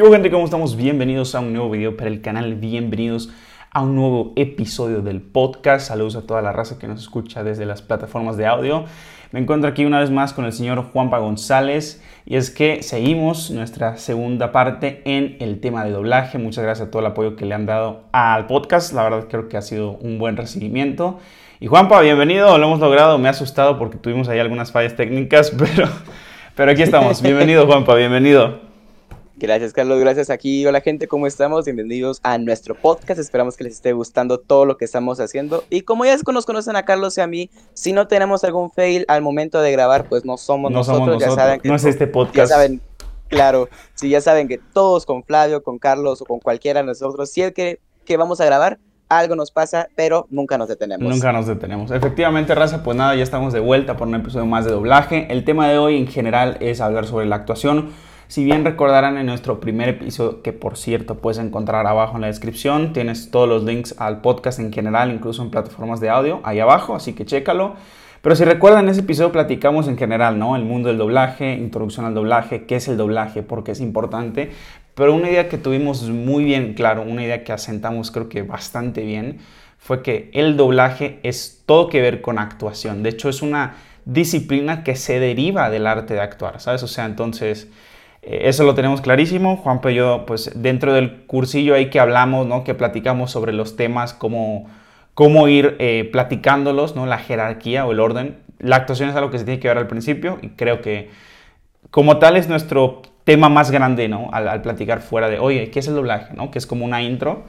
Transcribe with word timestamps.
¿Qué 0.00 0.04
hubo 0.04 0.14
gente? 0.14 0.30
¿Cómo 0.30 0.46
estamos? 0.46 0.76
Bienvenidos 0.76 1.34
a 1.34 1.40
un 1.40 1.52
nuevo 1.52 1.68
video 1.68 1.94
para 1.94 2.08
el 2.08 2.22
canal, 2.22 2.54
bienvenidos 2.54 3.28
a 3.70 3.82
un 3.82 3.96
nuevo 3.96 4.32
episodio 4.34 5.02
del 5.02 5.20
podcast. 5.20 5.88
Saludos 5.88 6.16
a 6.16 6.26
toda 6.26 6.40
la 6.40 6.52
raza 6.52 6.78
que 6.78 6.88
nos 6.88 7.00
escucha 7.00 7.44
desde 7.44 7.66
las 7.66 7.82
plataformas 7.82 8.38
de 8.38 8.46
audio. 8.46 8.86
Me 9.30 9.40
encuentro 9.40 9.68
aquí 9.68 9.84
una 9.84 10.00
vez 10.00 10.10
más 10.10 10.32
con 10.32 10.46
el 10.46 10.54
señor 10.54 10.82
Juanpa 10.90 11.18
González 11.18 12.02
y 12.24 12.36
es 12.36 12.50
que 12.50 12.82
seguimos 12.82 13.50
nuestra 13.50 13.98
segunda 13.98 14.52
parte 14.52 15.02
en 15.04 15.36
el 15.38 15.60
tema 15.60 15.84
de 15.84 15.90
doblaje. 15.90 16.38
Muchas 16.38 16.64
gracias 16.64 16.88
a 16.88 16.90
todo 16.90 17.00
el 17.00 17.06
apoyo 17.08 17.36
que 17.36 17.44
le 17.44 17.54
han 17.54 17.66
dado 17.66 18.04
al 18.12 18.46
podcast. 18.46 18.94
La 18.94 19.02
verdad 19.02 19.26
creo 19.28 19.50
que 19.50 19.58
ha 19.58 19.62
sido 19.62 19.98
un 19.98 20.18
buen 20.18 20.38
recibimiento. 20.38 21.18
Y 21.60 21.66
Juanpa, 21.66 22.00
bienvenido, 22.00 22.56
lo 22.56 22.68
hemos 22.68 22.80
logrado. 22.80 23.18
Me 23.18 23.28
ha 23.28 23.32
asustado 23.32 23.78
porque 23.78 23.98
tuvimos 23.98 24.30
ahí 24.30 24.38
algunas 24.38 24.72
fallas 24.72 24.96
técnicas, 24.96 25.50
pero, 25.58 25.90
pero 26.54 26.72
aquí 26.72 26.80
estamos. 26.80 27.20
Bienvenido 27.20 27.66
Juanpa, 27.66 27.94
bienvenido. 27.96 28.69
Gracias, 29.40 29.72
Carlos. 29.72 29.98
Gracias 29.98 30.28
aquí. 30.28 30.66
Hola, 30.66 30.82
gente. 30.82 31.08
¿Cómo 31.08 31.26
estamos? 31.26 31.64
Bienvenidos 31.64 32.20
a 32.22 32.36
nuestro 32.36 32.74
podcast. 32.74 33.18
Esperamos 33.18 33.56
que 33.56 33.64
les 33.64 33.72
esté 33.72 33.94
gustando 33.94 34.38
todo 34.38 34.66
lo 34.66 34.76
que 34.76 34.84
estamos 34.84 35.18
haciendo. 35.18 35.64
Y 35.70 35.80
como 35.80 36.04
ya 36.04 36.14
nos 36.30 36.44
conocen 36.44 36.76
a 36.76 36.84
Carlos 36.84 37.16
y 37.16 37.22
a 37.22 37.26
mí, 37.26 37.48
si 37.72 37.94
no 37.94 38.06
tenemos 38.06 38.44
algún 38.44 38.70
fail 38.70 39.06
al 39.08 39.22
momento 39.22 39.62
de 39.62 39.72
grabar, 39.72 40.04
pues 40.10 40.26
no 40.26 40.36
somos 40.36 40.70
No 40.70 40.78
nosotros. 40.80 40.98
somos 41.06 41.14
nosotros. 41.14 41.36
Ya 41.36 41.42
saben 41.42 41.60
que 41.60 41.68
no 41.70 41.74
es 41.74 41.84
este 41.86 42.04
Ya 42.04 42.12
podcast. 42.12 42.52
saben, 42.52 42.82
claro. 43.28 43.70
Si 43.94 44.10
ya 44.10 44.20
saben 44.20 44.46
que 44.46 44.58
todos 44.58 45.06
con 45.06 45.24
Flavio, 45.24 45.62
con 45.62 45.78
Carlos 45.78 46.20
o 46.20 46.26
con 46.26 46.40
cualquiera 46.40 46.80
de 46.80 46.86
nosotros, 46.88 47.30
si 47.30 47.40
es 47.40 47.52
que, 47.54 47.80
que 48.04 48.18
vamos 48.18 48.42
a 48.42 48.44
grabar, 48.44 48.78
algo 49.08 49.36
nos 49.36 49.50
pasa, 49.52 49.88
pero 49.96 50.26
nunca 50.28 50.58
nos 50.58 50.68
detenemos. 50.68 51.10
Nunca 51.10 51.32
nos 51.32 51.46
detenemos. 51.46 51.90
Efectivamente, 51.92 52.54
Raza, 52.54 52.82
pues 52.82 52.94
nada, 52.94 53.14
ya 53.14 53.22
estamos 53.22 53.54
de 53.54 53.60
vuelta 53.60 53.96
por 53.96 54.06
un 54.06 54.16
episodio 54.16 54.44
más 54.44 54.66
de 54.66 54.72
doblaje. 54.72 55.28
El 55.30 55.44
tema 55.44 55.66
de 55.66 55.78
hoy 55.78 55.96
en 55.96 56.06
general 56.08 56.58
es 56.60 56.82
hablar 56.82 57.06
sobre 57.06 57.24
la 57.24 57.36
actuación. 57.36 57.88
Si 58.30 58.44
bien 58.44 58.64
recordarán 58.64 59.18
en 59.18 59.26
nuestro 59.26 59.58
primer 59.58 59.88
episodio, 59.88 60.40
que 60.40 60.52
por 60.52 60.76
cierto 60.76 61.16
puedes 61.16 61.40
encontrar 61.40 61.84
abajo 61.88 62.14
en 62.14 62.20
la 62.20 62.28
descripción, 62.28 62.92
tienes 62.92 63.32
todos 63.32 63.48
los 63.48 63.64
links 63.64 63.96
al 63.98 64.20
podcast 64.20 64.60
en 64.60 64.72
general, 64.72 65.10
incluso 65.10 65.42
en 65.42 65.50
plataformas 65.50 65.98
de 65.98 66.10
audio, 66.10 66.38
ahí 66.44 66.60
abajo, 66.60 66.94
así 66.94 67.12
que 67.12 67.26
chécalo. 67.26 67.74
Pero 68.22 68.36
si 68.36 68.44
recuerdan, 68.44 68.84
en 68.84 68.90
ese 68.90 69.00
episodio 69.00 69.32
platicamos 69.32 69.88
en 69.88 69.98
general, 69.98 70.38
¿no? 70.38 70.54
El 70.54 70.62
mundo 70.62 70.90
del 70.90 70.98
doblaje, 70.98 71.54
introducción 71.54 72.06
al 72.06 72.14
doblaje, 72.14 72.66
qué 72.66 72.76
es 72.76 72.86
el 72.86 72.96
doblaje, 72.96 73.42
por 73.42 73.64
qué 73.64 73.72
es 73.72 73.80
importante. 73.80 74.52
Pero 74.94 75.12
una 75.12 75.28
idea 75.28 75.48
que 75.48 75.58
tuvimos 75.58 76.08
muy 76.08 76.44
bien 76.44 76.74
claro, 76.74 77.02
una 77.02 77.24
idea 77.24 77.42
que 77.42 77.52
asentamos 77.52 78.12
creo 78.12 78.28
que 78.28 78.42
bastante 78.42 79.02
bien, 79.02 79.38
fue 79.76 80.04
que 80.04 80.30
el 80.34 80.56
doblaje 80.56 81.18
es 81.24 81.64
todo 81.66 81.88
que 81.88 82.00
ver 82.00 82.20
con 82.20 82.38
actuación. 82.38 83.02
De 83.02 83.08
hecho, 83.08 83.28
es 83.28 83.42
una 83.42 83.74
disciplina 84.04 84.84
que 84.84 84.94
se 84.94 85.18
deriva 85.18 85.68
del 85.68 85.88
arte 85.88 86.14
de 86.14 86.20
actuar, 86.20 86.60
¿sabes? 86.60 86.84
O 86.84 86.88
sea, 86.88 87.06
entonces, 87.06 87.66
eso 88.42 88.64
lo 88.64 88.74
tenemos 88.74 89.00
clarísimo. 89.00 89.56
Juanpa 89.56 89.90
y 89.90 89.96
yo, 89.96 90.24
pues 90.26 90.52
dentro 90.54 90.92
del 90.92 91.22
cursillo 91.26 91.74
ahí 91.74 91.90
que 91.90 92.00
hablamos, 92.00 92.46
¿no? 92.46 92.64
Que 92.64 92.74
platicamos 92.74 93.30
sobre 93.30 93.52
los 93.52 93.76
temas, 93.76 94.14
cómo, 94.14 94.68
cómo 95.14 95.48
ir 95.48 95.76
eh, 95.78 96.08
platicándolos, 96.12 96.96
¿no? 96.96 97.06
La 97.06 97.18
jerarquía 97.18 97.86
o 97.86 97.92
el 97.92 98.00
orden. 98.00 98.38
La 98.58 98.76
actuación 98.76 99.08
es 99.08 99.16
algo 99.16 99.30
que 99.30 99.38
se 99.38 99.44
tiene 99.44 99.58
que 99.60 99.68
ver 99.68 99.78
al 99.78 99.86
principio 99.86 100.38
y 100.42 100.50
creo 100.50 100.80
que 100.80 101.10
como 101.90 102.18
tal 102.18 102.36
es 102.36 102.48
nuestro 102.48 103.02
tema 103.24 103.48
más 103.48 103.70
grande, 103.70 104.08
¿no? 104.08 104.28
Al, 104.32 104.48
al 104.48 104.62
platicar 104.62 105.00
fuera 105.00 105.28
de, 105.28 105.38
oye, 105.38 105.70
¿qué 105.70 105.80
es 105.80 105.88
el 105.88 105.94
doblaje, 105.94 106.34
no? 106.34 106.50
Que 106.50 106.58
es 106.58 106.66
como 106.66 106.84
una 106.84 107.02
intro. 107.02 107.44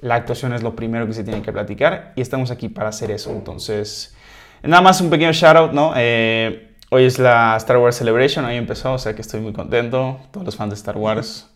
La 0.00 0.16
actuación 0.16 0.52
es 0.52 0.62
lo 0.62 0.74
primero 0.74 1.06
que 1.06 1.12
se 1.12 1.24
tiene 1.24 1.42
que 1.42 1.52
platicar 1.52 2.12
y 2.16 2.22
estamos 2.22 2.50
aquí 2.50 2.68
para 2.68 2.88
hacer 2.88 3.10
eso. 3.10 3.30
Entonces, 3.30 4.16
nada 4.62 4.82
más 4.82 5.00
un 5.00 5.10
pequeño 5.10 5.32
shout 5.32 5.56
out, 5.56 5.72
¿no? 5.72 5.92
Eh, 5.96 6.71
hoy 6.92 7.06
es 7.06 7.18
la 7.18 7.56
Star 7.56 7.78
Wars 7.78 7.96
Celebration, 7.96 8.44
hoy 8.44 8.56
empezó, 8.56 8.92
o 8.92 8.98
sea 8.98 9.14
que 9.14 9.22
estoy 9.22 9.40
muy 9.40 9.54
contento. 9.54 10.20
Todos 10.30 10.44
los 10.44 10.56
fans 10.56 10.70
de 10.70 10.74
Star 10.74 10.98
Wars, 10.98 11.48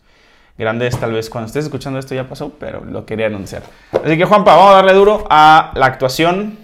grandes, 0.56 0.98
tal 0.98 1.12
vez 1.12 1.28
cuando 1.28 1.46
estés 1.46 1.66
escuchando 1.66 1.98
esto 1.98 2.14
ya 2.14 2.26
pasó, 2.26 2.52
pero 2.58 2.82
lo 2.86 3.04
quería 3.04 3.26
anunciar. 3.26 3.62
Así 3.92 4.16
que, 4.16 4.24
Juanpa, 4.24 4.56
vamos 4.56 4.72
a 4.72 4.76
darle 4.76 4.94
duro 4.94 5.26
a 5.28 5.72
la 5.74 5.86
actuación. 5.86 6.56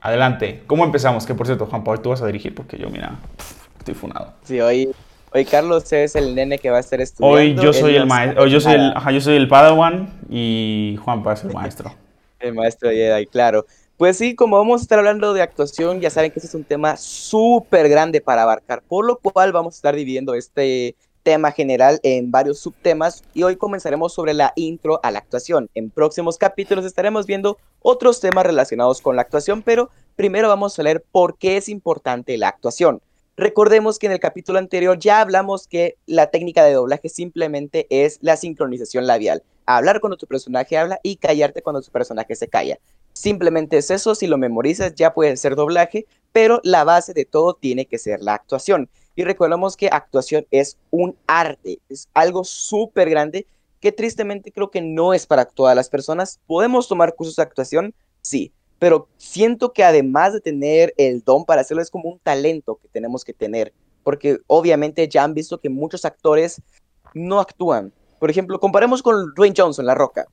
Adelante. 0.00 0.62
¿Cómo 0.66 0.84
empezamos? 0.84 1.26
Que 1.26 1.34
por 1.34 1.46
cierto, 1.46 1.66
Juanpa, 1.66 1.90
hoy 1.90 1.98
tú 1.98 2.10
vas 2.10 2.22
a 2.22 2.26
dirigir 2.26 2.54
porque 2.54 2.78
yo, 2.78 2.88
mira, 2.88 3.12
estoy 3.78 3.92
funado. 3.92 4.32
Sí, 4.42 4.58
hoy, 4.58 4.88
hoy 5.30 5.44
Carlos 5.44 5.92
es 5.92 6.16
el 6.16 6.34
nene 6.34 6.58
que 6.58 6.70
va 6.70 6.78
a 6.78 6.80
estar 6.80 7.02
estudiando. 7.02 7.38
Hoy 7.38 7.54
yo 7.54 7.74
soy 7.74 7.94
el 7.96 8.06
maestro, 8.06 8.46
yo 8.46 8.58
soy 8.58 8.72
el, 8.72 8.92
ajá, 8.96 9.10
yo 9.10 9.20
soy 9.20 9.36
el 9.36 9.48
Padawan 9.48 10.08
y 10.30 10.98
Juanpa 11.04 11.34
es 11.34 11.44
el 11.44 11.52
maestro. 11.52 11.94
El 12.40 12.52
maestro 12.52 12.90
Jedi, 12.90 13.24
claro. 13.24 13.64
Pues 13.96 14.18
sí, 14.18 14.34
como 14.34 14.58
vamos 14.58 14.80
a 14.80 14.82
estar 14.82 14.98
hablando 14.98 15.32
de 15.34 15.42
actuación, 15.42 16.00
ya 16.00 16.10
saben 16.10 16.32
que 16.32 16.40
este 16.40 16.48
es 16.48 16.54
un 16.56 16.64
tema 16.64 16.96
súper 16.96 17.88
grande 17.88 18.20
para 18.20 18.42
abarcar, 18.42 18.82
por 18.82 19.06
lo 19.06 19.18
cual 19.18 19.52
vamos 19.52 19.74
a 19.74 19.78
estar 19.78 19.94
dividiendo 19.94 20.34
este 20.34 20.96
tema 21.22 21.52
general 21.52 22.00
en 22.02 22.32
varios 22.32 22.58
subtemas 22.58 23.22
y 23.34 23.44
hoy 23.44 23.54
comenzaremos 23.54 24.12
sobre 24.12 24.34
la 24.34 24.52
intro 24.56 24.98
a 25.04 25.12
la 25.12 25.20
actuación. 25.20 25.70
En 25.76 25.90
próximos 25.90 26.38
capítulos 26.38 26.84
estaremos 26.84 27.26
viendo 27.26 27.56
otros 27.82 28.18
temas 28.18 28.44
relacionados 28.44 29.00
con 29.00 29.14
la 29.14 29.22
actuación, 29.22 29.62
pero 29.62 29.90
primero 30.16 30.48
vamos 30.48 30.76
a 30.76 30.82
leer 30.82 31.04
por 31.12 31.38
qué 31.38 31.56
es 31.56 31.68
importante 31.68 32.36
la 32.36 32.48
actuación. 32.48 33.00
Recordemos 33.36 34.00
que 34.00 34.06
en 34.06 34.12
el 34.12 34.20
capítulo 34.20 34.58
anterior 34.58 34.98
ya 34.98 35.20
hablamos 35.20 35.68
que 35.68 35.98
la 36.06 36.32
técnica 36.32 36.64
de 36.64 36.72
doblaje 36.72 37.08
simplemente 37.08 37.86
es 37.90 38.18
la 38.22 38.36
sincronización 38.36 39.06
labial. 39.06 39.44
Hablar 39.66 40.00
cuando 40.00 40.16
tu 40.16 40.26
personaje 40.26 40.76
habla 40.76 40.98
y 41.04 41.14
callarte 41.14 41.62
cuando 41.62 41.80
tu 41.80 41.92
personaje 41.92 42.34
se 42.34 42.48
calla. 42.48 42.78
Simplemente 43.14 43.78
es 43.78 43.90
eso, 43.90 44.14
si 44.14 44.26
lo 44.26 44.36
memorizas 44.38 44.94
ya 44.94 45.14
puede 45.14 45.36
ser 45.36 45.54
doblaje, 45.54 46.06
pero 46.32 46.60
la 46.64 46.82
base 46.82 47.14
de 47.14 47.24
todo 47.24 47.54
tiene 47.54 47.86
que 47.86 47.98
ser 47.98 48.20
la 48.20 48.34
actuación. 48.34 48.90
Y 49.14 49.22
recordemos 49.22 49.76
que 49.76 49.86
actuación 49.86 50.46
es 50.50 50.76
un 50.90 51.16
arte, 51.28 51.78
es 51.88 52.08
algo 52.12 52.42
súper 52.42 53.08
grande 53.08 53.46
que 53.80 53.92
tristemente 53.92 54.50
creo 54.50 54.70
que 54.70 54.82
no 54.82 55.14
es 55.14 55.26
para 55.26 55.44
todas 55.44 55.76
las 55.76 55.88
personas. 55.88 56.40
¿Podemos 56.46 56.88
tomar 56.88 57.14
cursos 57.14 57.36
de 57.36 57.42
actuación? 57.42 57.94
Sí, 58.20 58.52
pero 58.80 59.08
siento 59.16 59.72
que 59.72 59.84
además 59.84 60.32
de 60.32 60.40
tener 60.40 60.92
el 60.96 61.22
don 61.22 61.44
para 61.44 61.60
hacerlo 61.60 61.82
es 61.82 61.90
como 61.90 62.08
un 62.08 62.18
talento 62.18 62.80
que 62.82 62.88
tenemos 62.88 63.24
que 63.24 63.32
tener, 63.32 63.72
porque 64.02 64.40
obviamente 64.48 65.06
ya 65.08 65.22
han 65.22 65.34
visto 65.34 65.60
que 65.60 65.68
muchos 65.68 66.04
actores 66.04 66.60
no 67.14 67.38
actúan. 67.38 67.92
Por 68.18 68.30
ejemplo, 68.30 68.58
comparemos 68.58 69.02
con 69.02 69.32
Dwayne 69.34 69.54
Johnson, 69.56 69.86
La 69.86 69.94
Roca. 69.94 70.26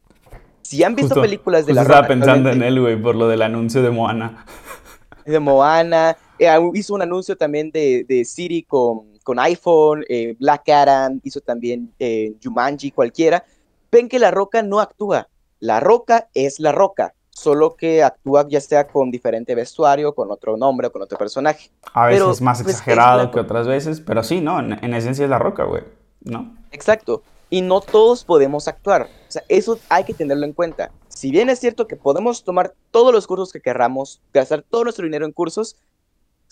Si 0.71 0.81
han 0.85 0.95
visto 0.95 1.15
Justo- 1.15 1.21
películas 1.21 1.65
de 1.65 1.73
justo 1.73 1.83
La 1.83 1.95
estaba 1.95 2.07
pensando 2.07 2.49
en 2.49 2.63
él, 2.63 2.79
güey, 2.79 2.95
por 2.95 3.13
lo 3.13 3.27
del 3.27 3.41
anuncio 3.41 3.83
de 3.83 3.89
Moana. 3.89 4.45
de 5.25 5.37
Moana, 5.37 6.15
eh, 6.39 6.47
hizo 6.75 6.93
un 6.93 7.01
anuncio 7.01 7.35
también 7.35 7.71
de, 7.71 8.05
de 8.07 8.23
Siri 8.23 8.63
con, 8.63 9.19
con 9.21 9.37
iPhone, 9.37 10.05
eh, 10.07 10.33
Black 10.39 10.69
Adam, 10.69 11.19
hizo 11.25 11.41
también 11.41 11.93
eh, 11.99 12.35
Jumanji, 12.41 12.91
cualquiera. 12.91 13.43
Ven 13.91 14.07
que 14.07 14.17
La 14.17 14.31
Roca 14.31 14.63
no 14.63 14.79
actúa. 14.79 15.27
La 15.59 15.81
Roca 15.81 16.29
es 16.33 16.61
La 16.61 16.71
Roca, 16.71 17.15
solo 17.31 17.75
que 17.75 18.01
actúa 18.01 18.47
ya 18.47 18.61
sea 18.61 18.87
con 18.87 19.11
diferente 19.11 19.53
vestuario, 19.55 20.15
con 20.15 20.31
otro 20.31 20.55
nombre 20.55 20.87
o 20.87 20.91
con 20.93 21.01
otro 21.01 21.17
personaje. 21.17 21.69
A 21.93 22.05
veces 22.05 22.21
Pero, 22.21 22.45
más 22.45 22.63
pues, 22.63 22.75
es 22.75 22.79
exagerado 22.79 23.29
que 23.29 23.41
otras 23.41 23.67
veces, 23.67 23.99
pero 23.99 24.23
sí, 24.23 24.39
¿no? 24.39 24.57
En, 24.61 24.81
en 24.81 24.93
esencia 24.93 25.25
es 25.25 25.29
la 25.29 25.37
roca, 25.37 25.65
güey, 25.65 25.83
¿no? 26.21 26.55
Exacto. 26.71 27.23
Y 27.51 27.61
no 27.61 27.81
todos 27.81 28.23
podemos 28.23 28.67
actuar. 28.67 29.03
O 29.03 29.31
sea, 29.31 29.43
eso 29.47 29.77
hay 29.89 30.05
que 30.05 30.15
tenerlo 30.15 30.45
en 30.45 30.53
cuenta. 30.53 30.91
Si 31.09 31.29
bien 31.29 31.49
es 31.49 31.59
cierto 31.59 31.85
que 31.85 31.97
podemos 31.97 32.43
tomar 32.43 32.73
todos 32.89 33.13
los 33.13 33.27
cursos 33.27 33.51
que 33.51 33.61
querramos, 33.61 34.21
gastar 34.33 34.63
todo 34.67 34.85
nuestro 34.85 35.05
dinero 35.05 35.27
en 35.27 35.31
cursos, 35.31 35.77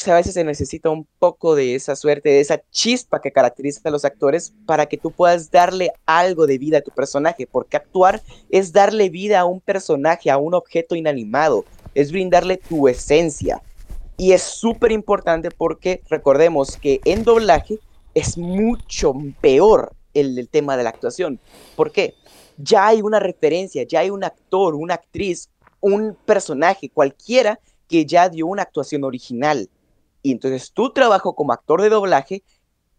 sea, 0.03 0.13
a 0.13 0.17
veces 0.17 0.33
se 0.33 0.43
necesita 0.43 0.89
un 0.89 1.05
poco 1.19 1.55
de 1.55 1.75
esa 1.75 1.95
suerte, 1.95 2.29
de 2.29 2.39
esa 2.39 2.61
chispa 2.71 3.21
que 3.21 3.31
caracteriza 3.31 3.81
a 3.83 3.91
los 3.91 4.05
actores 4.05 4.53
para 4.65 4.85
que 4.85 4.97
tú 4.97 5.11
puedas 5.11 5.51
darle 5.51 5.91
algo 6.05 6.47
de 6.47 6.57
vida 6.57 6.77
a 6.77 6.81
tu 6.81 6.91
personaje. 6.91 7.47
Porque 7.47 7.77
actuar 7.77 8.21
es 8.49 8.71
darle 8.71 9.09
vida 9.09 9.41
a 9.41 9.45
un 9.45 9.59
personaje, 9.59 10.31
a 10.31 10.37
un 10.37 10.53
objeto 10.53 10.95
inanimado. 10.95 11.65
Es 11.95 12.11
brindarle 12.11 12.57
tu 12.57 12.87
esencia. 12.87 13.61
Y 14.17 14.31
es 14.31 14.41
súper 14.41 14.91
importante 14.91 15.49
porque 15.51 16.01
recordemos 16.09 16.77
que 16.77 17.01
en 17.05 17.23
doblaje 17.23 17.79
es 18.13 18.37
mucho 18.37 19.13
peor 19.41 19.93
el, 20.13 20.47
tema 20.49 20.77
de 20.77 20.83
la 20.83 20.89
actuación. 20.89 21.39
¿Por 21.75 21.91
qué? 21.91 22.15
Ya 22.57 22.87
hay 22.87 23.01
una 23.01 23.19
referencia, 23.19 23.83
ya 23.83 24.01
hay 24.01 24.09
un 24.09 24.23
actor, 24.23 24.75
una 24.75 24.95
actriz, 24.95 25.49
un 25.79 26.17
personaje, 26.25 26.89
cualquiera 26.89 27.59
que 27.87 28.05
ya 28.05 28.29
dio 28.29 28.47
una 28.47 28.63
actuación 28.63 29.03
original. 29.03 29.69
Y 30.21 30.31
entonces 30.31 30.71
tu 30.71 30.91
trabajo 30.91 31.33
como 31.33 31.53
actor 31.53 31.81
de 31.81 31.89
doblaje 31.89 32.43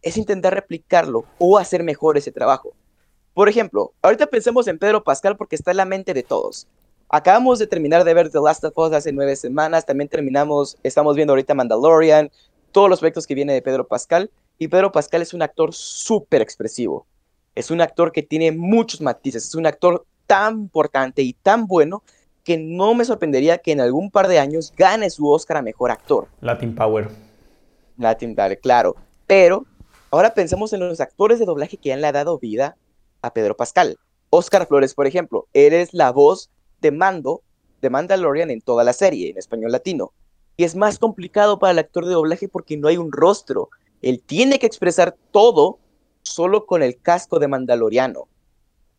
es 0.02 0.16
intentar 0.16 0.54
replicarlo 0.54 1.24
o 1.38 1.58
hacer 1.58 1.82
mejor 1.82 2.16
ese 2.16 2.32
trabajo. 2.32 2.72
Por 3.34 3.48
ejemplo, 3.48 3.92
ahorita 4.02 4.26
pensemos 4.26 4.66
en 4.66 4.78
Pedro 4.78 5.04
Pascal 5.04 5.36
porque 5.36 5.56
está 5.56 5.70
en 5.70 5.76
la 5.76 5.84
mente 5.84 6.14
de 6.14 6.22
todos. 6.22 6.66
Acabamos 7.08 7.58
de 7.58 7.66
terminar 7.66 8.04
de 8.04 8.14
ver 8.14 8.30
The 8.30 8.40
Last 8.40 8.64
of 8.64 8.76
Us 8.76 8.92
hace 8.92 9.12
nueve 9.12 9.36
semanas, 9.36 9.84
también 9.84 10.08
terminamos, 10.08 10.78
estamos 10.82 11.16
viendo 11.16 11.32
ahorita 11.32 11.54
Mandalorian, 11.54 12.30
todos 12.72 12.88
los 12.88 13.00
proyectos 13.00 13.26
que 13.26 13.34
viene 13.34 13.52
de 13.52 13.62
Pedro 13.62 13.86
Pascal, 13.86 14.30
y 14.60 14.68
Pedro 14.68 14.92
Pascal 14.92 15.22
es 15.22 15.32
un 15.32 15.40
actor 15.40 15.72
súper 15.72 16.42
expresivo. 16.42 17.06
Es 17.54 17.70
un 17.70 17.80
actor 17.80 18.12
que 18.12 18.22
tiene 18.22 18.52
muchos 18.52 19.00
matices, 19.00 19.46
es 19.46 19.54
un 19.54 19.66
actor 19.66 20.04
tan 20.26 20.60
importante 20.60 21.22
y 21.22 21.32
tan 21.32 21.66
bueno 21.66 22.02
que 22.44 22.58
no 22.58 22.94
me 22.94 23.06
sorprendería 23.06 23.56
que 23.56 23.72
en 23.72 23.80
algún 23.80 24.10
par 24.10 24.28
de 24.28 24.38
años 24.38 24.72
gane 24.76 25.08
su 25.08 25.26
Oscar 25.30 25.56
a 25.56 25.62
Mejor 25.62 25.90
Actor. 25.90 26.28
Latin 26.42 26.74
Power. 26.74 27.08
Latin 27.96 28.34
Dale, 28.34 28.58
claro. 28.58 28.96
Pero 29.26 29.64
ahora 30.10 30.34
pensemos 30.34 30.74
en 30.74 30.80
los 30.80 31.00
actores 31.00 31.38
de 31.38 31.46
doblaje 31.46 31.78
que 31.78 31.94
han 31.94 32.02
le 32.02 32.08
ha 32.08 32.12
dado 32.12 32.38
vida 32.38 32.76
a 33.22 33.32
Pedro 33.32 33.56
Pascal. 33.56 33.98
Oscar 34.28 34.66
Flores, 34.66 34.94
por 34.94 35.06
ejemplo, 35.06 35.48
eres 35.54 35.94
la 35.94 36.12
voz 36.12 36.50
de 36.82 36.90
Mando, 36.90 37.40
de 37.80 37.88
Mandalorian 37.88 38.50
en 38.50 38.60
toda 38.60 38.84
la 38.84 38.92
serie, 38.92 39.30
en 39.30 39.38
español 39.38 39.72
latino. 39.72 40.12
Y 40.58 40.64
es 40.64 40.76
más 40.76 40.98
complicado 40.98 41.58
para 41.58 41.70
el 41.70 41.78
actor 41.78 42.04
de 42.04 42.12
doblaje 42.12 42.46
porque 42.46 42.76
no 42.76 42.88
hay 42.88 42.98
un 42.98 43.10
rostro. 43.10 43.70
Él 44.02 44.22
tiene 44.24 44.58
que 44.58 44.66
expresar 44.66 45.14
todo 45.30 45.78
solo 46.22 46.66
con 46.66 46.82
el 46.82 47.00
casco 47.00 47.38
de 47.38 47.48
Mandaloriano. 47.48 48.28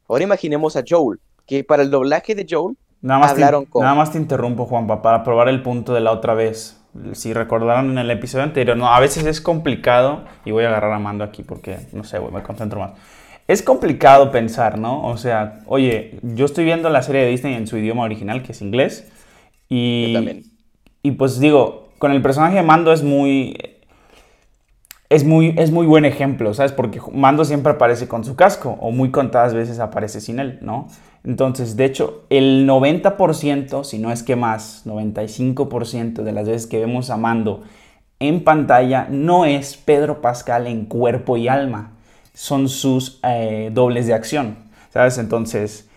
Ahora 0.08 0.24
imaginemos 0.24 0.76
a 0.76 0.84
Joel, 0.88 1.20
que 1.46 1.64
para 1.64 1.84
el 1.84 1.92
doblaje 1.92 2.36
de 2.36 2.46
Joel 2.50 2.78
Nada 3.02 3.20
más, 3.20 3.32
hablaron 3.32 3.66
te, 3.66 3.72
con... 3.72 3.84
nada 3.84 3.96
más 3.96 4.12
te 4.12 4.18
interrumpo, 4.18 4.66
Juanpa, 4.66 5.02
para 5.02 5.24
probar 5.24 5.50
el 5.50 5.62
punto 5.62 5.94
de 5.94 6.02
la 6.02 6.12
otra 6.12 6.34
vez. 6.34 6.78
Si 7.14 7.34
recordaron 7.34 7.92
en 7.92 7.98
el 7.98 8.12
episodio 8.12 8.44
anterior, 8.44 8.78
no, 8.78 8.94
a 8.94 9.00
veces 9.00 9.26
es 9.26 9.42
complicado, 9.42 10.26
y 10.46 10.52
voy 10.52 10.66
a 10.66 10.68
agarrar 10.68 10.92
a 10.92 11.00
Mando 11.00 11.24
aquí 11.24 11.42
porque, 11.42 11.78
no 11.94 12.04
sé, 12.04 12.20
güey, 12.20 12.34
me 12.34 12.44
concentro 12.44 12.80
más. 12.80 12.92
Es 13.48 13.64
complicado 13.64 14.32
pensar, 14.32 14.78
¿no? 14.78 15.06
O 15.08 15.18
sea, 15.18 15.62
oye, 15.66 16.20
yo 16.22 16.46
estoy 16.46 16.64
viendo 16.66 16.90
la 16.90 17.02
serie 17.02 17.22
de 17.22 17.28
Disney 17.28 17.56
en 17.56 17.66
su 17.66 17.78
idioma 17.78 18.04
original, 18.04 18.44
que 18.44 18.52
es 18.52 18.62
inglés, 18.62 19.10
y, 19.68 20.12
Yo 20.12 20.20
también. 20.20 20.44
y 21.02 21.12
pues 21.12 21.40
digo, 21.40 21.90
con 21.98 22.12
el 22.12 22.22
personaje 22.22 22.56
de 22.56 22.64
Mando 22.64 22.92
es 22.92 23.04
muy, 23.04 23.58
es 25.12 25.26
muy, 25.26 25.54
es 25.58 25.72
muy 25.72 25.86
buen 25.86 26.06
ejemplo, 26.06 26.54
¿sabes? 26.54 26.72
Porque 26.72 27.02
Mando 27.12 27.44
siempre 27.44 27.74
aparece 27.74 28.08
con 28.08 28.24
su 28.24 28.38
casco, 28.38 28.78
o 28.80 28.92
muy 28.92 29.12
contadas 29.12 29.54
veces 29.54 29.80
aparece 29.80 30.22
sin 30.22 30.40
él, 30.40 30.58
¿no? 30.62 30.88
Entonces, 31.26 31.76
de 31.76 31.84
hecho, 31.84 32.24
el 32.30 32.66
90%, 32.66 33.84
si 33.84 34.00
no 34.00 34.14
es 34.14 34.24
que 34.24 34.38
más, 34.38 34.84
95% 34.86 36.24
de 36.24 36.32
las 36.32 36.48
veces 36.48 36.66
que 36.66 36.80
vemos 36.80 37.10
a 37.10 37.18
Mando 37.18 37.64
en 38.20 38.46
pantalla 38.46 39.08
no 39.10 39.44
es 39.44 39.76
Pedro 39.76 40.22
Pascal 40.22 40.66
en 40.66 40.86
cuerpo 40.86 41.36
y 41.36 41.50
alma, 41.50 41.92
son 42.34 42.70
sus 42.70 43.20
eh, 43.24 43.70
dobles 43.74 44.08
de 44.08 44.14
acción, 44.14 44.60
¿sabes? 44.94 45.18
Entonces, 45.18 45.90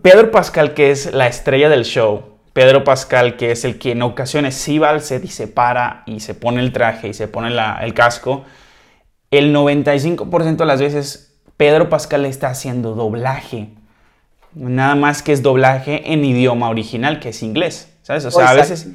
Pedro 0.00 0.30
Pascal, 0.30 0.72
que 0.72 0.90
es 0.92 1.12
la 1.12 1.26
estrella 1.26 1.68
del 1.68 1.84
show, 1.84 2.35
Pedro 2.56 2.84
Pascal, 2.84 3.36
que 3.36 3.50
es 3.50 3.66
el 3.66 3.78
que 3.78 3.90
en 3.92 4.00
ocasiones 4.00 4.54
sí 4.54 4.78
va 4.78 4.88
al 4.88 5.02
set 5.02 5.22
y 5.26 5.28
se 5.28 5.46
para 5.46 6.04
y 6.06 6.20
se 6.20 6.32
pone 6.34 6.60
el 6.62 6.72
traje 6.72 7.08
y 7.08 7.12
se 7.12 7.28
pone 7.28 7.50
la- 7.50 7.80
el 7.82 7.92
casco, 7.92 8.46
el 9.30 9.52
95% 9.52 10.64
de 10.64 10.68
las 10.68 10.80
veces 10.80 11.34
Pedro 11.58 11.90
Pascal 11.90 12.24
está 12.24 12.48
haciendo 12.48 12.94
doblaje. 12.94 13.68
Nada 14.54 14.94
más 14.94 15.22
que 15.22 15.32
es 15.32 15.42
doblaje 15.42 16.10
en 16.14 16.24
idioma 16.24 16.70
original, 16.70 17.20
que 17.20 17.28
es 17.28 17.42
inglés. 17.42 17.92
¿Sabes? 18.00 18.24
O 18.24 18.30
sea, 18.30 18.48
a 18.48 18.54
veces, 18.70 18.88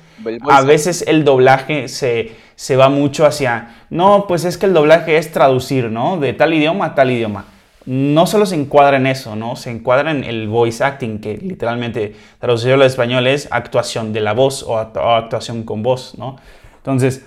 a 0.49 0.61
veces 0.63 1.03
el 1.07 1.23
doblaje 1.23 1.87
se, 1.87 2.31
se 2.55 2.75
va 2.77 2.89
mucho 2.89 3.27
hacia, 3.27 3.75
no, 3.91 4.25
pues 4.27 4.43
es 4.43 4.57
que 4.57 4.65
el 4.65 4.73
doblaje 4.73 5.17
es 5.17 5.31
traducir, 5.31 5.91
¿no? 5.91 6.17
De 6.17 6.33
tal 6.33 6.51
idioma 6.55 6.85
a 6.85 6.95
tal 6.95 7.11
idioma. 7.11 7.45
No 7.85 8.27
solo 8.27 8.45
se 8.45 8.55
encuadra 8.55 8.97
en 8.97 9.07
eso, 9.07 9.35
¿no? 9.35 9.55
Se 9.55 9.71
encuadra 9.71 10.11
en 10.11 10.23
el 10.23 10.47
voice 10.47 10.83
acting, 10.83 11.19
que 11.19 11.37
literalmente 11.37 12.15
traducido 12.39 12.75
al 12.75 12.83
español 12.83 13.25
es 13.27 13.47
actuación 13.51 14.13
de 14.13 14.19
la 14.21 14.33
voz 14.33 14.63
o, 14.63 14.75
act- 14.77 14.97
o 14.97 15.09
actuación 15.15 15.63
con 15.63 15.81
voz, 15.81 16.15
¿no? 16.17 16.35
Entonces, 16.77 17.25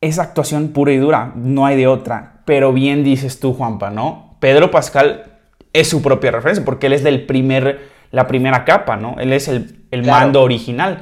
es 0.00 0.18
actuación 0.18 0.68
pura 0.68 0.92
y 0.92 0.98
dura, 0.98 1.32
no 1.34 1.66
hay 1.66 1.76
de 1.76 1.86
otra. 1.88 2.42
Pero 2.44 2.72
bien 2.72 3.02
dices 3.02 3.40
tú, 3.40 3.52
Juanpa, 3.52 3.90
¿no? 3.90 4.36
Pedro 4.40 4.70
Pascal 4.70 5.24
es 5.72 5.88
su 5.88 6.00
propia 6.00 6.30
referencia, 6.30 6.64
porque 6.64 6.86
él 6.86 6.92
es 6.92 7.02
del 7.02 7.26
primer, 7.26 7.88
la 8.12 8.26
primera 8.28 8.64
capa, 8.64 8.96
¿no? 8.96 9.16
Él 9.18 9.32
es 9.32 9.48
el, 9.48 9.84
el 9.90 10.02
Claro. 10.02 10.20
mando 10.20 10.42
original. 10.42 11.00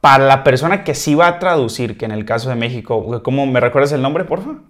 Para 0.00 0.26
la 0.26 0.42
persona 0.42 0.82
que 0.82 0.96
sí 0.96 1.14
va 1.14 1.28
a 1.28 1.38
traducir, 1.38 1.96
que 1.96 2.04
en 2.04 2.10
el 2.10 2.24
caso 2.24 2.48
de 2.50 2.56
México, 2.56 3.22
¿cómo 3.22 3.46
me 3.46 3.60
recuerdas 3.60 3.92
el 3.92 4.02
nombre, 4.02 4.24
por 4.24 4.40
favor? 4.40 4.62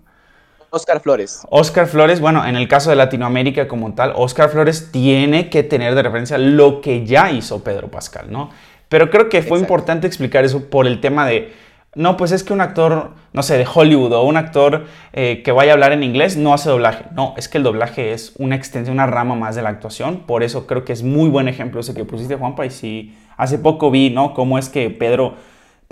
Oscar 0.74 1.00
Flores. 1.00 1.42
Oscar 1.50 1.86
Flores, 1.86 2.18
bueno, 2.18 2.46
en 2.46 2.56
el 2.56 2.66
caso 2.66 2.88
de 2.88 2.96
Latinoamérica 2.96 3.68
como 3.68 3.92
tal, 3.92 4.14
Oscar 4.16 4.48
Flores 4.48 4.88
tiene 4.90 5.50
que 5.50 5.62
tener 5.62 5.94
de 5.94 6.02
referencia 6.02 6.38
lo 6.38 6.80
que 6.80 7.04
ya 7.04 7.30
hizo 7.30 7.62
Pedro 7.62 7.90
Pascal, 7.90 8.32
¿no? 8.32 8.48
Pero 8.88 9.10
creo 9.10 9.28
que 9.28 9.42
fue 9.42 9.58
Exacto. 9.58 9.60
importante 9.60 10.06
explicar 10.06 10.46
eso 10.46 10.70
por 10.70 10.86
el 10.86 11.00
tema 11.00 11.26
de, 11.26 11.52
no, 11.94 12.16
pues 12.16 12.32
es 12.32 12.42
que 12.42 12.54
un 12.54 12.62
actor, 12.62 13.10
no 13.34 13.42
sé, 13.42 13.58
de 13.58 13.66
Hollywood 13.70 14.14
o 14.14 14.22
un 14.22 14.38
actor 14.38 14.86
eh, 15.12 15.42
que 15.44 15.52
vaya 15.52 15.72
a 15.72 15.74
hablar 15.74 15.92
en 15.92 16.02
inglés 16.02 16.38
no 16.38 16.54
hace 16.54 16.70
doblaje. 16.70 17.04
No, 17.12 17.34
es 17.36 17.48
que 17.50 17.58
el 17.58 17.64
doblaje 17.64 18.14
es 18.14 18.32
una 18.38 18.56
extensión, 18.56 18.94
una 18.94 19.06
rama 19.06 19.34
más 19.34 19.54
de 19.54 19.60
la 19.60 19.68
actuación. 19.68 20.20
Por 20.20 20.42
eso 20.42 20.66
creo 20.66 20.86
que 20.86 20.94
es 20.94 21.02
muy 21.02 21.28
buen 21.28 21.48
ejemplo 21.48 21.80
ese 21.80 21.92
que 21.92 22.06
pusiste, 22.06 22.36
Juanpa. 22.36 22.64
Y 22.64 22.70
sí, 22.70 23.14
hace 23.36 23.58
poco 23.58 23.90
vi, 23.90 24.08
¿no? 24.08 24.32
Cómo 24.32 24.58
es 24.58 24.70
que 24.70 24.88
Pedro, 24.88 25.34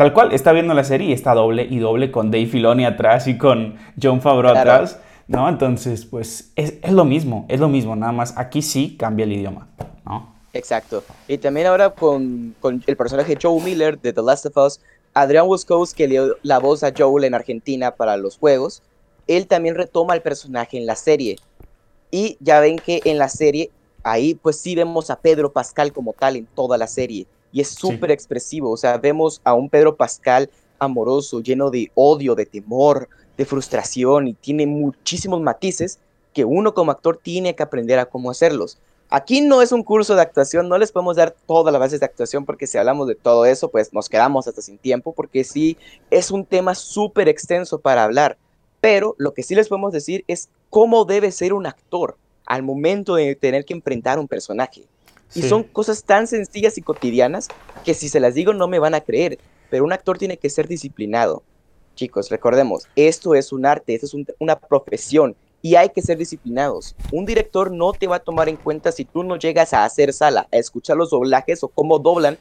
tal 0.01 0.15
cual, 0.15 0.33
está 0.33 0.53
viendo 0.53 0.73
la 0.73 0.83
serie 0.83 1.09
y 1.09 1.13
está 1.13 1.35
doble 1.35 1.67
y 1.69 1.79
doble 1.79 2.11
con 2.11 2.31
Dave 2.31 2.47
Filoni 2.47 2.87
atrás 2.87 3.27
y 3.27 3.37
con 3.37 3.77
John 4.03 4.23
Favreau 4.23 4.55
Claro. 4.55 4.73
atrás. 4.73 4.99
¿no? 5.29 5.47
Entonces, 5.47 6.07
pues 6.07 6.53
es, 6.57 6.77
es 6.81 6.93
lo 6.93 7.05
mismo, 7.05 7.45
es 7.51 7.61
lo 7.61 7.69
mismo, 7.69 7.95
nada 7.95 8.11
más 8.11 8.33
aquí 8.39 8.63
sí 8.63 8.97
cambia 8.99 9.25
el 9.25 9.33
idioma, 9.35 9.69
¿no? 10.07 10.35
Exacto. 10.55 11.05
Y 11.29 11.37
también 11.37 11.67
ahora 11.67 11.91
con, 11.91 12.57
con 12.61 12.83
el 12.87 12.97
personaje 12.97 13.37
Joe 13.41 13.63
Miller 13.63 14.01
de 14.01 14.15
The 14.15 14.23
Last 14.23 14.47
of 14.47 14.57
Us, 14.57 14.81
Adrian 15.13 15.47
Wascows, 15.47 15.93
que 15.93 16.09
le 16.09 16.15
dio 16.15 16.37
la 16.45 16.59
voz 16.61 16.83
a 16.83 16.95
Joel 16.97 17.25
en 17.25 17.35
Argentina 17.35 17.91
para 17.91 18.17
los 18.17 18.39
juegos, 18.39 18.83
él 19.27 19.47
también 19.49 19.75
retoma 19.75 20.15
el 20.15 20.23
personaje 20.23 20.79
en 20.79 20.87
la 20.87 20.97
serie. 20.97 21.37
Y 22.11 22.39
ya 22.41 22.61
ven 22.61 22.79
que 22.79 23.03
en 23.05 23.19
la 23.19 23.29
serie, 23.29 23.71
ahí 24.03 24.35
pues 24.35 24.59
sí 24.59 24.75
vemos 24.75 25.11
a 25.11 25.21
Pedro 25.21 25.53
Pascal 25.53 25.93
como 25.93 26.15
tal 26.15 26.37
en 26.37 26.47
toda 26.47 26.79
la 26.79 26.87
serie. 26.87 27.27
Y 27.53 27.61
es 27.61 27.69
súper 27.69 28.11
expresivo, 28.11 28.71
o 28.71 28.77
sea, 28.77 28.99
vemos 28.99 29.41
a 29.45 29.55
un 29.55 29.69
Pedro 29.69 29.97
Pascal 29.97 30.51
amoroso, 30.79 31.41
lleno 31.41 31.71
de 31.71 31.91
odio, 31.95 32.35
de 32.35 32.47
temor, 32.47 33.09
de 33.37 33.45
frustración 33.45 34.29
y 34.29 34.35
tiene 34.35 34.67
muchísimos 34.67 35.41
matices 35.41 35.99
que 36.33 36.45
uno 36.45 36.75
como 36.75 36.93
actor 36.93 37.19
tiene 37.23 37.55
que 37.55 37.63
aprender 37.63 37.99
a 37.99 38.07
cómo 38.07 38.31
hacerlos. 38.31 38.79
Aquí 39.09 39.41
no 39.41 39.61
es 39.61 39.73
un 39.73 39.83
curso 39.83 40.15
de 40.15 40.23
actuación, 40.23 40.69
no 40.69 40.79
les 40.79 40.93
podemos 40.93 41.17
dar 41.17 41.35
todas 41.47 41.73
las 41.73 41.81
bases 41.81 41.99
de 41.99 42.07
actuación 42.07 42.45
porque 42.45 42.69
si 42.69 42.79
hablamos 42.79 43.09
de 43.09 43.17
todo 43.17 43.45
eso, 43.45 43.69
pues 43.69 43.93
nos 43.93 44.09
quedamos 44.09 44.47
hasta 44.47 44.63
sin 44.63 44.79
tiempo 44.79 45.13
porque 45.13 45.43
sí 45.43 45.77
es 46.11 46.31
un 46.31 46.45
tema 46.45 46.77
súper 46.77 47.29
extenso 47.29 47.81
para 47.81 48.05
hablar. 48.05 48.39
Pero 48.81 49.17
lo 49.19 49.35
que 49.35 49.43
sí 49.43 49.55
les 49.55 49.69
podemos 49.69 49.93
decir 49.93 50.25
es 50.29 50.49
cómo 50.71 51.05
debe 51.05 51.33
ser 51.33 51.53
un 51.53 51.67
actor 51.67 52.17
al 52.47 52.63
momento 52.63 53.17
de 53.17 53.35
tener 53.35 53.65
que 53.65 53.75
enfrentar 53.75 54.19
un 54.19 54.29
personaje. 54.29 54.85
Y 55.33 55.45
son 55.45 55.65
cosas 55.65 56.05
tan 56.05 56.27
sencillas 56.27 56.79
y 56.79 56.83
cotidianas 56.83 57.53
que 57.83 57.95
si 57.95 58.09
se 58.09 58.21
las 58.21 58.35
digo 58.35 58.53
no 58.55 58.69
me 58.69 58.79
van 58.79 58.95
a 58.95 59.01
creer, 59.03 59.41
pero 59.69 59.85
un 59.85 59.93
actor 59.93 60.19
tiene 60.19 60.39
que 60.39 60.51
ser 60.51 60.69
disciplinado. 60.69 61.45
Chicos, 61.97 62.31
recordemos, 62.31 62.89
esto 62.95 63.35
es 63.35 63.53
un 63.53 63.67
arte, 63.67 63.95
esto 63.95 64.07
es 64.07 64.15
un- 64.15 64.27
una 64.39 64.59
profesión 64.59 65.37
y 65.63 65.75
hay 65.77 65.91
que 65.91 66.03
ser 66.03 66.19
disciplinados. 66.19 66.97
Un 67.11 67.27
director 67.27 67.71
no 67.73 67.95
te 67.95 68.07
va 68.07 68.17
a 68.17 68.21
tomar 68.21 68.49
en 68.49 68.57
cuenta 68.57 68.93
si 68.93 69.05
tú 69.05 69.23
no 69.25 69.37
llegas 69.37 69.73
a 69.75 69.85
hacer 69.85 70.13
sala, 70.13 70.49
a 70.51 70.57
escuchar 70.57 70.97
los 70.97 71.11
doblajes 71.11 71.63
o 71.63 71.69
cómo 71.71 71.99
doblan 71.99 72.39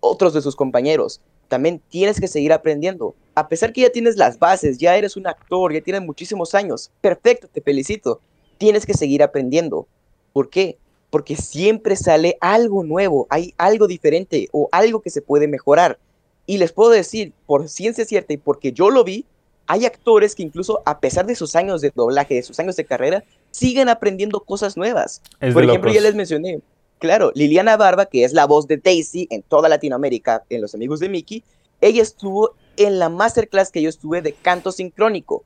otros 0.00 0.34
de 0.34 0.42
sus 0.42 0.56
compañeros. 0.56 1.22
También 1.48 1.82
tienes 1.88 2.20
que 2.20 2.28
seguir 2.28 2.52
aprendiendo. 2.52 3.16
A 3.34 3.48
pesar 3.48 3.72
que 3.72 3.82
ya 3.82 3.90
tienes 3.90 4.16
las 4.16 4.38
bases, 4.38 4.78
ya 4.78 4.96
eres 4.96 5.16
un 5.16 5.26
actor, 5.26 5.72
ya 5.72 5.82
tienes 5.82 6.02
muchísimos 6.02 6.54
años. 6.54 6.92
Perfecto, 7.00 7.48
te 7.48 7.62
felicito. 7.62 8.22
Tienes 8.58 8.86
que 8.86 8.94
seguir 8.94 9.22
aprendiendo. 9.22 9.88
¿Por 10.32 10.50
qué? 10.50 10.80
Porque 11.12 11.36
siempre 11.36 11.94
sale 11.94 12.38
algo 12.40 12.84
nuevo, 12.84 13.26
hay 13.28 13.52
algo 13.58 13.86
diferente 13.86 14.48
o 14.50 14.70
algo 14.72 15.02
que 15.02 15.10
se 15.10 15.20
puede 15.20 15.46
mejorar. 15.46 15.98
Y 16.46 16.56
les 16.56 16.72
puedo 16.72 16.88
decir, 16.88 17.34
por 17.44 17.68
ciencia 17.68 18.06
cierta 18.06 18.32
y 18.32 18.38
porque 18.38 18.72
yo 18.72 18.88
lo 18.88 19.04
vi, 19.04 19.26
hay 19.66 19.84
actores 19.84 20.34
que 20.34 20.42
incluso 20.42 20.82
a 20.86 21.00
pesar 21.00 21.26
de 21.26 21.36
sus 21.36 21.54
años 21.54 21.82
de 21.82 21.92
doblaje, 21.94 22.34
de 22.36 22.42
sus 22.42 22.58
años 22.58 22.76
de 22.76 22.86
carrera, 22.86 23.24
siguen 23.50 23.90
aprendiendo 23.90 24.40
cosas 24.40 24.78
nuevas. 24.78 25.20
Es 25.38 25.52
Por 25.52 25.64
ejemplo, 25.64 25.90
locos. 25.90 25.94
ya 25.94 26.00
les 26.00 26.14
mencioné, 26.14 26.60
claro, 26.98 27.30
Liliana 27.34 27.76
Barba, 27.76 28.06
que 28.06 28.24
es 28.24 28.32
la 28.32 28.46
voz 28.46 28.66
de 28.66 28.78
Daisy 28.78 29.28
en 29.30 29.42
toda 29.42 29.68
Latinoamérica, 29.68 30.44
en 30.48 30.62
Los 30.62 30.74
Amigos 30.74 30.98
de 30.98 31.10
Mickey, 31.10 31.44
ella 31.82 32.00
estuvo 32.00 32.54
en 32.78 32.98
la 32.98 33.10
masterclass 33.10 33.70
que 33.70 33.82
yo 33.82 33.90
estuve 33.90 34.22
de 34.22 34.32
canto 34.32 34.72
sincrónico. 34.72 35.44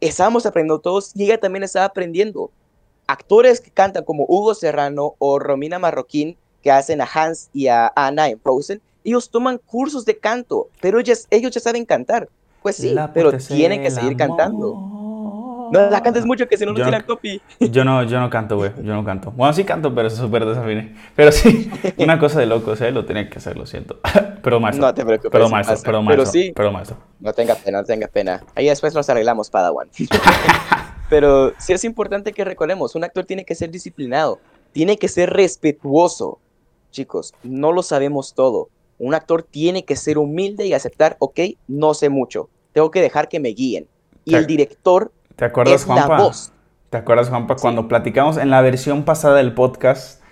Estábamos 0.00 0.46
aprendiendo 0.46 0.80
todos 0.80 1.12
y 1.14 1.24
ella 1.24 1.38
también 1.38 1.64
estaba 1.64 1.86
aprendiendo. 1.86 2.50
Actores 3.06 3.60
que 3.60 3.70
cantan 3.70 4.04
como 4.04 4.24
Hugo 4.28 4.54
Serrano 4.54 5.14
o 5.18 5.38
Romina 5.38 5.78
Marroquín, 5.78 6.36
que 6.62 6.70
hacen 6.70 7.00
a 7.00 7.08
Hans 7.12 7.50
y 7.52 7.66
a 7.68 7.92
Anna 7.96 8.28
en 8.28 8.38
Frozen, 8.40 8.80
ellos 9.04 9.28
toman 9.30 9.58
cursos 9.58 10.04
de 10.04 10.16
canto, 10.18 10.68
pero 10.80 11.00
ellas, 11.00 11.26
ellos 11.30 11.50
ya 11.52 11.60
saben 11.60 11.84
cantar. 11.84 12.28
Pues 12.62 12.76
sí, 12.76 12.90
La 12.90 13.12
pero 13.12 13.32
tienen 13.32 13.82
que 13.82 13.90
seguir 13.90 14.16
cantando. 14.16 14.72
amor. 14.74 15.72
No 15.72 15.88
la 15.90 16.02
cantes 16.02 16.26
mucho 16.26 16.46
que 16.46 16.56
si 16.58 16.64
no 16.66 16.72
nos 16.72 16.80
no- 16.80 16.84
tiran 16.84 17.02
copy. 17.02 17.40
Yo 17.60 17.82
no, 17.82 18.02
yo 18.04 18.20
no 18.20 18.28
canto, 18.28 18.56
güey. 18.58 18.72
Yo 18.84 18.92
no 18.94 19.04
canto. 19.06 19.30
Bueno, 19.32 19.54
sí 19.54 19.64
canto, 19.64 19.94
pero 19.94 20.08
es 20.08 20.14
súper 20.14 20.44
desafiné. 20.44 20.94
Pero 21.16 21.32
sí, 21.32 21.70
una 21.96 22.18
cosa 22.18 22.38
de 22.40 22.46
locos, 22.46 22.78
¿eh? 22.82 22.90
Lo 22.92 23.06
tenía 23.06 23.30
que 23.30 23.38
hacer, 23.38 23.56
lo 23.56 23.64
siento. 23.64 23.98
Perdón, 24.42 24.62
maestro. 24.62 24.86
No 24.86 24.92
te 24.94 25.02
preocupes, 25.04 25.42
sí 25.44 25.50
maestro. 25.50 25.78
Pero 25.82 26.02
maestro. 26.02 26.26
sí. 26.26 26.52
Perdón, 26.54 26.74
maestro. 26.74 26.96
No 27.20 27.32
tenga 27.32 27.54
pena, 27.54 27.78
no 27.80 27.84
tenga 27.86 28.06
pena. 28.06 28.44
Ahí 28.54 28.66
después 28.66 28.92
los 28.94 29.08
arreglamos, 29.08 29.48
Padawan. 29.48 29.88
Pero 31.12 31.52
sí 31.58 31.74
es 31.74 31.84
importante 31.84 32.32
que 32.32 32.42
recordemos, 32.42 32.94
un 32.94 33.04
actor 33.04 33.26
tiene 33.26 33.44
que 33.44 33.54
ser 33.54 33.70
disciplinado, 33.70 34.40
tiene 34.72 34.96
que 34.96 35.08
ser 35.08 35.28
respetuoso. 35.28 36.38
Chicos, 36.90 37.34
no 37.42 37.70
lo 37.70 37.82
sabemos 37.82 38.32
todo. 38.32 38.70
Un 38.98 39.12
actor 39.14 39.42
tiene 39.42 39.84
que 39.84 39.94
ser 39.94 40.16
humilde 40.16 40.64
y 40.64 40.72
aceptar, 40.72 41.16
ok, 41.18 41.38
no 41.68 41.92
sé 41.92 42.08
mucho, 42.08 42.48
tengo 42.72 42.90
que 42.90 43.02
dejar 43.02 43.28
que 43.28 43.40
me 43.40 43.50
guíen. 43.50 43.86
Y 44.24 44.30
Claro. 44.30 44.40
el 44.40 44.46
director 44.46 45.12
¿Te 45.36 45.44
acuerdas, 45.44 45.82
es 45.82 45.86
la 45.86 46.02
Juanpa? 46.02 46.22
voz. 46.22 46.50
¿Te 46.88 46.96
acuerdas, 46.96 47.28
Juanpa? 47.28 47.56
Cuando 47.56 47.88
platicamos 47.88 48.38
en 48.38 48.48
la 48.48 48.62
versión 48.62 49.04
pasada 49.04 49.36
del 49.36 49.52
podcast, 49.52 50.22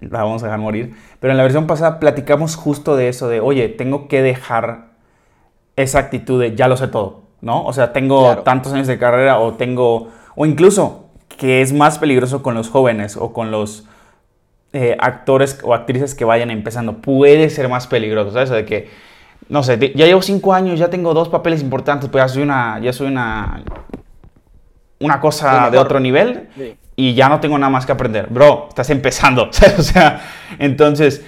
la 0.00 0.22
vamos 0.22 0.42
a 0.42 0.46
dejar 0.46 0.60
morir, 0.60 0.94
pero 1.20 1.32
en 1.32 1.36
la 1.36 1.42
versión 1.42 1.66
pasada 1.66 1.98
platicamos 2.00 2.56
justo 2.56 2.96
de 2.96 3.08
eso, 3.08 3.28
de, 3.28 3.40
oye, 3.40 3.68
tengo 3.68 4.08
que 4.08 4.22
dejar 4.22 4.92
esa 5.76 5.98
actitud 5.98 6.40
de 6.40 6.56
ya 6.56 6.68
lo 6.68 6.78
sé 6.78 6.88
todo, 6.88 7.24
¿no? 7.42 7.66
O 7.66 7.74
sea, 7.74 7.92
tengo 7.92 8.38
tantos 8.38 8.72
años 8.72 8.86
de 8.86 8.98
carrera 8.98 9.38
o 9.38 9.54
tengo, 9.54 10.08
o 10.34 10.46
incluso 10.46 11.10
que 11.28 11.62
es 11.62 11.72
más 11.72 11.98
peligroso 11.98 12.42
con 12.42 12.54
los 12.54 12.68
jóvenes 12.68 13.16
o 13.16 13.32
con 13.32 13.50
los 13.50 13.84
eh, 14.72 14.96
actores 15.00 15.58
o 15.62 15.74
actrices 15.74 16.14
que 16.14 16.24
vayan 16.24 16.50
empezando, 16.50 16.98
puede 16.98 17.50
ser 17.50 17.68
más 17.68 17.86
peligroso, 17.86 18.32
¿sabes? 18.32 18.50
De 18.50 18.64
que, 18.64 18.90
no 19.48 19.62
sé, 19.62 19.78
ya 19.94 20.06
llevo 20.06 20.22
cinco 20.22 20.54
años, 20.54 20.78
ya 20.78 20.90
tengo 20.90 21.14
dos 21.14 21.28
papeles 21.28 21.62
importantes, 21.62 22.08
pues 22.10 22.24
ya 22.24 22.28
soy 22.28 22.42
una, 22.42 22.78
ya 22.80 22.92
soy 22.92 23.08
una 23.08 23.62
una 25.02 25.20
cosa 25.20 25.68
de 25.70 25.78
otro 25.78 26.00
nivel 26.00 26.48
y 26.96 27.14
ya 27.14 27.28
no 27.28 27.40
tengo 27.40 27.58
nada 27.58 27.70
más 27.70 27.84
que 27.84 27.92
aprender. 27.92 28.28
Bro, 28.30 28.66
estás 28.68 28.88
empezando. 28.90 29.50
o 29.78 29.82
sea, 29.82 30.20
entonces, 30.58 31.24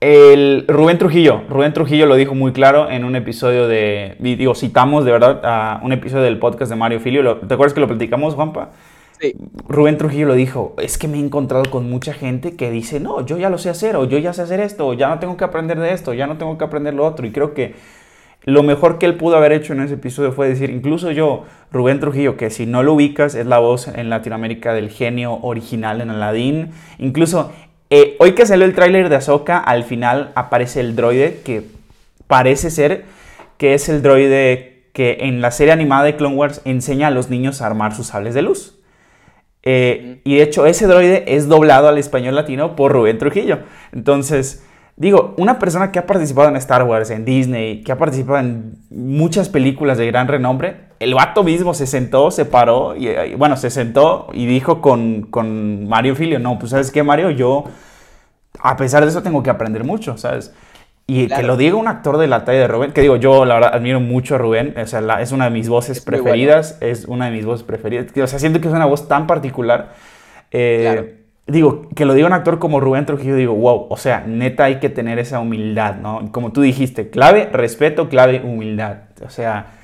el 0.00 0.64
Rubén 0.68 0.98
Trujillo, 0.98 1.42
Rubén 1.48 1.72
Trujillo 1.72 2.06
lo 2.06 2.14
dijo 2.14 2.34
muy 2.34 2.52
claro 2.52 2.88
en 2.90 3.04
un 3.04 3.16
episodio 3.16 3.66
de, 3.66 4.16
digo, 4.20 4.54
citamos 4.54 5.04
de 5.04 5.10
verdad 5.10 5.40
a 5.44 5.80
un 5.82 5.92
episodio 5.92 6.24
del 6.24 6.38
podcast 6.38 6.70
de 6.70 6.76
Mario 6.76 7.00
Filio. 7.00 7.38
¿Te 7.38 7.54
acuerdas 7.54 7.74
que 7.74 7.80
lo 7.80 7.88
platicamos, 7.88 8.34
Juanpa? 8.34 8.70
Sí. 9.20 9.34
Rubén 9.66 9.98
Trujillo 9.98 10.26
lo 10.26 10.34
dijo, 10.34 10.76
es 10.78 10.98
que 10.98 11.08
me 11.08 11.16
he 11.16 11.20
encontrado 11.20 11.68
con 11.70 11.90
mucha 11.90 12.12
gente 12.12 12.54
que 12.54 12.70
dice, 12.70 13.00
no, 13.00 13.26
yo 13.26 13.38
ya 13.38 13.50
lo 13.50 13.58
sé 13.58 13.70
hacer, 13.70 13.96
o 13.96 14.04
yo 14.04 14.18
ya 14.18 14.32
sé 14.32 14.42
hacer 14.42 14.60
esto, 14.60 14.86
o 14.86 14.94
ya 14.94 15.08
no 15.08 15.18
tengo 15.18 15.36
que 15.36 15.44
aprender 15.44 15.80
de 15.80 15.92
esto, 15.92 16.14
ya 16.14 16.28
no 16.28 16.38
tengo 16.38 16.56
que 16.56 16.64
aprender 16.64 16.94
lo 16.94 17.04
otro. 17.04 17.26
Y 17.26 17.32
creo 17.32 17.52
que 17.52 17.74
lo 18.44 18.62
mejor 18.62 18.98
que 18.98 19.06
él 19.06 19.16
pudo 19.16 19.36
haber 19.36 19.50
hecho 19.50 19.72
en 19.72 19.80
ese 19.80 19.94
episodio 19.94 20.30
fue 20.30 20.48
decir, 20.48 20.70
incluso 20.70 21.10
yo, 21.10 21.42
Rubén 21.72 21.98
Trujillo, 21.98 22.36
que 22.36 22.50
si 22.50 22.66
no 22.66 22.84
lo 22.84 22.94
ubicas, 22.94 23.34
es 23.34 23.46
la 23.46 23.58
voz 23.58 23.88
en 23.88 24.08
Latinoamérica 24.08 24.72
del 24.72 24.90
genio 24.90 25.40
original 25.42 26.00
en 26.00 26.10
Aladdin. 26.10 26.70
Incluso 26.98 27.50
eh, 27.90 28.16
hoy 28.18 28.32
que 28.32 28.46
salió 28.46 28.64
el 28.64 28.74
tráiler 28.74 29.08
de 29.08 29.16
Ahsoka, 29.16 29.58
al 29.58 29.84
final 29.84 30.32
aparece 30.34 30.80
el 30.80 30.94
droide 30.96 31.40
que 31.44 31.62
parece 32.26 32.70
ser 32.70 33.04
que 33.56 33.74
es 33.74 33.88
el 33.88 34.02
droide 34.02 34.84
que 34.92 35.18
en 35.20 35.40
la 35.40 35.50
serie 35.50 35.72
animada 35.72 36.04
de 36.04 36.16
Clone 36.16 36.36
Wars 36.36 36.60
enseña 36.64 37.08
a 37.08 37.10
los 37.10 37.30
niños 37.30 37.60
a 37.60 37.66
armar 37.66 37.94
sus 37.94 38.08
sables 38.08 38.34
de 38.34 38.42
luz. 38.42 38.78
Eh, 39.62 40.20
y 40.24 40.36
de 40.36 40.42
hecho 40.42 40.66
ese 40.66 40.86
droide 40.86 41.24
es 41.34 41.48
doblado 41.48 41.88
al 41.88 41.98
español 41.98 42.34
latino 42.34 42.76
por 42.76 42.92
Rubén 42.92 43.18
Trujillo. 43.18 43.60
Entonces 43.92 44.64
Digo, 44.98 45.34
una 45.38 45.60
persona 45.60 45.92
que 45.92 46.00
ha 46.00 46.06
participado 46.06 46.48
en 46.48 46.56
Star 46.56 46.82
Wars, 46.82 47.10
en 47.10 47.24
Disney, 47.24 47.82
que 47.84 47.92
ha 47.92 47.98
participado 47.98 48.40
en 48.40 48.78
muchas 48.90 49.48
películas 49.48 49.96
de 49.96 50.08
gran 50.08 50.26
renombre, 50.26 50.88
el 50.98 51.14
vato 51.14 51.44
mismo 51.44 51.72
se 51.72 51.86
sentó, 51.86 52.32
se 52.32 52.44
paró, 52.44 52.96
y, 52.96 53.34
bueno, 53.36 53.56
se 53.56 53.70
sentó 53.70 54.26
y 54.32 54.46
dijo 54.46 54.80
con, 54.80 55.22
con 55.30 55.88
Mario 55.88 56.16
Filio, 56.16 56.40
no, 56.40 56.58
pues 56.58 56.72
sabes 56.72 56.90
qué, 56.90 57.04
Mario, 57.04 57.30
yo, 57.30 57.62
a 58.58 58.76
pesar 58.76 59.04
de 59.04 59.10
eso, 59.10 59.22
tengo 59.22 59.40
que 59.44 59.50
aprender 59.50 59.84
mucho, 59.84 60.18
¿sabes? 60.18 60.52
Y 61.06 61.28
que 61.28 61.44
lo 61.44 61.56
diga 61.56 61.76
un 61.76 61.86
actor 61.86 62.18
de 62.18 62.26
la 62.26 62.44
talla 62.44 62.58
de 62.58 62.66
Rubén, 62.66 62.90
que 62.90 63.00
digo, 63.00 63.14
yo 63.14 63.44
la 63.44 63.54
verdad 63.54 63.74
admiro 63.76 64.00
mucho 64.00 64.34
a 64.34 64.38
Rubén, 64.38 64.74
o 64.76 64.84
sea, 64.84 65.22
es 65.22 65.30
una 65.30 65.44
de 65.44 65.50
mis 65.52 65.68
voces 65.68 66.00
preferidas, 66.00 66.76
es 66.80 67.04
una 67.04 67.26
de 67.26 67.30
mis 67.30 67.46
voces 67.46 67.64
preferidas, 67.64 68.06
o 68.16 68.26
sea, 68.26 68.40
siento 68.40 68.60
que 68.60 68.66
es 68.66 68.74
una 68.74 68.86
voz 68.86 69.06
tan 69.06 69.28
particular. 69.28 69.92
Eh, 70.50 70.80
claro 70.82 71.17
digo, 71.48 71.88
que 71.96 72.04
lo 72.04 72.14
diga 72.14 72.26
un 72.26 72.34
actor 72.34 72.58
como 72.58 72.78
Rubén 72.78 73.06
Trujillo, 73.06 73.34
digo, 73.34 73.54
wow, 73.54 73.86
o 73.88 73.96
sea, 73.96 74.20
neta 74.26 74.64
hay 74.64 74.78
que 74.78 74.90
tener 74.90 75.18
esa 75.18 75.40
humildad, 75.40 75.96
¿no? 75.96 76.30
Como 76.30 76.52
tú 76.52 76.60
dijiste, 76.60 77.10
clave, 77.10 77.46
respeto, 77.46 78.08
clave, 78.08 78.42
humildad. 78.44 78.98
O 79.24 79.30
sea, 79.30 79.78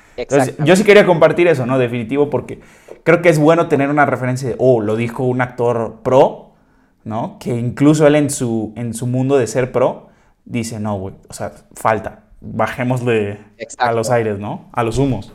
yo 0.63 0.75
sí 0.75 0.83
quería 0.83 1.05
compartir 1.05 1.47
eso, 1.47 1.65
¿no? 1.65 1.79
Definitivo, 1.79 2.29
porque 2.29 2.59
creo 3.03 3.21
que 3.21 3.29
es 3.29 3.39
bueno 3.39 3.67
tener 3.67 3.89
una 3.89 4.05
referencia 4.05 4.49
de, 4.49 4.55
oh, 4.59 4.79
lo 4.79 4.95
dijo 4.95 5.23
un 5.23 5.41
actor 5.41 6.01
pro, 6.03 6.51
¿no? 7.03 7.37
Que 7.39 7.55
incluso 7.55 8.05
él 8.05 8.15
en 8.15 8.29
su, 8.29 8.71
en 8.75 8.93
su 8.93 9.07
mundo 9.07 9.37
de 9.37 9.47
ser 9.47 9.71
pro, 9.71 10.09
dice, 10.45 10.79
no, 10.79 10.97
güey, 10.99 11.15
o 11.27 11.33
sea, 11.33 11.51
falta, 11.75 12.25
bajémosle 12.41 13.39
a 13.79 13.91
los 13.91 14.11
aires, 14.11 14.37
¿no? 14.37 14.69
A 14.71 14.83
los 14.83 14.99
humos. 14.99 15.33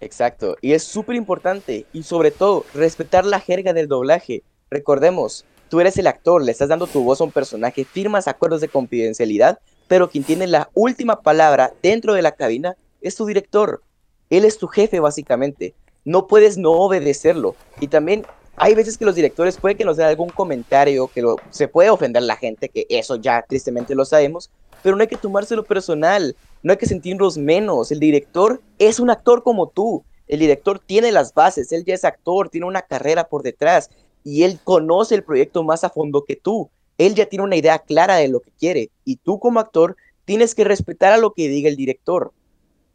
Exacto, 0.00 0.56
y 0.60 0.72
es 0.72 0.82
súper 0.82 1.14
importante, 1.14 1.86
y 1.92 2.02
sobre 2.02 2.30
todo, 2.30 2.64
respetar 2.74 3.24
la 3.24 3.38
jerga 3.38 3.72
del 3.72 3.86
doblaje 3.86 4.42
Recordemos, 4.70 5.44
tú 5.68 5.80
eres 5.80 5.98
el 5.98 6.06
actor, 6.06 6.44
le 6.44 6.52
estás 6.52 6.68
dando 6.68 6.86
tu 6.86 7.02
voz 7.02 7.20
a 7.20 7.24
un 7.24 7.32
personaje, 7.32 7.84
firmas 7.84 8.28
acuerdos 8.28 8.60
de 8.60 8.68
confidencialidad, 8.68 9.58
pero 9.88 10.08
quien 10.08 10.22
tiene 10.22 10.46
la 10.46 10.70
última 10.74 11.22
palabra 11.22 11.72
dentro 11.82 12.14
de 12.14 12.22
la 12.22 12.32
cabina 12.32 12.76
es 13.00 13.16
tu 13.16 13.26
director. 13.26 13.82
Él 14.30 14.44
es 14.44 14.58
tu 14.58 14.68
jefe, 14.68 15.00
básicamente. 15.00 15.74
No 16.04 16.28
puedes 16.28 16.56
no 16.56 16.70
obedecerlo. 16.70 17.56
Y 17.80 17.88
también 17.88 18.24
hay 18.56 18.76
veces 18.76 18.96
que 18.96 19.04
los 19.04 19.16
directores 19.16 19.56
pueden 19.56 19.76
que 19.76 19.84
nos 19.84 19.96
den 19.96 20.06
algún 20.06 20.28
comentario, 20.28 21.08
que 21.08 21.24
se 21.50 21.66
puede 21.66 21.90
ofender 21.90 22.22
la 22.22 22.36
gente, 22.36 22.68
que 22.68 22.86
eso 22.88 23.16
ya 23.16 23.42
tristemente 23.42 23.96
lo 23.96 24.04
sabemos, 24.04 24.50
pero 24.84 24.94
no 24.94 25.02
hay 25.02 25.08
que 25.08 25.16
tomárselo 25.16 25.64
personal, 25.64 26.36
no 26.62 26.70
hay 26.70 26.78
que 26.78 26.86
sentirnos 26.86 27.36
menos. 27.36 27.90
El 27.90 27.98
director 27.98 28.60
es 28.78 29.00
un 29.00 29.10
actor 29.10 29.42
como 29.42 29.68
tú. 29.68 30.04
El 30.28 30.38
director 30.38 30.78
tiene 30.78 31.10
las 31.10 31.34
bases, 31.34 31.72
él 31.72 31.84
ya 31.84 31.94
es 31.94 32.04
actor, 32.04 32.50
tiene 32.50 32.68
una 32.68 32.82
carrera 32.82 33.24
por 33.24 33.42
detrás 33.42 33.90
y 34.24 34.42
él 34.42 34.58
conoce 34.62 35.14
el 35.14 35.24
proyecto 35.24 35.62
más 35.62 35.84
a 35.84 35.90
fondo 35.90 36.24
que 36.24 36.36
tú. 36.36 36.70
Él 36.98 37.14
ya 37.14 37.26
tiene 37.26 37.44
una 37.44 37.56
idea 37.56 37.78
clara 37.78 38.16
de 38.16 38.28
lo 38.28 38.40
que 38.40 38.50
quiere 38.58 38.90
y 39.04 39.16
tú 39.16 39.38
como 39.38 39.60
actor 39.60 39.96
tienes 40.24 40.54
que 40.54 40.64
respetar 40.64 41.12
a 41.12 41.18
lo 41.18 41.32
que 41.32 41.48
diga 41.48 41.68
el 41.68 41.76
director. 41.76 42.32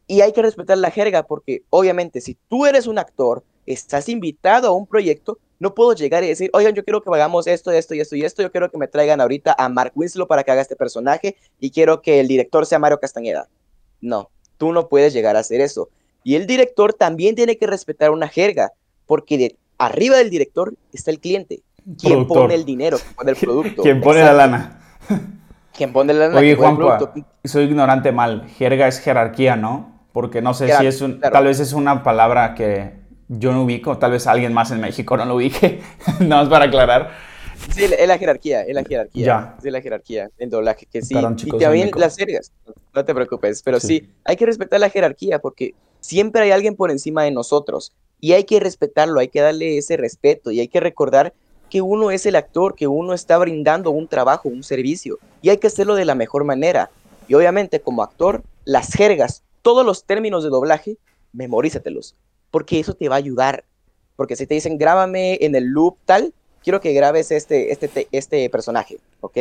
Y 0.07 0.21
hay 0.21 0.33
que 0.33 0.41
respetar 0.41 0.77
la 0.77 0.91
jerga 0.91 1.23
porque 1.23 1.63
obviamente 1.69 2.21
si 2.21 2.37
tú 2.47 2.65
eres 2.65 2.85
un 2.87 2.99
actor, 2.99 3.43
estás 3.65 4.07
invitado 4.09 4.67
a 4.67 4.71
un 4.71 4.85
proyecto, 4.85 5.39
no 5.59 5.73
puedo 5.73 5.93
llegar 5.93 6.23
y 6.23 6.27
decir, 6.27 6.49
oigan, 6.53 6.75
yo 6.75 6.83
quiero 6.83 7.01
que 7.01 7.09
hagamos 7.13 7.47
esto, 7.47 7.71
esto 7.71 7.95
y 7.95 7.99
esto 7.99 8.15
y 8.15 8.23
esto, 8.23 8.41
yo 8.41 8.51
quiero 8.51 8.69
que 8.69 8.77
me 8.77 8.87
traigan 8.87 9.21
ahorita 9.21 9.55
a 9.57 9.69
Mark 9.69 9.93
Winslow 9.95 10.27
para 10.27 10.43
que 10.43 10.51
haga 10.51 10.61
este 10.61 10.75
personaje 10.75 11.37
y 11.59 11.71
quiero 11.71 12.01
que 12.01 12.19
el 12.19 12.27
director 12.27 12.65
sea 12.65 12.77
Mario 12.77 12.99
Castañeda. 12.99 13.47
No, 14.01 14.29
tú 14.57 14.71
no 14.71 14.87
puedes 14.87 15.13
llegar 15.13 15.35
a 15.35 15.39
hacer 15.39 15.61
eso. 15.61 15.89
Y 16.23 16.35
el 16.35 16.45
director 16.45 16.93
también 16.93 17.35
tiene 17.35 17.57
que 17.57 17.67
respetar 17.67 18.11
una 18.11 18.27
jerga, 18.27 18.73
porque 19.05 19.37
de 19.37 19.55
arriba 19.77 20.17
del 20.17 20.29
director 20.29 20.73
está 20.93 21.11
el 21.11 21.19
cliente. 21.19 21.61
Quien 21.99 22.27
pone 22.27 22.55
el 22.55 22.65
dinero, 22.65 22.97
quien 22.97 23.15
pone 23.15 23.31
el 23.31 23.37
producto. 23.41 23.81
Quien 23.83 24.01
pone 24.01 24.21
la 24.21 24.33
lana. 24.33 24.81
Quien 25.75 25.91
pone 25.91 26.13
la 26.13 26.29
lana. 26.29 26.39
Oye, 26.39 26.55
Juan, 26.55 26.77
soy 27.43 27.65
ignorante 27.65 28.13
mal. 28.13 28.47
Jerga 28.57 28.87
es 28.87 28.99
jerarquía, 28.99 29.57
¿no? 29.57 29.99
Porque 30.13 30.41
no 30.41 30.53
sé 30.53 30.73
si 30.77 30.85
es 30.85 31.01
un. 31.01 31.19
Tal 31.19 31.43
vez 31.43 31.59
es 31.59 31.73
una 31.73 32.01
palabra 32.01 32.55
que 32.55 32.93
yo 33.27 33.51
no 33.51 33.63
ubico. 33.63 33.97
Tal 33.97 34.11
vez 34.11 34.25
alguien 34.25 34.53
más 34.53 34.71
en 34.71 34.79
México 34.79 35.17
no 35.17 35.25
lo 35.25 35.35
ubique. 35.35 35.81
Nada 36.21 36.43
más 36.43 36.49
para 36.49 36.65
aclarar. 36.65 37.11
Sí, 37.73 37.83
es 37.83 38.07
la 38.07 38.17
jerarquía, 38.17 38.61
es 38.61 38.73
la 38.73 38.83
jerarquía. 38.83 39.25
Ya. 39.25 39.55
Es 39.61 39.71
la 39.71 39.81
jerarquía 39.81 40.29
en 40.37 40.49
doblaje, 40.49 40.85
que 40.85 41.01
sí. 41.01 41.15
y 41.17 41.57
también 41.57 41.91
las 41.95 42.15
jergas, 42.15 42.51
no 42.93 43.05
te 43.05 43.13
preocupes, 43.13 43.61
pero 43.63 43.79
sí. 43.79 44.09
hay 44.23 44.35
que 44.35 44.45
respetar 44.45 44.79
la 44.79 44.89
jerarquía 44.89 45.39
porque 45.39 45.73
siempre 45.99 46.43
hay 46.43 46.51
alguien 46.51 46.75
por 46.75 46.91
encima 46.91 47.23
de 47.23 47.31
nosotros. 47.31 47.93
Y 48.19 48.33
hay 48.33 48.45
que 48.45 48.59
respetarlo, 48.59 49.19
hay 49.19 49.27
que 49.27 49.41
darle 49.41 49.77
ese 49.77 49.97
respeto 49.97 50.51
y 50.51 50.59
hay 50.59 50.67
que 50.67 50.79
recordar 50.79 51.33
que 51.69 51.81
uno 51.81 52.11
es 52.11 52.25
el 52.25 52.35
actor, 52.35 52.75
que 52.75 52.87
uno 52.87 53.13
está 53.13 53.37
brindando 53.37 53.91
un 53.91 54.07
trabajo, 54.07 54.49
un 54.49 54.63
servicio, 54.63 55.19
y 55.41 55.49
hay 55.49 55.57
que 55.57 55.67
hacerlo 55.67 55.95
de 55.95 56.05
la 56.05 56.15
mejor 56.15 56.43
manera. 56.43 56.89
Y 57.27 57.33
obviamente 57.33 57.79
como 57.79 58.03
actor, 58.03 58.43
las 58.65 58.93
jergas, 58.93 59.43
todos 59.61 59.85
los 59.85 60.05
términos 60.05 60.43
de 60.43 60.49
doblaje, 60.49 60.97
memorízatelos, 61.33 62.15
porque 62.51 62.79
eso 62.79 62.93
te 62.93 63.09
va 63.09 63.15
a 63.15 63.19
ayudar. 63.19 63.65
Porque 64.15 64.35
si 64.35 64.47
te 64.47 64.53
dicen, 64.53 64.77
grábame 64.77 65.37
en 65.41 65.55
el 65.55 65.65
loop 65.65 65.97
tal, 66.05 66.33
quiero 66.63 66.79
que 66.79 66.93
grabes 66.93 67.31
este, 67.31 67.71
este, 67.71 68.07
este 68.11 68.49
personaje, 68.49 68.99
¿ok? 69.21 69.37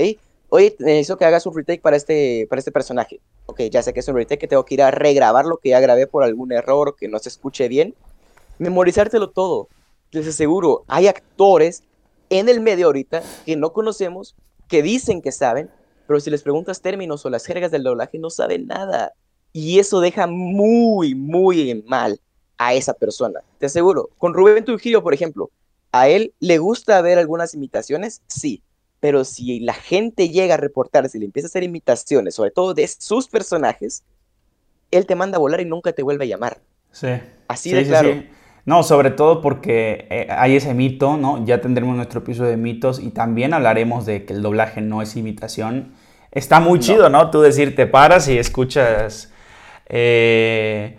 Oye, 0.48 0.74
necesito 0.78 1.16
que 1.16 1.24
hagas 1.24 1.46
un 1.46 1.54
retake 1.54 1.80
para 1.80 1.96
este, 1.96 2.46
para 2.48 2.58
este 2.58 2.72
personaje. 2.72 3.20
Ok, 3.46 3.62
ya 3.70 3.82
sé 3.82 3.92
que 3.92 4.00
es 4.00 4.08
un 4.08 4.16
retake, 4.16 4.40
que 4.40 4.48
tengo 4.48 4.64
que 4.64 4.74
ir 4.74 4.82
a 4.82 4.90
regrabar 4.90 5.46
lo 5.46 5.58
que 5.58 5.70
ya 5.70 5.80
grabé 5.80 6.06
por 6.06 6.22
algún 6.22 6.52
error 6.52 6.96
que 6.98 7.08
no 7.08 7.18
se 7.18 7.28
escuche 7.28 7.68
bien 7.68 7.94
memorizártelo 8.58 9.30
todo. 9.30 9.68
Les 10.10 10.26
aseguro, 10.26 10.84
hay 10.86 11.08
actores 11.08 11.82
en 12.30 12.48
el 12.48 12.60
medio 12.60 12.86
ahorita 12.86 13.22
que 13.44 13.56
no 13.56 13.72
conocemos, 13.72 14.34
que 14.68 14.82
dicen 14.82 15.22
que 15.22 15.32
saben, 15.32 15.70
pero 16.06 16.20
si 16.20 16.30
les 16.30 16.42
preguntas 16.42 16.80
términos 16.80 17.24
o 17.24 17.30
las 17.30 17.46
jergas 17.46 17.70
del 17.70 17.82
doblaje, 17.82 18.18
no 18.18 18.30
saben 18.30 18.66
nada. 18.66 19.12
Y 19.52 19.78
eso 19.78 20.00
deja 20.00 20.26
muy, 20.26 21.14
muy 21.14 21.82
mal 21.86 22.20
a 22.58 22.74
esa 22.74 22.94
persona. 22.94 23.40
Te 23.58 23.66
aseguro, 23.66 24.10
con 24.18 24.34
Rubén 24.34 24.64
Trujillo, 24.64 25.02
por 25.02 25.14
ejemplo, 25.14 25.50
a 25.92 26.08
él 26.08 26.34
le 26.40 26.58
gusta 26.58 27.00
ver 27.02 27.18
algunas 27.18 27.54
imitaciones, 27.54 28.22
sí, 28.26 28.62
pero 29.00 29.24
si 29.24 29.60
la 29.60 29.74
gente 29.74 30.28
llega 30.28 30.54
a 30.54 30.56
reportarse 30.56 31.18
y 31.18 31.20
le 31.20 31.26
empieza 31.26 31.46
a 31.46 31.50
hacer 31.50 31.62
imitaciones, 31.62 32.34
sobre 32.34 32.50
todo 32.50 32.74
de 32.74 32.88
sus 32.88 33.28
personajes, 33.28 34.02
él 34.90 35.06
te 35.06 35.14
manda 35.14 35.36
a 35.36 35.40
volar 35.40 35.60
y 35.60 35.64
nunca 35.64 35.92
te 35.92 36.02
vuelve 36.02 36.24
a 36.24 36.28
llamar. 36.28 36.60
Sí. 36.90 37.08
Así 37.48 37.72
de 37.72 37.84
claro. 37.84 38.22
No, 38.66 38.82
sobre 38.82 39.10
todo 39.10 39.40
porque 39.42 40.06
eh, 40.10 40.26
hay 40.30 40.56
ese 40.56 40.72
mito, 40.72 41.16
¿no? 41.16 41.44
Ya 41.44 41.60
tendremos 41.60 41.96
nuestro 41.96 42.20
episodio 42.20 42.50
de 42.50 42.56
mitos 42.56 42.98
y 42.98 43.10
también 43.10 43.52
hablaremos 43.52 44.06
de 44.06 44.24
que 44.24 44.32
el 44.32 44.42
doblaje 44.42 44.80
no 44.80 45.02
es 45.02 45.16
imitación. 45.16 45.92
Está 46.30 46.60
muy 46.60 46.78
chido, 46.80 47.10
¿no? 47.10 47.30
Tú 47.30 47.40
decir, 47.40 47.76
te 47.76 47.86
paras 47.86 48.28
y 48.28 48.38
escuchas... 48.38 49.32
Eh, 49.86 50.98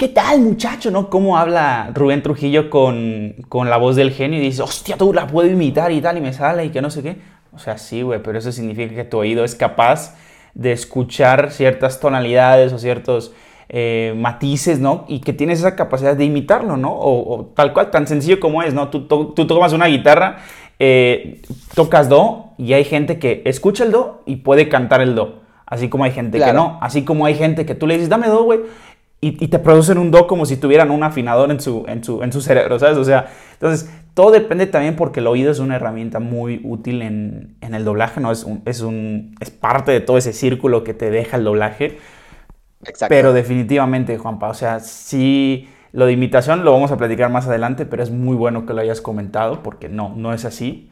¿qué 0.00 0.08
tal 0.08 0.40
muchacho? 0.40 0.90
¿No? 0.90 1.10
¿Cómo 1.10 1.36
habla 1.36 1.90
Rubén 1.94 2.22
Trujillo 2.22 2.70
con, 2.70 3.34
con 3.50 3.68
la 3.68 3.76
voz 3.76 3.96
del 3.96 4.12
genio 4.12 4.38
y 4.38 4.42
dice, 4.42 4.62
hostia, 4.62 4.96
tú 4.96 5.12
la 5.12 5.26
puedo 5.26 5.46
imitar 5.46 5.92
y 5.92 6.00
tal, 6.00 6.16
y 6.16 6.22
me 6.22 6.32
sale 6.32 6.64
y 6.64 6.70
que 6.70 6.80
no 6.80 6.90
sé 6.90 7.02
qué? 7.02 7.18
O 7.52 7.58
sea, 7.58 7.76
sí, 7.76 8.00
güey, 8.00 8.22
pero 8.22 8.38
eso 8.38 8.50
significa 8.50 8.94
que 8.94 9.04
tu 9.04 9.18
oído 9.18 9.44
es 9.44 9.54
capaz 9.54 10.16
de 10.54 10.72
escuchar 10.72 11.50
ciertas 11.50 12.00
tonalidades 12.00 12.72
o 12.72 12.78
ciertos 12.78 13.32
eh, 13.72 14.14
matices, 14.16 14.80
¿no? 14.80 15.04
Y 15.06 15.20
que 15.20 15.32
tienes 15.32 15.60
esa 15.60 15.76
capacidad 15.76 16.16
de 16.16 16.24
imitarlo, 16.24 16.76
¿no? 16.76 16.92
O, 16.92 17.52
tal 17.54 17.72
cual, 17.72 17.92
tan 17.92 18.08
sencillo 18.08 18.40
como 18.40 18.64
es, 18.64 18.74
¿no? 18.74 18.88
Tú, 18.88 19.06
tú, 19.06 19.46
tomas 19.46 19.72
una 19.72 19.86
guitarra, 19.86 20.38
eh, 20.80 21.40
tocas 21.76 22.08
do 22.08 22.46
y 22.58 22.72
hay 22.72 22.82
gente 22.82 23.20
que 23.20 23.42
escucha 23.44 23.84
el 23.84 23.92
do 23.92 24.22
y 24.26 24.36
puede 24.36 24.68
cantar 24.68 25.00
el 25.00 25.14
do. 25.14 25.42
Así 25.66 25.88
como 25.88 26.02
hay 26.02 26.10
gente 26.10 26.40
que 26.40 26.52
no. 26.52 26.80
Así 26.82 27.04
como 27.04 27.26
hay 27.26 27.36
gente 27.36 27.64
que 27.64 27.76
tú 27.76 27.86
le 27.86 27.94
dices, 27.94 28.08
dame 28.08 28.26
do, 28.26 28.42
güey. 28.42 28.58
Y, 29.20 29.32
te 29.32 29.60
producen 29.60 29.98
un 29.98 30.10
do 30.10 30.26
como 30.26 30.46
si 30.46 30.56
tuvieran 30.56 30.90
un 30.90 31.04
afinador 31.04 31.52
en 31.52 31.60
su, 31.60 31.84
en 31.86 32.02
su, 32.02 32.24
en 32.24 32.32
su 32.32 32.40
cerebro, 32.40 32.76
¿sabes? 32.80 32.96
O 32.96 33.04
sea, 33.04 33.26
entonces 33.52 33.88
todo 34.14 34.32
depende 34.32 34.66
también 34.66 34.96
porque 34.96 35.20
el 35.20 35.28
oído 35.28 35.52
es 35.52 35.60
una 35.60 35.76
herramienta 35.76 36.18
muy 36.18 36.60
útil 36.64 37.02
en, 37.02 37.54
en 37.60 37.74
el 37.74 37.84
doblaje, 37.84 38.20
¿no? 38.20 38.32
Es, 38.32 38.42
un, 38.42 38.62
es, 38.64 38.80
un, 38.80 39.36
es 39.38 39.50
parte 39.50 39.92
de 39.92 40.00
todo 40.00 40.18
ese 40.18 40.32
círculo 40.32 40.82
que 40.82 40.92
te 40.92 41.12
deja 41.12 41.36
el 41.36 41.44
doblaje. 41.44 41.98
Exacto. 42.82 43.06
Pero 43.08 43.32
definitivamente, 43.32 44.16
Juanpa, 44.16 44.48
o 44.48 44.54
sea, 44.54 44.80
sí, 44.80 45.68
lo 45.92 46.06
de 46.06 46.12
imitación 46.12 46.64
lo 46.64 46.72
vamos 46.72 46.92
a 46.92 46.96
platicar 46.96 47.30
más 47.30 47.46
adelante, 47.46 47.84
pero 47.86 48.02
es 48.02 48.10
muy 48.10 48.36
bueno 48.36 48.64
que 48.64 48.74
lo 48.74 48.80
hayas 48.80 49.00
comentado 49.00 49.62
porque 49.62 49.88
no, 49.88 50.14
no 50.16 50.32
es 50.32 50.44
así. 50.44 50.90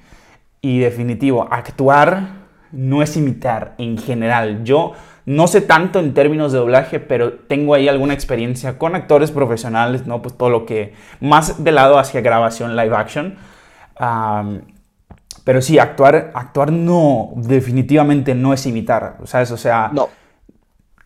Y 0.60 0.80
definitivo, 0.80 1.46
actuar 1.50 2.48
no 2.72 3.02
es 3.02 3.16
imitar 3.16 3.74
en 3.78 3.96
general. 3.96 4.64
Yo 4.64 4.92
no 5.24 5.46
sé 5.46 5.60
tanto 5.60 5.98
en 5.98 6.14
términos 6.14 6.52
de 6.52 6.58
doblaje, 6.58 7.00
pero 7.00 7.32
tengo 7.32 7.74
ahí 7.74 7.88
alguna 7.88 8.14
experiencia 8.14 8.78
con 8.78 8.94
actores 8.94 9.30
profesionales, 9.30 10.06
¿no? 10.06 10.20
Pues 10.20 10.36
todo 10.36 10.50
lo 10.50 10.66
que 10.66 10.94
más 11.20 11.62
de 11.62 11.72
lado 11.72 11.98
hacia 11.98 12.20
grabación 12.20 12.76
live 12.76 12.96
action. 12.96 13.36
pero 15.44 15.62
sí, 15.62 15.78
actuar, 15.78 16.30
actuar 16.34 16.72
no, 16.72 17.30
definitivamente 17.36 18.34
no 18.34 18.52
es 18.52 18.66
imitar, 18.66 19.18
¿sabes? 19.24 19.50
O 19.50 19.56
sea, 19.56 19.90
no. 19.92 20.08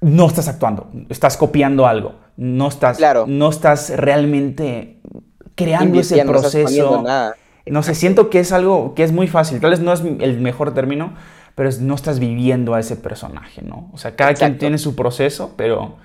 No 0.02 0.26
estás 0.26 0.48
actuando, 0.48 0.90
estás 1.08 1.36
copiando 1.36 1.86
algo, 1.86 2.16
no 2.36 2.68
estás, 2.68 2.98
claro. 2.98 3.24
no 3.26 3.48
estás 3.48 3.90
realmente 3.96 5.00
creando 5.54 6.00
ese 6.00 6.24
proceso. 6.24 7.02
No, 7.02 7.32
no 7.64 7.82
sé, 7.82 7.94
siento 7.94 8.28
que 8.28 8.40
es 8.40 8.52
algo 8.52 8.94
que 8.94 9.04
es 9.04 9.12
muy 9.12 9.28
fácil, 9.28 9.60
tal 9.60 9.70
vez 9.70 9.80
no 9.80 9.92
es 9.92 10.00
el 10.00 10.40
mejor 10.40 10.74
término, 10.74 11.14
pero 11.54 11.70
no 11.80 11.94
estás 11.94 12.18
viviendo 12.18 12.74
a 12.74 12.80
ese 12.80 12.96
personaje, 12.96 13.62
¿no? 13.62 13.90
O 13.92 13.98
sea, 13.98 14.16
cada 14.16 14.34
quien 14.34 14.58
tiene 14.58 14.78
su 14.78 14.96
proceso, 14.96 15.54
pero 15.56 15.96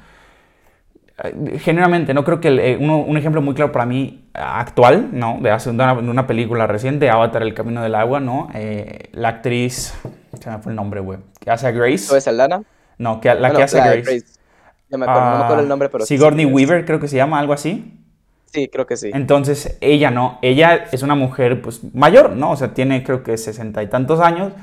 eh, 1.23 1.57
generalmente, 1.59 2.13
no 2.13 2.23
creo 2.23 2.39
que 2.39 2.49
eh, 2.49 2.77
un 2.77 3.17
ejemplo 3.17 3.41
muy 3.41 3.55
claro 3.55 3.71
para 3.71 3.85
mí 3.85 4.29
actual, 4.33 5.09
¿no? 5.13 5.39
De 5.41 5.49
hace 5.49 5.69
una, 5.69 5.93
una 5.93 6.27
película 6.27 6.67
reciente, 6.67 7.09
Avatar, 7.09 7.41
El 7.41 7.53
Camino 7.53 7.81
del 7.81 7.95
Agua, 7.95 8.19
¿no? 8.19 8.49
Eh, 8.53 9.09
la 9.13 9.29
actriz, 9.29 9.95
se 10.39 10.49
me 10.51 10.59
fue 10.59 10.71
el 10.71 10.75
nombre, 10.75 10.99
güey, 10.99 11.19
que 11.39 11.49
hace 11.49 11.67
a 11.67 11.71
Grace. 11.71 12.13
¿O 12.13 12.17
es 12.17 12.27
Aldana? 12.27 12.61
No, 12.97 13.21
que, 13.21 13.33
la 13.33 13.51
que 13.51 13.63
hace 13.63 13.77
Grace. 13.77 14.23
Ya 14.89 14.97
me 14.97 15.05
acuerdo, 15.05 15.31
no 15.31 15.37
me 15.37 15.43
acuerdo 15.43 15.63
el 15.63 15.69
nombre, 15.69 15.89
pero... 15.89 16.05
Sigourney 16.05 16.45
Weaver, 16.45 16.85
creo 16.85 16.99
que 16.99 17.07
se 17.07 17.17
llama, 17.17 17.39
algo 17.39 17.53
así. 17.53 17.93
Sí, 18.53 18.69
creo 18.69 18.87
que 18.87 18.95
sí. 18.95 19.11
Entonces, 19.13 19.77
ella 19.81 20.09
no, 20.09 20.39
ella 20.41 20.85
es 20.91 21.03
una 21.03 21.15
mujer, 21.15 21.61
pues, 21.61 21.81
mayor, 21.93 22.31
¿no? 22.31 22.51
O 22.51 22.55
sea, 22.55 22.73
tiene 22.73 23.03
creo 23.03 23.21
que 23.21 23.37
sesenta 23.37 23.83
y 23.83 23.87
tantos 23.87 24.21
años 24.21 24.53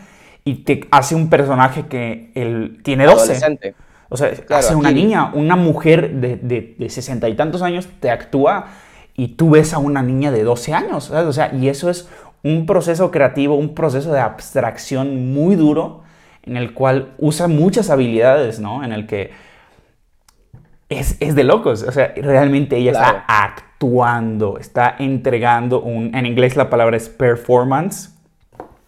y 0.44 0.64
te 0.64 0.86
hace 0.90 1.14
un 1.14 1.28
personaje 1.28 1.86
que 1.86 2.30
él 2.34 2.80
tiene 2.82 3.04
12. 3.04 3.66
O 4.08 4.16
sea, 4.16 4.32
hace 4.50 4.74
una 4.74 4.90
niña, 4.90 5.30
una 5.34 5.56
mujer 5.56 6.12
de 6.14 6.88
sesenta 6.88 7.28
y 7.28 7.34
tantos 7.34 7.62
años 7.62 7.88
te 8.00 8.10
actúa 8.10 8.66
y 9.16 9.28
tú 9.28 9.50
ves 9.50 9.72
a 9.74 9.78
una 9.78 10.02
niña 10.02 10.30
de 10.30 10.42
12 10.42 10.74
años. 10.74 11.10
O 11.10 11.32
sea, 11.32 11.54
y 11.54 11.68
eso 11.68 11.90
es 11.90 12.08
un 12.42 12.66
proceso 12.66 13.10
creativo, 13.10 13.56
un 13.56 13.74
proceso 13.74 14.12
de 14.12 14.20
abstracción 14.20 15.32
muy 15.32 15.56
duro 15.56 16.02
en 16.44 16.56
el 16.56 16.74
cual 16.74 17.14
usa 17.18 17.48
muchas 17.48 17.90
habilidades, 17.90 18.60
¿no? 18.60 18.84
En 18.84 18.92
el 18.92 19.06
que 19.06 19.32
es, 20.88 21.16
es 21.20 21.34
de 21.34 21.44
locos. 21.44 21.82
O 21.82 21.92
sea, 21.92 22.12
realmente 22.16 22.76
ella 22.76 22.92
está 22.92 23.24
actuando, 23.26 24.58
está 24.58 24.94
entregando 24.98 25.80
un... 25.82 26.14
En 26.14 26.26
inglés 26.26 26.56
la 26.56 26.70
palabra 26.70 26.96
es 26.96 27.08
performance, 27.08 28.14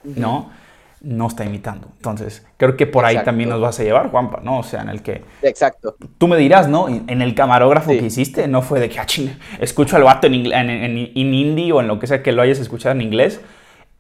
¿no? 0.05 0.51
no 1.07 1.29
está 1.29 1.45
imitando. 1.45 1.88
Entonces, 1.97 2.45
creo 2.57 2.77
que 2.77 2.87
por 2.87 3.05
ahí 3.05 3.23
también 3.23 3.49
nos 3.49 3.61
vas 3.61 3.79
a 3.79 3.85
llevar, 3.85 4.11
Juanpa, 4.11 4.40
¿no? 4.42 4.59
O 4.59 4.62
sea, 4.62 4.83
en 4.83 4.88
el 4.88 5.03
que... 5.03 5.23
Exacto. 5.42 5.95
Tú 6.19 6.27
me 6.27 6.37
dirás, 6.37 6.69
¿no? 6.69 6.88
En 6.88 7.23
el 7.23 7.35
camarógrafo 7.35 7.90
que 7.90 8.05
hiciste, 8.05 8.49
no 8.49 8.61
fue 8.61 8.81
de 8.81 8.88
que, 8.88 8.99
ah, 8.99 9.07
escucho 9.61 9.97
al 9.97 10.03
vato 10.03 10.27
en, 10.27 10.35
en, 10.47 10.71
en, 10.71 10.99
indie 11.14 11.73
o 11.73 11.81
en 11.81 11.87
lo 11.87 12.01
que 12.01 12.09
sea 12.09 12.23
que 12.23 12.33
lo 12.33 12.42
hayas 12.42 12.59
escuchado 12.59 12.95
en 12.95 13.03
inglés 13.03 13.40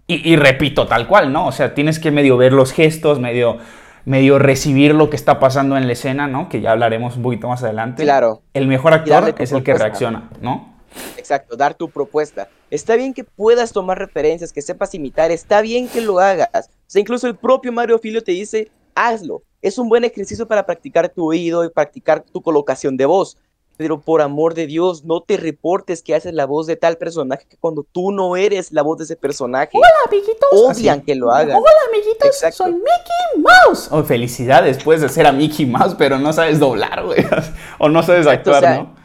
y, 0.06 0.32
y, 0.32 0.36
repito 0.36 0.86
tal 0.86 1.08
cual, 1.08 1.32
¿no? 1.32 1.46
O 1.46 1.52
sea, 1.52 1.74
tienes 1.74 1.98
que 1.98 2.10
medio 2.10 2.36
ver 2.36 2.52
los 2.52 2.72
gestos, 2.72 3.18
medio, 3.18 3.58
medio 4.04 4.38
recibir 4.38 4.94
lo 4.94 5.10
que 5.10 5.16
está 5.16 5.40
pasando 5.40 5.76
en 5.76 5.86
la 5.86 5.92
escena, 5.92 6.28
¿no? 6.28 6.48
Que 6.48 6.60
ya 6.60 6.72
hablaremos 6.72 7.16
un 7.16 7.22
poquito 7.22 7.48
más 7.48 7.62
adelante. 7.62 8.04
Claro. 8.04 8.42
El 8.54 8.68
mejor 8.68 8.94
actor 8.94 9.34
es 9.38 9.52
el 9.52 9.62
que 9.62 9.74
reacciona, 9.74 10.30
¿no? 10.40 10.76
Exacto, 11.16 11.56
dar 11.56 11.74
tu 11.74 11.90
propuesta. 11.90 12.48
Está 12.70 12.96
bien 12.96 13.12
que 13.12 13.24
puedas 13.24 13.72
tomar 13.72 13.98
referencias, 13.98 14.52
que 14.52 14.62
sepas 14.62 14.94
imitar, 14.94 15.30
está 15.30 15.60
bien 15.60 15.88
que 15.88 16.00
lo 16.00 16.20
hagas. 16.20 16.68
O 16.68 16.84
sea, 16.86 17.00
incluso 17.00 17.26
el 17.26 17.36
propio 17.36 17.72
Mario 17.72 17.98
Filio 17.98 18.22
te 18.22 18.32
dice, 18.32 18.70
hazlo. 18.94 19.42
Es 19.62 19.78
un 19.78 19.88
buen 19.88 20.04
ejercicio 20.04 20.46
para 20.46 20.64
practicar 20.64 21.08
tu 21.08 21.28
oído 21.28 21.64
y 21.64 21.70
practicar 21.70 22.22
tu 22.22 22.40
colocación 22.40 22.96
de 22.96 23.06
voz. 23.06 23.36
Pero 23.76 24.00
por 24.00 24.22
amor 24.22 24.54
de 24.54 24.66
Dios, 24.66 25.04
no 25.04 25.20
te 25.20 25.36
reportes 25.36 26.02
que 26.02 26.14
haces 26.14 26.32
la 26.32 26.46
voz 26.46 26.66
de 26.66 26.76
tal 26.76 26.96
personaje 26.96 27.46
que 27.48 27.56
cuando 27.58 27.84
tú 27.90 28.10
no 28.10 28.36
eres 28.36 28.72
la 28.72 28.82
voz 28.82 28.98
de 28.98 29.04
ese 29.04 29.16
personaje. 29.16 29.72
Hola, 29.74 29.88
amiguitos. 30.06 30.48
Odian 30.52 31.02
que 31.02 31.14
lo 31.14 31.30
hagan. 31.30 31.56
Hola, 31.56 31.70
amiguitos. 31.90 32.36
Soy 32.54 32.72
Mickey 32.72 33.42
Mouse. 33.42 33.88
Oh, 33.90 34.02
felicidades, 34.02 34.82
puedes 34.82 35.02
hacer 35.02 35.26
a 35.26 35.32
Mickey 35.32 35.66
Mouse, 35.66 35.94
pero 35.96 36.18
no 36.18 36.32
sabes 36.32 36.58
doblar, 36.58 37.04
güey. 37.04 37.24
o 37.78 37.88
no 37.88 38.02
sabes 38.02 38.26
actuar, 38.26 38.62
¿no? 38.62 38.96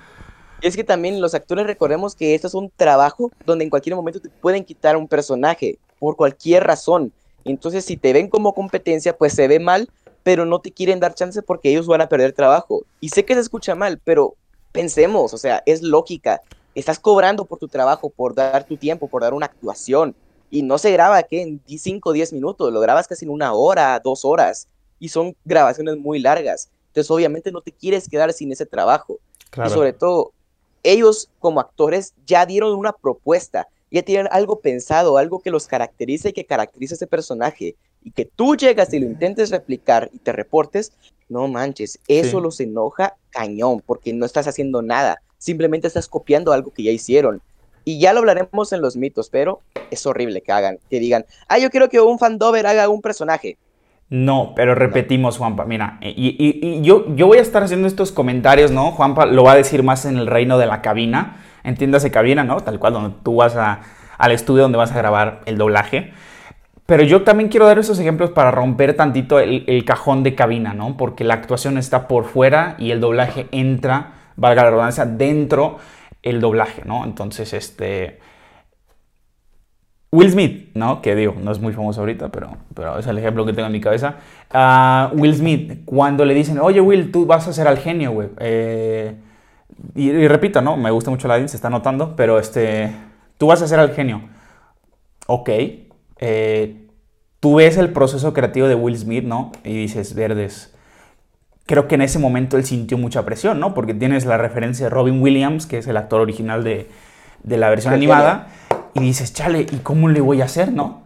Y 0.61 0.67
es 0.67 0.75
que 0.75 0.83
también 0.83 1.19
los 1.19 1.33
actores 1.33 1.65
recordemos 1.65 2.15
que 2.15 2.35
esto 2.35 2.47
es 2.47 2.53
un 2.53 2.71
trabajo 2.75 3.31
donde 3.45 3.63
en 3.63 3.69
cualquier 3.69 3.95
momento 3.95 4.21
te 4.21 4.29
pueden 4.29 4.63
quitar 4.63 4.95
un 4.95 5.07
personaje 5.07 5.79
por 5.99 6.15
cualquier 6.15 6.63
razón. 6.63 7.11
Entonces, 7.43 7.83
si 7.83 7.97
te 7.97 8.13
ven 8.13 8.29
como 8.29 8.53
competencia, 8.53 9.17
pues 9.17 9.33
se 9.33 9.47
ve 9.47 9.59
mal, 9.59 9.89
pero 10.23 10.45
no 10.45 10.59
te 10.59 10.71
quieren 10.71 10.99
dar 10.99 11.15
chance 11.15 11.41
porque 11.41 11.69
ellos 11.69 11.87
van 11.87 12.01
a 12.01 12.09
perder 12.09 12.33
trabajo. 12.33 12.83
Y 12.99 13.09
sé 13.09 13.25
que 13.25 13.33
se 13.33 13.39
escucha 13.39 13.73
mal, 13.73 13.99
pero 14.03 14.35
pensemos, 14.71 15.33
o 15.33 15.37
sea, 15.37 15.63
es 15.65 15.81
lógica. 15.81 16.41
Estás 16.73 16.99
cobrando 16.99 17.45
por 17.45 17.59
tu 17.59 17.67
trabajo, 17.67 18.09
por 18.09 18.33
dar 18.33 18.65
tu 18.65 18.77
tiempo, 18.77 19.07
por 19.07 19.21
dar 19.21 19.33
una 19.33 19.47
actuación. 19.47 20.15
Y 20.49 20.63
no 20.63 20.77
se 20.77 20.91
graba 20.91 21.23
que 21.23 21.41
en 21.41 21.61
5 21.65 22.09
o 22.09 22.13
10 22.13 22.33
minutos, 22.33 22.71
lo 22.71 22.79
grabas 22.79 23.07
casi 23.07 23.25
en 23.25 23.31
una 23.31 23.53
hora, 23.53 23.99
dos 24.03 24.25
horas. 24.25 24.67
Y 24.99 25.09
son 25.09 25.35
grabaciones 25.45 25.97
muy 25.97 26.19
largas. 26.19 26.69
Entonces, 26.87 27.09
obviamente, 27.09 27.51
no 27.51 27.61
te 27.61 27.71
quieres 27.71 28.07
quedar 28.07 28.33
sin 28.33 28.51
ese 28.51 28.65
trabajo. 28.65 29.19
Y 29.65 29.69
sobre 29.69 29.93
todo, 29.93 30.31
ellos 30.83 31.29
como 31.39 31.59
actores 31.59 32.13
ya 32.25 32.45
dieron 32.45 32.73
una 32.77 32.93
propuesta, 32.93 33.67
ya 33.91 34.01
tienen 34.03 34.27
algo 34.31 34.59
pensado, 34.59 35.17
algo 35.17 35.39
que 35.39 35.51
los 35.51 35.67
caracteriza 35.67 36.29
y 36.29 36.33
que 36.33 36.45
caracteriza 36.45 36.95
a 36.95 36.97
ese 36.97 37.07
personaje. 37.07 37.75
Y 38.03 38.11
que 38.11 38.25
tú 38.25 38.55
llegas 38.55 38.93
y 38.93 38.99
lo 38.99 39.05
intentes 39.05 39.51
replicar 39.51 40.09
y 40.11 40.19
te 40.19 40.31
reportes, 40.31 40.91
no 41.31 41.47
manches, 41.47 41.99
eso 42.07 42.39
los 42.41 42.59
enoja 42.59 43.15
cañón, 43.31 43.81
porque 43.85 44.13
no 44.13 44.25
estás 44.25 44.47
haciendo 44.47 44.81
nada, 44.81 45.21
simplemente 45.37 45.87
estás 45.87 46.07
copiando 46.07 46.51
algo 46.51 46.71
que 46.71 46.83
ya 46.83 46.91
hicieron. 46.91 47.41
Y 47.83 47.99
ya 47.99 48.13
lo 48.13 48.19
hablaremos 48.19 48.73
en 48.73 48.81
los 48.81 48.95
mitos, 48.95 49.29
pero 49.29 49.61
es 49.89 50.05
horrible 50.05 50.41
que 50.41 50.51
hagan, 50.51 50.77
que 50.89 50.99
digan, 50.99 51.25
ah, 51.47 51.57
yo 51.57 51.71
quiero 51.71 51.89
que 51.89 51.99
un 51.99 52.19
fandover 52.19 52.67
haga 52.67 52.89
un 52.89 53.01
personaje. 53.01 53.57
No, 54.09 54.51
pero 54.55 54.75
repetimos, 54.75 55.37
Juanpa. 55.37 55.63
Mira, 55.63 55.97
y, 56.01 56.81
yo, 56.81 57.15
yo 57.15 57.27
voy 57.27 57.37
a 57.37 57.41
estar 57.41 57.63
haciendo 57.63 57.87
estos 57.87 58.11
comentarios, 58.11 58.69
¿no? 58.69 58.91
Juanpa 58.91 59.25
lo 59.25 59.45
va 59.45 59.53
a 59.53 59.55
decir 59.55 59.83
más 59.83 60.05
en 60.05 60.17
el 60.17 60.27
reino 60.27 60.57
de 60.57 60.65
la 60.65 60.81
cabina. 60.81 61.37
Entiéndase 61.63 62.11
cabina, 62.11 62.43
¿no? 62.43 62.59
Tal 62.59 62.77
cual, 62.77 62.91
donde 62.91 63.15
tú 63.23 63.37
vas 63.37 63.55
al 63.55 64.31
estudio 64.31 64.63
donde 64.63 64.77
vas 64.77 64.91
a 64.91 64.97
grabar 64.97 65.41
el 65.45 65.57
doblaje. 65.57 66.11
Pero 66.91 67.03
yo 67.03 67.23
también 67.23 67.47
quiero 67.47 67.67
dar 67.67 67.79
esos 67.79 67.97
ejemplos 67.99 68.31
para 68.31 68.51
romper 68.51 68.97
tantito 68.97 69.39
el, 69.39 69.85
cajón 69.85 70.23
de 70.23 70.35
cabina, 70.35 70.73
¿no? 70.73 70.97
Porque 70.97 71.23
la 71.23 71.35
actuación 71.35 71.77
está 71.77 72.09
por 72.09 72.25
fuera 72.25 72.75
y 72.77 72.91
el 72.91 72.99
doblaje 72.99 73.47
entra, 73.53 74.15
valga 74.35 74.63
la 74.63 74.71
redundancia, 74.71 75.05
dentro 75.05 75.77
el 76.21 76.41
doblaje, 76.41 76.81
¿no? 76.83 77.05
Entonces, 77.05 77.53
este 77.53 78.19
Will 80.11 80.31
Smith, 80.31 80.71
¿no? 80.73 81.01
Que 81.01 81.15
digo, 81.15 81.33
no 81.41 81.53
es 81.53 81.61
muy 81.61 81.71
famoso 81.71 82.01
ahorita, 82.01 82.27
pero, 82.27 82.57
pero 82.75 82.99
es 82.99 83.07
el 83.07 83.17
ejemplo 83.17 83.45
que 83.45 83.53
tengo 83.53 83.67
en 83.67 83.71
mi 83.71 83.79
cabeza. 83.79 84.15
Uh, 84.53 85.17
Will 85.17 85.33
Smith, 85.33 85.85
cuando 85.85 86.25
le 86.25 86.33
dicen, 86.33 86.59
oye 86.59 86.81
Will, 86.81 87.09
tú 87.09 87.25
vas 87.25 87.47
a 87.47 87.53
ser 87.53 87.69
al 87.69 87.77
genio, 87.77 88.11
güey. 88.11 88.27
Eh, 88.37 89.15
y, 89.95 90.27
repito, 90.27 90.61
¿no? 90.61 90.75
Me 90.75 90.91
gusta 90.91 91.09
mucho 91.09 91.29
la 91.29 91.37
se 91.47 91.55
está 91.55 91.69
notando, 91.69 92.17
pero 92.17 92.37
este, 92.37 92.91
tú 93.37 93.47
vas 93.47 93.61
a 93.61 93.67
ser 93.69 93.79
al 93.79 93.91
genio. 93.91 94.23
Ok. 95.27 95.49
Eh, 96.21 96.87
tú 97.41 97.55
ves 97.55 97.75
el 97.75 97.91
proceso 97.91 98.33
creativo 98.33 98.67
de 98.67 98.75
Will 98.75 98.97
Smith, 98.97 99.25
¿no? 99.25 99.51
Y 99.65 99.73
dices, 99.73 100.15
verdes, 100.15 100.73
creo 101.65 101.87
que 101.87 101.95
en 101.95 102.01
ese 102.01 102.19
momento 102.19 102.55
él 102.55 102.63
sintió 102.63 102.97
mucha 102.97 103.25
presión, 103.25 103.59
¿no? 103.59 103.73
Porque 103.73 103.93
tienes 103.93 104.25
la 104.25 104.37
referencia 104.37 104.85
de 104.85 104.89
Robin 104.91 105.21
Williams, 105.21 105.65
que 105.65 105.79
es 105.79 105.87
el 105.87 105.97
actor 105.97 106.21
original 106.21 106.63
de, 106.63 106.89
de 107.43 107.57
la 107.57 107.69
versión 107.69 107.93
animada, 107.93 108.47
y 108.93 109.01
dices, 109.01 109.33
chale, 109.33 109.61
¿y 109.69 109.77
cómo 109.77 110.07
le 110.07 110.21
voy 110.21 110.41
a 110.41 110.45
hacer, 110.45 110.71
no? 110.71 111.03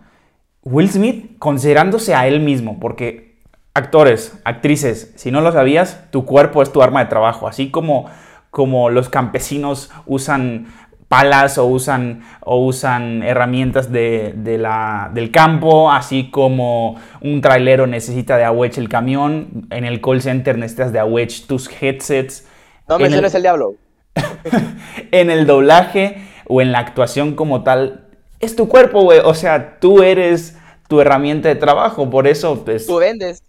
Will 0.63 0.89
Smith 0.89 1.38
considerándose 1.39 2.15
a 2.15 2.28
él 2.28 2.39
mismo, 2.39 2.80
porque 2.80 3.43
actores, 3.75 4.39
actrices, 4.43 5.13
si 5.15 5.32
no 5.32 5.41
lo 5.41 5.51
sabías, 5.51 6.10
tu 6.10 6.25
cuerpo 6.25 6.63
es 6.63 6.71
tu 6.71 6.82
arma 6.82 7.01
de 7.04 7.10
trabajo, 7.10 7.47
así 7.47 7.69
como, 7.69 8.08
como 8.49 8.89
los 8.89 9.10
campesinos 9.10 9.91
usan 10.06 10.67
palas 11.08 11.58
o 11.58 11.65
usan, 11.65 12.24
o 12.41 12.65
usan 12.65 13.24
herramientas 13.24 13.91
de, 13.91 14.58
la, 14.60 15.12
del 15.13 15.32
campo, 15.32 15.91
así 15.91 16.30
como 16.32 17.00
un 17.22 17.41
trailero 17.41 17.88
necesita 17.88 18.38
de 18.38 18.46
Awech 18.46 18.78
el 18.78 18.89
camión, 18.89 19.68
en 19.70 19.86
el 19.86 20.02
call 20.02 20.22
center 20.22 20.58
necesitas 20.58 20.91
de 20.91 21.00
Awech 21.00 21.46
tus 21.48 21.70
headsets. 21.70 22.48
No 22.88 22.98
menciones 23.00 23.34
el, 23.34 23.38
el 23.38 23.41
diablo. 23.44 23.76
en 25.12 25.30
el 25.30 25.46
doblaje 25.46 26.18
o 26.48 26.62
en 26.62 26.72
la 26.72 26.80
actuación 26.80 27.36
como 27.36 27.63
tal, 27.63 28.06
es 28.39 28.56
tu 28.56 28.68
cuerpo, 28.68 29.02
güey. 29.02 29.20
O 29.24 29.34
sea, 29.34 29.80
tú 29.80 30.04
eres 30.04 30.58
tu 30.88 31.02
herramienta 31.02 31.50
de 31.50 31.56
trabajo, 31.56 32.10
por 32.10 32.28
eso... 32.28 32.63
Pues, 32.63 32.86
tú 32.86 32.98
vendes. 32.98 33.44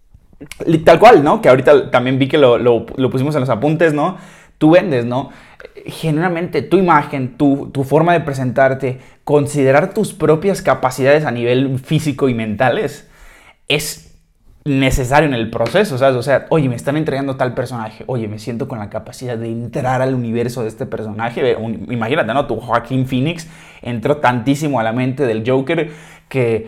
Tal 0.85 0.99
cual, 0.99 1.23
¿no? 1.23 1.41
Que 1.41 1.49
ahorita 1.49 1.89
también 1.89 2.19
vi 2.19 2.27
que 2.27 2.37
lo, 2.37 2.57
lo, 2.57 2.85
lo 2.95 3.09
pusimos 3.09 3.33
en 3.35 3.41
los 3.41 3.49
apuntes, 3.49 3.93
¿no? 3.93 4.17
Tú 4.57 4.71
vendes, 4.71 5.05
¿no? 5.05 5.31
Generalmente 5.85 6.61
tu 6.61 6.77
imagen, 6.77 7.37
tu, 7.37 7.71
forma 7.83 8.13
de 8.13 8.21
presentarte, 8.21 8.99
considerar 9.23 9.93
tus 9.93 10.13
propias 10.13 10.61
capacidades 10.61 11.25
a 11.25 11.31
nivel 11.31 11.79
físico 11.79 12.29
y 12.29 12.33
mentales 12.33 13.09
es 13.67 14.15
necesario 14.65 15.29
en 15.29 15.33
el 15.33 15.49
proceso, 15.49 15.97
¿sabes? 15.97 16.15
O 16.17 16.21
sea, 16.21 16.45
oye, 16.49 16.67
me 16.67 16.75
están 16.75 16.97
entregando 16.97 17.37
tal 17.37 17.53
personaje, 17.53 18.03
oye, 18.07 18.27
me 18.27 18.37
siento 18.37 18.67
con 18.67 18.79
la 18.79 18.89
capacidad 18.89 19.37
de 19.37 19.47
entrar 19.47 20.01
al 20.01 20.13
universo 20.13 20.61
de 20.61 20.67
este 20.67 20.85
personaje. 20.85 21.55
imagínate, 21.89 22.33
¿no? 22.33 22.45
Tu 22.47 22.57
Joaquín 22.59 23.07
Phoenix 23.07 23.47
entró 23.81 24.17
tantísimo 24.17 24.79
a 24.79 24.83
la 24.83 24.91
mente 24.91 25.25
del 25.25 25.49
Joker 25.49 25.89
que 26.27 26.67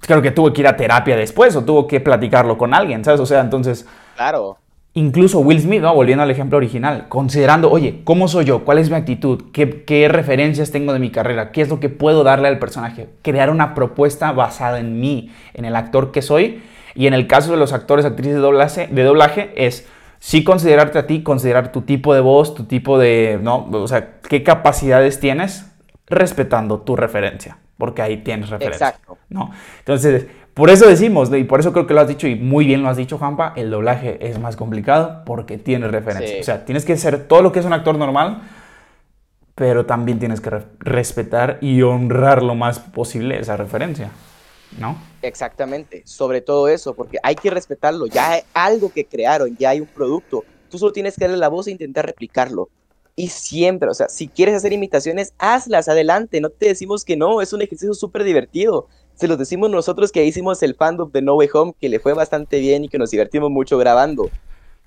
creo 0.00 0.22
que 0.22 0.30
tuvo 0.30 0.52
que 0.52 0.60
ir 0.60 0.68
a 0.68 0.76
terapia 0.76 1.16
después 1.16 1.56
o 1.56 1.64
tuvo 1.64 1.88
que 1.88 1.98
platicarlo 1.98 2.56
con 2.56 2.74
alguien, 2.74 3.04
¿sabes? 3.04 3.20
O 3.20 3.26
sea, 3.26 3.40
entonces... 3.40 3.86
Claro. 4.14 4.58
Incluso 4.94 5.38
Will 5.38 5.60
Smith, 5.60 5.82
¿no? 5.82 5.94
volviendo 5.94 6.24
al 6.24 6.30
ejemplo 6.32 6.58
original, 6.58 7.06
considerando, 7.08 7.70
oye, 7.70 8.00
¿cómo 8.02 8.26
soy 8.26 8.46
yo? 8.46 8.64
¿Cuál 8.64 8.78
es 8.78 8.90
mi 8.90 8.96
actitud? 8.96 9.44
¿Qué, 9.52 10.08
referencias 10.08 10.72
tengo 10.72 10.92
de 10.92 10.98
mi 10.98 11.10
carrera? 11.10 11.52
¿Qué 11.52 11.62
es 11.62 11.68
lo 11.68 11.78
que 11.78 11.88
puedo 11.88 12.24
darle 12.24 12.48
al 12.48 12.58
personaje? 12.58 13.08
Crear 13.22 13.50
una 13.50 13.74
propuesta 13.74 14.32
basada 14.32 14.80
en 14.80 14.98
mí, 14.98 15.30
en 15.54 15.64
el 15.64 15.76
actor 15.76 16.10
que 16.10 16.22
soy. 16.22 16.62
Y 16.96 17.06
en 17.06 17.14
el 17.14 17.28
caso 17.28 17.52
de 17.52 17.56
los 17.56 17.72
actores, 17.72 18.04
actrices 18.04 18.34
de 18.34 18.40
doblaje, 18.40 18.88
de 18.88 19.02
doblaje 19.04 19.52
es 19.54 19.86
sí 20.18 20.42
considerarte 20.42 20.98
a 20.98 21.06
ti, 21.06 21.22
considerar 21.22 21.70
tu 21.70 21.82
tipo 21.82 22.12
de 22.12 22.20
voz, 22.20 22.56
tu 22.56 22.64
tipo 22.64 22.98
de, 22.98 23.38
¿no? 23.40 23.68
O 23.70 23.86
sea, 23.86 24.18
qué 24.28 24.42
capacidades 24.42 25.20
tienes, 25.20 25.70
respetando 26.08 26.80
tu 26.80 26.96
referencia, 26.96 27.58
porque 27.78 28.02
ahí 28.02 28.16
tienes 28.18 28.50
referencia. 28.50 28.88
Exacto. 28.88 29.18
¿no? 29.30 29.52
Entonces, 29.78 30.26
por 30.54 30.70
eso 30.70 30.88
decimos, 30.88 31.32
y 31.32 31.44
por 31.44 31.60
eso 31.60 31.72
creo 31.72 31.86
que 31.86 31.94
lo 31.94 32.00
has 32.00 32.08
dicho, 32.08 32.26
y 32.26 32.34
muy 32.34 32.66
bien 32.66 32.82
lo 32.82 32.88
has 32.88 32.96
dicho, 32.96 33.18
Juanpa, 33.18 33.52
el 33.56 33.70
doblaje 33.70 34.18
es 34.28 34.38
más 34.38 34.56
complicado 34.56 35.22
porque 35.24 35.58
tiene 35.58 35.88
referencia. 35.88 36.40
O 36.40 36.42
sea, 36.42 36.64
tienes 36.64 36.84
que 36.84 36.96
ser 36.96 37.28
todo 37.28 37.42
lo 37.42 37.52
que 37.52 37.60
es 37.60 37.64
un 37.64 37.72
actor 37.72 37.96
normal, 37.96 38.42
pero 39.54 39.86
también 39.86 40.18
tienes 40.18 40.40
que 40.40 40.50
respetar 40.80 41.58
y 41.60 41.82
honrar 41.82 42.42
lo 42.42 42.54
más 42.54 42.80
posible 42.80 43.38
esa 43.38 43.56
referencia, 43.56 44.10
¿no? 44.78 44.98
Exactamente, 45.22 46.02
sobre 46.04 46.40
todo 46.40 46.66
eso, 46.68 46.94
porque 46.94 47.18
hay 47.22 47.36
que 47.36 47.50
respetarlo. 47.50 48.06
Ya 48.06 48.32
hay 48.32 48.40
algo 48.52 48.90
que 48.90 49.04
crearon, 49.04 49.56
ya 49.56 49.70
hay 49.70 49.80
un 49.80 49.86
producto. 49.86 50.44
Tú 50.68 50.78
solo 50.78 50.92
tienes 50.92 51.16
que 51.16 51.24
darle 51.24 51.36
la 51.36 51.48
voz 51.48 51.68
e 51.68 51.72
intentar 51.72 52.06
replicarlo. 52.06 52.68
Y 53.14 53.28
siempre, 53.28 53.90
o 53.90 53.94
sea, 53.94 54.08
si 54.08 54.28
quieres 54.28 54.54
hacer 54.54 54.72
imitaciones, 54.72 55.34
hazlas, 55.38 55.88
adelante. 55.88 56.40
No 56.40 56.48
te 56.48 56.66
decimos 56.66 57.04
que 57.04 57.16
no, 57.16 57.42
es 57.42 57.52
un 57.52 57.60
ejercicio 57.60 57.92
súper 57.92 58.24
divertido 58.24 58.88
se 59.20 59.28
los 59.28 59.36
decimos 59.36 59.68
nosotros 59.68 60.12
que 60.12 60.24
hicimos 60.24 60.62
el 60.62 60.74
fandom 60.74 61.12
de 61.12 61.20
No 61.20 61.34
Way 61.34 61.50
Home, 61.52 61.74
que 61.78 61.90
le 61.90 62.00
fue 62.00 62.14
bastante 62.14 62.58
bien 62.58 62.84
y 62.84 62.88
que 62.88 62.96
nos 62.96 63.10
divertimos 63.10 63.50
mucho 63.50 63.76
grabando. 63.76 64.30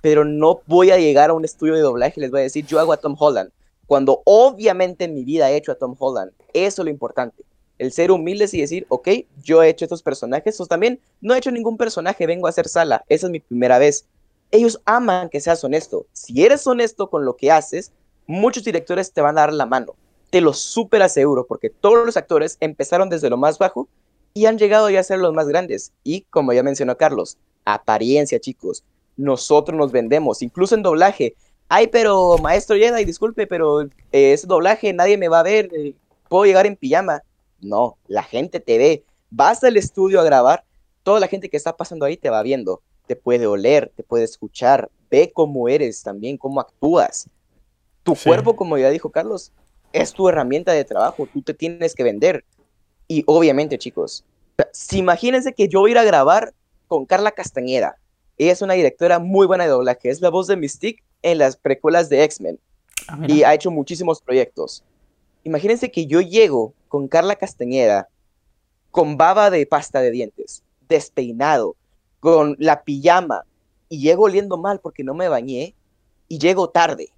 Pero 0.00 0.24
no 0.24 0.60
voy 0.66 0.90
a 0.90 0.98
llegar 0.98 1.30
a 1.30 1.34
un 1.34 1.44
estudio 1.44 1.74
de 1.74 1.82
doblaje 1.82 2.14
y 2.16 2.20
les 2.22 2.32
voy 2.32 2.40
a 2.40 2.42
decir, 2.42 2.66
yo 2.66 2.80
hago 2.80 2.92
a 2.92 2.96
Tom 2.96 3.14
Holland. 3.16 3.52
Cuando 3.86 4.22
obviamente 4.24 5.04
en 5.04 5.14
mi 5.14 5.22
vida 5.22 5.48
he 5.52 5.56
hecho 5.56 5.70
a 5.70 5.76
Tom 5.76 5.94
Holland. 5.96 6.32
Eso 6.52 6.82
es 6.82 6.84
lo 6.84 6.90
importante. 6.90 7.44
El 7.78 7.92
ser 7.92 8.10
humilde 8.10 8.48
y 8.50 8.60
decir, 8.60 8.86
ok, 8.88 9.08
yo 9.40 9.62
he 9.62 9.68
hecho 9.68 9.84
estos 9.84 10.02
personajes. 10.02 10.60
O 10.60 10.66
también 10.66 10.98
no 11.20 11.32
he 11.32 11.38
hecho 11.38 11.52
ningún 11.52 11.76
personaje, 11.76 12.26
vengo 12.26 12.48
a 12.48 12.50
hacer 12.50 12.66
sala. 12.66 13.04
Esa 13.08 13.28
es 13.28 13.30
mi 13.30 13.38
primera 13.38 13.78
vez. 13.78 14.04
Ellos 14.50 14.80
aman 14.84 15.28
que 15.28 15.40
seas 15.40 15.62
honesto. 15.62 16.06
Si 16.12 16.44
eres 16.44 16.66
honesto 16.66 17.08
con 17.08 17.24
lo 17.24 17.36
que 17.36 17.52
haces, 17.52 17.92
muchos 18.26 18.64
directores 18.64 19.12
te 19.12 19.20
van 19.20 19.38
a 19.38 19.42
dar 19.42 19.52
la 19.52 19.66
mano. 19.66 19.94
Te 20.30 20.40
lo 20.40 20.54
súper 20.54 21.02
aseguro, 21.02 21.46
porque 21.46 21.70
todos 21.70 22.04
los 22.04 22.16
actores 22.16 22.56
empezaron 22.58 23.08
desde 23.08 23.30
lo 23.30 23.36
más 23.36 23.58
bajo 23.58 23.86
y 24.36 24.46
han 24.46 24.58
llegado 24.58 24.90
ya 24.90 24.98
a 24.98 25.04
ser 25.04 25.20
los 25.20 25.32
más 25.32 25.46
grandes. 25.46 25.92
Y 26.02 26.22
como 26.22 26.52
ya 26.52 26.64
mencionó 26.64 26.96
Carlos, 26.96 27.38
apariencia, 27.64 28.40
chicos. 28.40 28.82
Nosotros 29.16 29.78
nos 29.78 29.92
vendemos, 29.92 30.42
incluso 30.42 30.74
en 30.74 30.82
doblaje. 30.82 31.36
Ay, 31.68 31.86
pero 31.86 32.36
maestro 32.38 32.76
Jedi, 32.76 33.04
disculpe, 33.04 33.46
pero 33.46 33.82
eh, 33.82 33.88
es 34.32 34.46
doblaje, 34.46 34.92
nadie 34.92 35.16
me 35.16 35.28
va 35.28 35.38
a 35.38 35.44
ver. 35.44 35.70
Eh, 35.72 35.94
¿Puedo 36.28 36.46
llegar 36.46 36.66
en 36.66 36.74
pijama? 36.74 37.22
No, 37.60 37.96
la 38.08 38.24
gente 38.24 38.58
te 38.58 38.76
ve. 38.76 39.04
Vas 39.30 39.62
al 39.62 39.76
estudio 39.76 40.20
a 40.20 40.24
grabar, 40.24 40.64
toda 41.04 41.20
la 41.20 41.28
gente 41.28 41.48
que 41.48 41.56
está 41.56 41.76
pasando 41.76 42.04
ahí 42.04 42.16
te 42.16 42.28
va 42.28 42.42
viendo. 42.42 42.82
Te 43.06 43.14
puede 43.14 43.46
oler, 43.46 43.92
te 43.94 44.02
puede 44.02 44.24
escuchar, 44.24 44.90
ve 45.10 45.30
cómo 45.32 45.68
eres 45.68 46.02
también, 46.02 46.38
cómo 46.38 46.60
actúas. 46.60 47.28
Tu 48.02 48.16
cuerpo, 48.16 48.56
como 48.56 48.78
ya 48.78 48.90
dijo 48.90 49.10
Carlos, 49.10 49.52
es 49.92 50.12
tu 50.12 50.28
herramienta 50.28 50.72
de 50.72 50.84
trabajo, 50.84 51.28
tú 51.32 51.40
te 51.40 51.54
tienes 51.54 51.94
que 51.94 52.02
vender. 52.02 52.44
Y 53.08 53.24
obviamente, 53.26 53.78
chicos, 53.78 54.24
si 54.72 54.98
imagínense 54.98 55.52
que 55.52 55.68
yo 55.68 55.80
voy 55.80 55.90
a 55.90 55.92
ir 55.92 55.98
a 55.98 56.04
grabar 56.04 56.54
con 56.88 57.06
Carla 57.06 57.32
Castañeda. 57.32 57.96
Ella 58.36 58.52
es 58.52 58.62
una 58.62 58.74
directora 58.74 59.18
muy 59.18 59.46
buena 59.46 59.64
de 59.64 59.70
doblaje, 59.70 60.10
es 60.10 60.20
la 60.20 60.30
voz 60.30 60.46
de 60.46 60.56
Mystique 60.56 61.02
en 61.22 61.38
las 61.38 61.56
precuelas 61.56 62.08
de 62.08 62.22
X-Men 62.24 62.58
ah, 63.08 63.24
y 63.26 63.42
ha 63.42 63.54
hecho 63.54 63.70
muchísimos 63.70 64.20
proyectos. 64.20 64.84
Imagínense 65.44 65.90
que 65.90 66.06
yo 66.06 66.20
llego 66.20 66.74
con 66.88 67.08
Carla 67.08 67.36
Castañeda 67.36 68.08
con 68.90 69.16
baba 69.16 69.50
de 69.50 69.66
pasta 69.66 70.00
de 70.00 70.10
dientes, 70.10 70.62
despeinado, 70.88 71.74
con 72.20 72.56
la 72.58 72.84
pijama 72.84 73.44
y 73.88 74.00
llego 74.00 74.24
oliendo 74.24 74.56
mal 74.56 74.80
porque 74.80 75.04
no 75.04 75.14
me 75.14 75.28
bañé 75.28 75.74
y 76.28 76.38
llego 76.38 76.70
tarde. 76.70 77.10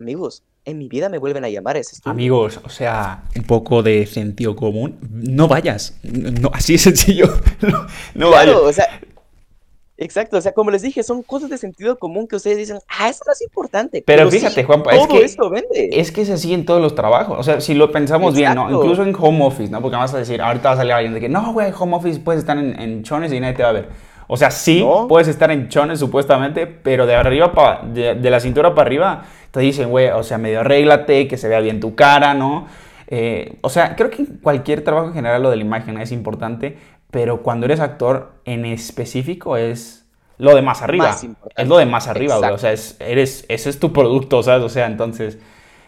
Amigos, 0.00 0.42
en 0.68 0.78
mi 0.78 0.88
vida 0.88 1.08
me 1.08 1.18
vuelven 1.18 1.44
a 1.44 1.48
llamar 1.48 1.76
ese 1.76 1.96
Amigos, 2.04 2.60
o 2.62 2.68
sea, 2.68 3.24
un 3.34 3.44
poco 3.44 3.82
de 3.82 4.04
sentido 4.06 4.54
común. 4.54 4.98
No 5.10 5.48
vayas. 5.48 5.98
No, 6.02 6.50
así 6.52 6.74
de 6.74 6.78
sencillo. 6.78 7.26
No, 8.14 8.30
claro, 8.30 8.64
o 8.64 8.72
sea. 8.72 9.00
Exacto, 9.96 10.36
o 10.36 10.40
sea, 10.40 10.52
como 10.52 10.70
les 10.70 10.82
dije, 10.82 11.02
son 11.02 11.22
cosas 11.22 11.50
de 11.50 11.58
sentido 11.58 11.98
común 11.98 12.28
que 12.28 12.36
ustedes 12.36 12.56
dicen, 12.56 12.78
ah, 12.88 13.08
eso 13.08 13.24
no 13.26 13.32
es 13.32 13.42
importante. 13.42 14.02
Pero, 14.06 14.30
fíjate, 14.30 14.62
Juanpa, 14.62 14.94
es 14.94 15.06
que, 15.08 15.24
esto 15.24 15.50
vende. 15.50 15.90
Es 15.92 16.12
que 16.12 16.22
es 16.22 16.30
así 16.30 16.54
en 16.54 16.64
todos 16.64 16.80
los 16.80 16.94
trabajos. 16.94 17.36
O 17.38 17.42
sea, 17.42 17.60
si 17.60 17.74
lo 17.74 17.90
pensamos 17.90 18.34
bien, 18.34 18.54
¿no? 18.54 18.70
Incluso 18.70 19.02
en 19.02 19.14
home 19.18 19.44
office, 19.44 19.72
¿no? 19.72 19.82
Porque 19.82 19.96
vas 19.96 20.14
a 20.14 20.18
decir, 20.18 20.40
ahorita 20.40 20.68
va 20.68 20.74
a 20.74 20.76
salir 20.76 20.92
alguien 20.92 21.14
de 21.14 21.20
que, 21.20 21.28
no, 21.28 21.52
güey, 21.52 21.72
home 21.76 21.96
office 21.96 22.20
puedes 22.20 22.40
estar 22.40 22.56
en, 22.58 22.78
en 22.78 23.02
chones 23.02 23.32
y 23.32 23.40
nadie 23.40 23.54
te 23.54 23.62
va 23.62 23.70
a 23.70 23.72
ver. 23.72 23.88
O 24.28 24.36
sea, 24.36 24.50
sí, 24.50 24.86
puedes 25.08 25.26
estar 25.26 25.50
en 25.50 25.68
chones 25.68 25.98
supuestamente, 25.98 26.66
pero 26.66 27.06
de 27.06 27.14
arriba 27.14 27.52
para, 27.52 27.80
de, 27.82 28.30
la 28.30 28.40
cintura 28.40 28.74
para 28.74 28.86
arriba, 28.86 29.24
te 29.50 29.60
dicen, 29.60 29.88
güey, 29.88 30.08
o 30.08 30.22
sea, 30.22 30.36
medio 30.36 30.60
arréglate, 30.60 31.26
que 31.26 31.38
se 31.38 31.48
vea 31.48 31.60
bien 31.60 31.80
tu 31.80 31.94
cara, 31.94 32.34
¿no? 32.34 32.66
Eh, 33.06 33.56
o 33.62 33.70
sea, 33.70 33.96
creo 33.96 34.10
que 34.10 34.26
cualquier 34.42 34.84
trabajo 34.84 35.08
en 35.08 35.14
general 35.14 35.42
lo 35.42 35.50
de 35.50 35.56
la 35.56 35.62
imagen 35.62 35.98
es 35.98 36.12
importante, 36.12 36.76
pero 37.10 37.42
cuando 37.42 37.64
eres 37.64 37.80
actor 37.80 38.32
en 38.44 38.66
específico 38.66 39.56
es 39.56 40.06
lo 40.36 40.54
de 40.54 40.60
más 40.60 40.82
arriba. 40.82 41.16
es 41.56 41.66
lo 41.66 41.78
de 41.78 41.86
más 41.86 42.06
arriba, 42.06 42.36
güey. 42.36 42.50
O 42.50 42.58
sea, 42.58 42.72
es, 42.72 42.96
eres, 43.00 43.46
ese 43.48 43.70
es 43.70 43.80
tu 43.80 43.94
producto, 43.94 44.42
¿sabes? 44.42 44.62
O 44.62 44.68
sea, 44.68 44.86
entonces, 44.86 45.38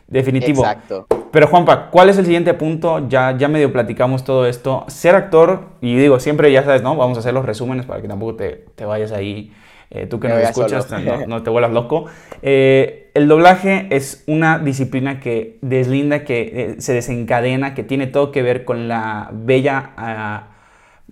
definitivo. 0.09 0.63
Exacto. 0.63 1.07
Pero 1.33 1.47
Juanpa, 1.47 1.91
¿cuál 1.91 2.09
es 2.09 2.19
el 2.19 2.25
siguiente 2.25 2.55
punto? 2.55 3.09
Ya, 3.09 3.37
ya 3.37 3.49
medio 3.49 3.73
platicamos 3.73 4.25
todo 4.25 4.47
esto. 4.47 4.85
Ser 4.89 5.15
actor, 5.15 5.69
y 5.81 5.97
digo, 5.97 6.19
siempre 6.19 6.51
ya 6.51 6.65
sabes, 6.65 6.83
¿no? 6.83 6.97
Vamos 6.97 7.17
a 7.19 7.21
hacer 7.21 7.33
los 7.33 7.45
resúmenes 7.45 7.87
para 7.87 8.03
que 8.03 8.09
tampoco 8.09 8.35
te, 8.35 8.65
te 8.75 8.85
vayas 8.85 9.13
ahí, 9.13 9.53
eh, 9.91 10.07
tú 10.07 10.19
que 10.19 10.29
no 10.29 10.37
escuchas, 10.39 10.89
no, 11.29 11.43
te 11.43 11.51
vuelas 11.51 11.71
loco. 11.71 12.07
Eh, 12.43 13.11
el 13.15 13.29
doblaje 13.29 13.87
es 13.91 14.25
una 14.27 14.59
disciplina 14.59 15.21
que 15.21 15.59
deslinda, 15.63 16.25
que 16.25 16.41
eh, 16.43 16.75
se 16.81 16.95
desencadena, 16.95 17.75
que 17.75 17.85
tiene 17.85 18.07
todo 18.07 18.33
que 18.33 18.43
ver 18.43 18.65
con 18.65 18.89
la 18.89 19.31
bella... 19.33 20.49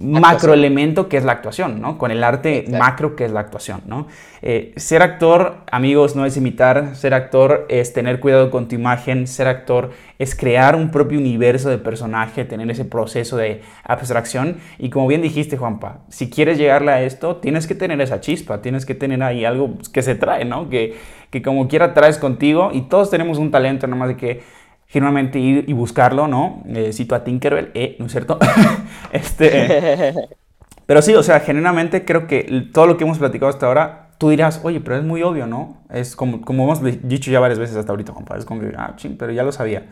Macroelemento 0.00 1.08
que 1.08 1.16
es 1.16 1.24
la 1.24 1.32
actuación, 1.32 1.80
¿no? 1.80 1.98
Con 1.98 2.12
el 2.12 2.22
arte 2.22 2.64
macro 2.70 3.16
que 3.16 3.24
es 3.24 3.32
la 3.32 3.40
actuación, 3.40 3.82
¿no? 3.86 4.06
Eh, 4.42 4.72
ser 4.76 5.02
actor, 5.02 5.56
amigos, 5.72 6.14
no 6.14 6.24
es 6.24 6.36
imitar, 6.36 6.94
ser 6.94 7.14
actor 7.14 7.66
es 7.68 7.92
tener 7.92 8.20
cuidado 8.20 8.52
con 8.52 8.68
tu 8.68 8.76
imagen, 8.76 9.26
ser 9.26 9.48
actor 9.48 9.90
es 10.20 10.36
crear 10.36 10.76
un 10.76 10.92
propio 10.92 11.18
universo 11.18 11.68
de 11.68 11.78
personaje, 11.78 12.44
tener 12.44 12.70
ese 12.70 12.84
proceso 12.84 13.36
de 13.36 13.62
abstracción 13.82 14.58
y 14.78 14.90
como 14.90 15.08
bien 15.08 15.20
dijiste, 15.20 15.56
Juanpa, 15.56 15.98
si 16.08 16.30
quieres 16.30 16.58
llegarle 16.58 16.92
a 16.92 17.02
esto, 17.02 17.36
tienes 17.36 17.66
que 17.66 17.74
tener 17.74 18.00
esa 18.00 18.20
chispa, 18.20 18.62
tienes 18.62 18.86
que 18.86 18.94
tener 18.94 19.20
ahí 19.24 19.44
algo 19.44 19.78
que 19.92 20.02
se 20.02 20.14
trae, 20.14 20.44
¿no? 20.44 20.68
Que, 20.70 20.96
que 21.30 21.42
como 21.42 21.66
quiera 21.66 21.92
traes 21.92 22.18
contigo 22.18 22.70
y 22.72 22.82
todos 22.82 23.10
tenemos 23.10 23.38
un 23.38 23.50
talento, 23.50 23.88
nada 23.88 23.98
más 23.98 24.08
de 24.08 24.16
que 24.16 24.42
generalmente 24.88 25.38
ir 25.38 25.66
y 25.68 25.72
buscarlo, 25.74 26.26
¿no? 26.26 26.62
Eh, 26.66 26.92
cito 26.92 27.14
a 27.14 27.22
Tinkerbell, 27.22 27.70
eh, 27.74 27.96
¿no 27.98 28.06
es 28.06 28.12
cierto? 28.12 28.38
este, 29.12 30.14
pero 30.86 31.02
sí, 31.02 31.14
o 31.14 31.22
sea, 31.22 31.40
generalmente 31.40 32.04
creo 32.04 32.26
que 32.26 32.68
todo 32.72 32.86
lo 32.86 32.96
que 32.96 33.04
hemos 33.04 33.18
platicado 33.18 33.50
hasta 33.50 33.66
ahora, 33.66 34.10
tú 34.16 34.30
dirás, 34.30 34.60
oye, 34.64 34.80
pero 34.80 34.96
es 34.96 35.04
muy 35.04 35.22
obvio, 35.22 35.46
¿no? 35.46 35.82
Es 35.90 36.16
como, 36.16 36.40
como 36.40 36.64
hemos 36.64 36.82
dicho 37.06 37.30
ya 37.30 37.38
varias 37.38 37.58
veces 37.58 37.76
hasta 37.76 37.92
ahorita, 37.92 38.14
compadre, 38.14 38.40
es 38.40 38.46
como, 38.46 38.62
ah, 38.76 38.94
ching, 38.96 39.18
pero 39.18 39.30
ya 39.30 39.42
lo 39.42 39.52
sabía. 39.52 39.86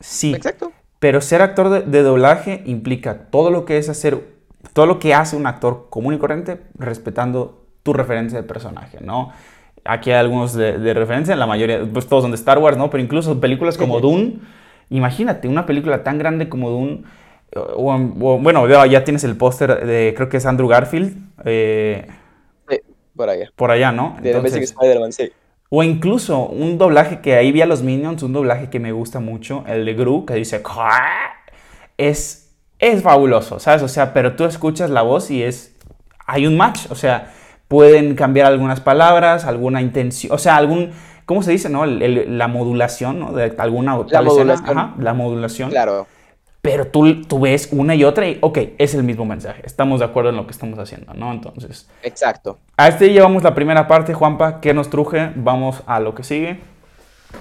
Sí. 0.00 0.34
Exacto. 0.34 0.72
Pero 0.98 1.20
ser 1.20 1.42
actor 1.42 1.68
de, 1.68 1.82
de 1.82 2.02
doblaje 2.02 2.62
implica 2.64 3.26
todo 3.30 3.50
lo 3.50 3.66
que 3.66 3.76
es 3.76 3.90
hacer, 3.90 4.24
todo 4.72 4.86
lo 4.86 4.98
que 4.98 5.12
hace 5.12 5.36
un 5.36 5.46
actor 5.46 5.88
común 5.90 6.14
y 6.14 6.18
corriente, 6.18 6.62
respetando 6.78 7.66
tu 7.82 7.92
referencia 7.92 8.40
de 8.40 8.48
personaje, 8.48 9.00
¿no? 9.02 9.32
Aquí 9.84 10.10
hay 10.10 10.16
algunos 10.16 10.54
de, 10.54 10.94
referencia, 10.94 11.36
la 11.36 11.46
mayoría, 11.46 11.80
pues 11.92 12.06
todos 12.06 12.22
son 12.22 12.30
de 12.30 12.36
Star 12.36 12.58
Wars, 12.58 12.76
¿no? 12.76 12.90
Pero 12.90 13.02
incluso 13.02 13.40
películas 13.40 13.76
como 13.76 14.00
Dune, 14.00 14.38
imagínate, 14.90 15.48
una 15.48 15.66
película 15.66 16.02
tan 16.02 16.18
grande 16.18 16.48
como 16.48 16.70
Dune, 16.70 17.02
o, 17.54 18.38
bueno, 18.40 18.66
ya 18.86 19.04
tienes 19.04 19.24
el 19.24 19.36
póster 19.36 19.86
de, 19.86 20.12
creo 20.16 20.28
que 20.28 20.38
es 20.38 20.46
Andrew 20.46 20.68
Garfield. 20.68 21.16
Eh, 21.44 22.06
por 23.14 23.30
allá. 23.30 23.50
Por 23.54 23.70
allá, 23.70 23.92
¿no? 23.92 24.16
Entonces, 24.22 24.74
O 25.68 25.82
incluso 25.82 26.46
un 26.46 26.78
doblaje 26.78 27.20
que 27.20 27.34
ahí 27.34 27.52
vi 27.52 27.62
a 27.62 27.66
los 27.66 27.82
Minions, 27.82 28.22
un 28.22 28.32
doblaje 28.32 28.70
que 28.70 28.80
me 28.80 28.92
gusta 28.92 29.20
mucho, 29.20 29.64
el 29.66 29.84
de 29.84 29.94
Gru, 29.94 30.26
que 30.26 30.34
dice, 30.34 30.62
es, 31.96 32.52
es 32.78 33.02
fabuloso, 33.02 33.60
¿sabes? 33.60 33.82
O 33.82 33.88
sea, 33.88 34.12
pero 34.12 34.34
tú 34.34 34.44
escuchas 34.44 34.90
la 34.90 35.02
voz 35.02 35.30
y 35.30 35.42
es, 35.42 35.76
hay 36.26 36.46
un 36.46 36.56
match, 36.56 36.86
o 36.90 36.96
sea, 36.96 37.32
pueden 37.74 38.14
cambiar 38.14 38.46
algunas 38.46 38.80
palabras, 38.80 39.46
alguna 39.46 39.82
intención, 39.82 40.32
o 40.32 40.38
sea, 40.38 40.54
algún, 40.54 40.92
¿cómo 41.26 41.42
se 41.42 41.50
dice, 41.50 41.68
no? 41.68 41.84
la 41.86 42.46
modulación, 42.46 43.18
¿no? 43.18 43.32
De 43.32 43.52
alguna 43.58 43.98
la 44.10 44.22
modulación. 44.22 44.78
Ajá, 44.78 44.94
la 44.96 45.12
modulación. 45.12 45.70
Claro. 45.70 46.06
Pero 46.62 46.86
tú, 46.86 47.24
tú 47.24 47.40
ves 47.40 47.70
una 47.72 47.96
y 47.96 48.04
otra 48.04 48.28
y, 48.28 48.38
ok, 48.40 48.58
es 48.78 48.94
el 48.94 49.02
mismo 49.02 49.24
mensaje. 49.24 49.60
Estamos 49.64 49.98
de 49.98 50.06
acuerdo 50.06 50.30
en 50.30 50.36
lo 50.36 50.46
que 50.46 50.52
estamos 50.52 50.78
haciendo, 50.78 51.14
¿no? 51.14 51.32
Entonces. 51.32 51.90
Exacto. 52.04 52.60
A 52.76 52.86
este 52.86 53.12
llevamos 53.12 53.42
la 53.42 53.56
primera 53.56 53.88
parte, 53.88 54.14
Juanpa. 54.14 54.60
¿Qué 54.60 54.72
nos 54.72 54.88
truje? 54.88 55.32
Vamos 55.34 55.82
a 55.86 55.98
lo 55.98 56.14
que 56.14 56.22
sigue. 56.22 56.60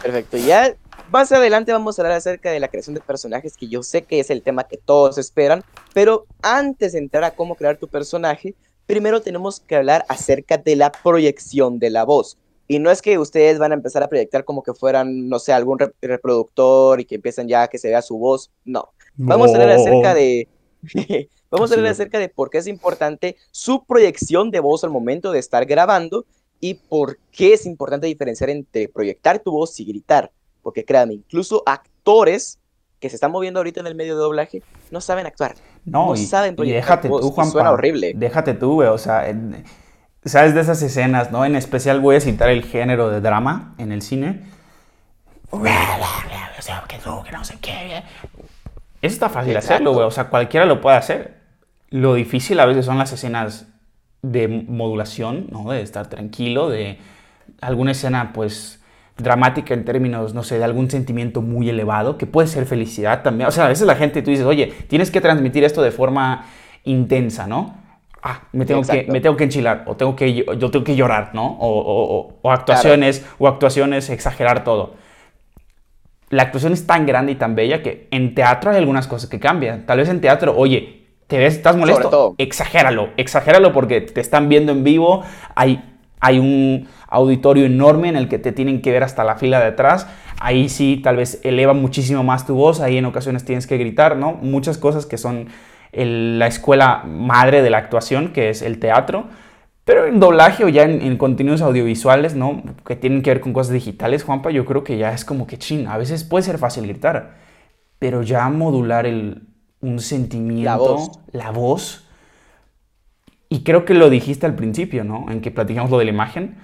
Perfecto. 0.02 0.38
Ya 0.38 0.74
más 1.12 1.32
adelante 1.32 1.72
vamos 1.72 2.00
a 2.00 2.02
hablar 2.02 2.18
acerca 2.18 2.50
de 2.50 2.60
la 2.60 2.70
creación 2.70 2.96
de 2.96 3.02
personajes, 3.02 3.56
que 3.56 3.68
yo 3.68 3.84
sé 3.84 4.02
que 4.02 4.20
es 4.20 4.32
el 4.32 4.42
tema 4.42 4.64
que 4.64 4.78
todos 4.78 5.20
esperan. 5.20 5.64
Pero 5.94 6.26
antes 6.42 6.94
de 6.94 6.98
entrar 6.98 7.24
a 7.24 7.32
cómo 7.32 7.54
crear 7.54 7.78
tu 7.78 7.88
personaje, 7.88 8.56
primero 8.86 9.22
tenemos 9.22 9.60
que 9.60 9.76
hablar 9.76 10.06
acerca 10.10 10.58
de 10.58 10.76
la 10.76 10.92
proyección 10.92 11.80
de 11.80 11.90
la 11.90 12.04
voz. 12.04 12.38
Y 12.68 12.80
no 12.80 12.92
es 12.92 13.02
que 13.02 13.18
ustedes 13.18 13.60
van 13.60 13.72
a 13.72 13.76
empezar 13.76 14.04
a 14.04 14.08
proyectar 14.08 14.46
como 14.46 14.64
que 14.64 14.74
fueran, 14.74 15.28
no 15.28 15.40
sé, 15.40 15.54
algún 15.54 15.80
reproductor 16.02 17.00
y 17.00 17.06
que 17.06 17.16
empiecen 17.16 17.48
ya 17.48 17.64
a 17.64 17.68
que 17.68 17.78
se 17.78 17.90
vea 17.90 18.02
su 18.02 18.18
voz. 18.18 18.52
No. 18.64 18.90
Vamos 19.16 19.52
a 19.52 19.54
hablar 19.54 19.72
acerca 19.72 20.14
de. 20.14 20.48
Vamos 21.52 21.72
a 21.72 21.76
hablar 21.76 21.92
acerca 21.92 22.18
de 22.18 22.30
por 22.30 22.50
qué 22.50 22.58
es 22.58 22.68
importante 22.68 23.36
su 23.52 23.86
proyección 23.86 24.50
de 24.50 24.60
voz 24.60 24.84
al 24.84 24.90
momento 24.90 25.32
de 25.32 25.40
estar 25.40 25.66
grabando 25.66 26.26
y 26.60 26.76
por 26.76 27.20
qué 27.32 27.54
es 27.54 27.66
importante 27.66 28.08
diferenciar 28.08 28.50
entre 28.50 28.88
proyectar 28.88 29.40
tu 29.40 29.52
voz 29.52 29.80
y 29.80 29.86
gritar. 29.86 30.32
Porque 30.64 30.86
créanme, 30.86 31.16
incluso 31.16 31.62
actores 31.66 32.60
que 33.04 33.10
se 33.10 33.18
están 33.18 33.34
moviendo 33.34 33.60
ahorita 33.60 33.82
en 33.82 33.88
el 33.88 33.96
medio 33.96 34.16
de 34.16 34.22
doblaje 34.22 34.64
no 34.90 35.02
saben 35.02 35.26
actuar. 35.26 35.56
No, 35.84 36.16
saben 36.16 36.56
y 36.58 36.72
déjate 36.72 37.10
tú, 37.10 37.32
Juan. 37.32 37.52
Suena 37.52 37.72
horrible. 37.72 38.14
Déjate 38.16 38.54
tú, 38.54 38.76
güey. 38.76 38.88
O 38.88 38.98
sea, 38.98 39.26
¿sabes 40.24 40.56
de 40.56 40.62
esas 40.62 40.82
escenas, 40.82 41.30
no? 41.30 41.44
En 41.44 41.58
especial 41.58 42.00
voy 42.00 42.16
a 42.16 42.22
citar 42.22 42.48
el 42.48 42.64
género 42.64 43.10
de 43.10 43.20
drama 43.20 43.76
en 43.78 43.92
el 43.92 44.02
cine. 44.02 44.44
O 45.50 45.62
sea, 46.62 46.86
que 46.88 46.98
no, 47.06 47.24
que 47.24 47.34
no 47.34 47.44
sé 47.44 47.58
qué. 47.60 48.04
Eso 49.02 49.14
está 49.14 49.28
fácil 49.28 49.58
hacerlo, 49.58 49.92
güey. 49.92 50.06
O 50.06 50.12
sea, 50.12 50.30
cualquiera 50.30 50.66
lo 50.66 50.80
puede 50.80 50.96
hacer. 50.96 51.42
Lo 51.90 52.14
difícil 52.14 52.58
a 52.62 52.66
veces 52.66 52.86
son 52.86 52.98
las 52.98 53.12
escenas 53.12 53.68
de 54.22 54.48
modulación, 54.48 55.48
¿no? 55.52 55.72
De 55.72 55.82
estar 55.82 56.08
tranquilo, 56.08 56.70
de 56.70 57.00
alguna 57.60 57.92
escena, 57.92 58.32
pues 58.32 58.82
dramática 59.18 59.74
en 59.74 59.86
términos, 59.86 60.34
no 60.34 60.44
sé, 60.44 60.58
de 60.58 60.64
algún 60.64 60.90
sentimiento 60.90 61.42
muy 61.42 61.70
elevado, 61.70 62.18
que 62.18 62.26
puede 62.26 62.48
ser 62.48 62.66
felicidad 62.66 63.22
también. 63.22 63.48
O 63.48 63.52
sea, 63.52 63.66
a 63.66 63.70
veces 63.70 63.86
la 63.86 63.96
gente, 63.96 64.22
tú 64.22 64.32
dices, 64.32 64.46
oye, 64.46 64.74
tienes 64.88 65.12
que 65.12 65.22
transmitir 65.22 65.64
esto 65.64 65.82
de 65.82 65.92
forma 65.92 66.46
intensa, 66.84 67.48
¿no? 67.48 67.76
Ah, 68.22 68.44
me 68.54 68.66
tengo, 68.66 68.82
que, 68.82 69.06
me 69.10 69.20
tengo 69.20 69.36
que 69.36 69.44
enchilar, 69.44 69.84
o 69.86 69.96
tengo 69.96 70.16
que, 70.16 70.34
yo 70.34 70.72
tengo 70.72 70.84
que 70.84 70.96
llorar, 70.96 71.32
¿no? 71.34 71.58
O, 71.60 72.38
o, 72.42 72.52
actuaciones, 72.52 73.26
o 73.38 73.50
actuaciones, 73.50 74.10
exagerar 74.10 74.64
todo. 74.64 74.96
La 76.30 76.44
actuación 76.44 76.72
es 76.72 76.88
tan 76.88 77.06
grande 77.06 77.34
y 77.34 77.36
tan 77.36 77.54
bella 77.54 77.84
que 77.84 78.08
en 78.12 78.34
teatro 78.34 78.72
hay 78.72 78.78
algunas 78.78 79.08
cosas 79.08 79.30
que 79.30 79.40
cambian. 79.40 79.86
Tal 79.86 79.98
vez 79.98 80.08
en 80.08 80.22
teatro, 80.22 80.56
oye, 80.58 81.04
¿te 81.28 81.38
ves? 81.38 81.56
¿Estás 81.56 81.76
molesto? 81.76 82.34
Exagéralo, 82.38 83.10
exagéralo 83.18 83.74
porque 83.74 84.02
te 84.02 84.22
están 84.22 84.48
viendo 84.48 84.72
en 84.72 84.86
vivo, 84.86 85.24
hay, 85.54 85.93
hay 86.24 86.40
un 86.40 86.88
auditorio 87.10 87.66
enorme 87.66 88.08
en 88.08 88.16
el 88.16 88.30
que 88.30 88.40
te 88.40 88.54
tienen 88.54 88.82
que 88.82 88.92
ver 88.92 89.04
hasta 89.04 89.26
la 89.26 89.36
fila 89.36 89.60
de 89.60 89.68
atrás. 89.68 90.08
Ahí 90.40 90.70
sí, 90.70 91.02
tal 91.04 91.18
vez 91.18 91.42
eleva 91.44 91.74
muchísimo 91.74 92.24
más 92.24 92.48
tu 92.48 92.56
voz, 92.56 92.80
ahí 92.80 92.98
en 92.98 93.06
ocasiones 93.06 93.44
tienes 93.44 93.68
que 93.68 93.78
gritar, 93.78 94.16
¿no? 94.16 94.34
Muchas 94.42 94.78
cosas 94.78 95.06
que 95.06 95.18
son 95.18 95.50
la 95.92 96.48
escuela 96.48 97.04
madre 97.06 97.62
de 97.62 97.70
la 97.70 97.78
actuación, 97.78 98.32
que 98.32 98.50
es 98.50 98.62
el 98.62 98.80
teatro. 98.80 99.26
Pero 99.84 100.06
en 100.06 100.22
doblaje 100.22 100.64
o 100.64 100.70
ya 100.70 100.84
en, 100.84 101.18
contenidos 101.18 101.62
audiovisuales, 101.62 102.36
¿no? 102.36 102.64
Que 102.86 102.96
tienen 102.96 103.22
que 103.22 103.32
ver 103.32 103.42
con 103.42 103.52
cosas 103.52 103.74
digitales, 103.74 104.24
Juanpa, 104.24 104.50
yo 104.50 104.64
creo 104.64 104.86
que 104.86 104.98
ya 104.98 105.12
es 105.12 105.26
como 105.26 105.46
que 105.46 105.58
chin. 105.58 105.88
A 105.88 105.98
veces 105.98 106.24
puede 106.24 106.44
ser 106.44 106.58
fácil 106.58 106.88
gritar, 106.88 107.36
pero 108.00 108.22
ya 108.22 108.48
modular 108.48 109.06
el, 109.06 109.44
un 109.82 110.00
sentimiento, 110.00 110.64
la 110.64 110.78
voz. 110.78 111.12
la 111.34 111.52
voz. 111.52 112.03
Y 113.54 113.64
creo 113.64 113.86
que 113.86 113.94
lo 113.94 114.10
dijiste 114.10 114.46
al 114.46 114.56
principio, 114.56 115.04
¿no? 115.04 115.28
En 115.30 115.42
que 115.42 115.52
platicamos 115.52 115.92
lo 115.92 116.00
de 116.00 116.06
la 116.06 116.12
imagen 116.12 116.58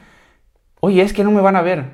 oye, 0.80 1.02
es 1.02 1.14
que 1.14 1.24
no 1.24 1.32
me 1.32 1.42
van 1.42 1.56
a 1.56 1.62
ver. 1.62 1.86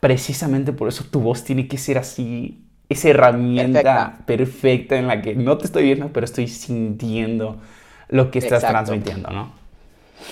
Precisamente 0.00 0.72
por 0.72 0.88
eso 0.88 1.04
tu 1.10 1.20
voz 1.20 1.44
tiene 1.44 1.66
que 1.66 1.78
ser 1.78 1.98
así, 1.98 2.66
esa 2.88 3.08
herramienta 3.08 4.18
perfecta, 4.26 4.96
en 4.96 5.06
la 5.06 5.22
que 5.22 5.34
no 5.34 5.56
te 5.56 5.66
estoy 5.66 5.84
viendo, 5.84 6.12
pero 6.12 6.24
estoy 6.24 6.48
sintiendo 6.48 7.60
lo 8.08 8.30
que 8.30 8.38
estás 8.38 8.62
transmitiendo, 8.62 9.30
¿no? 9.30 9.52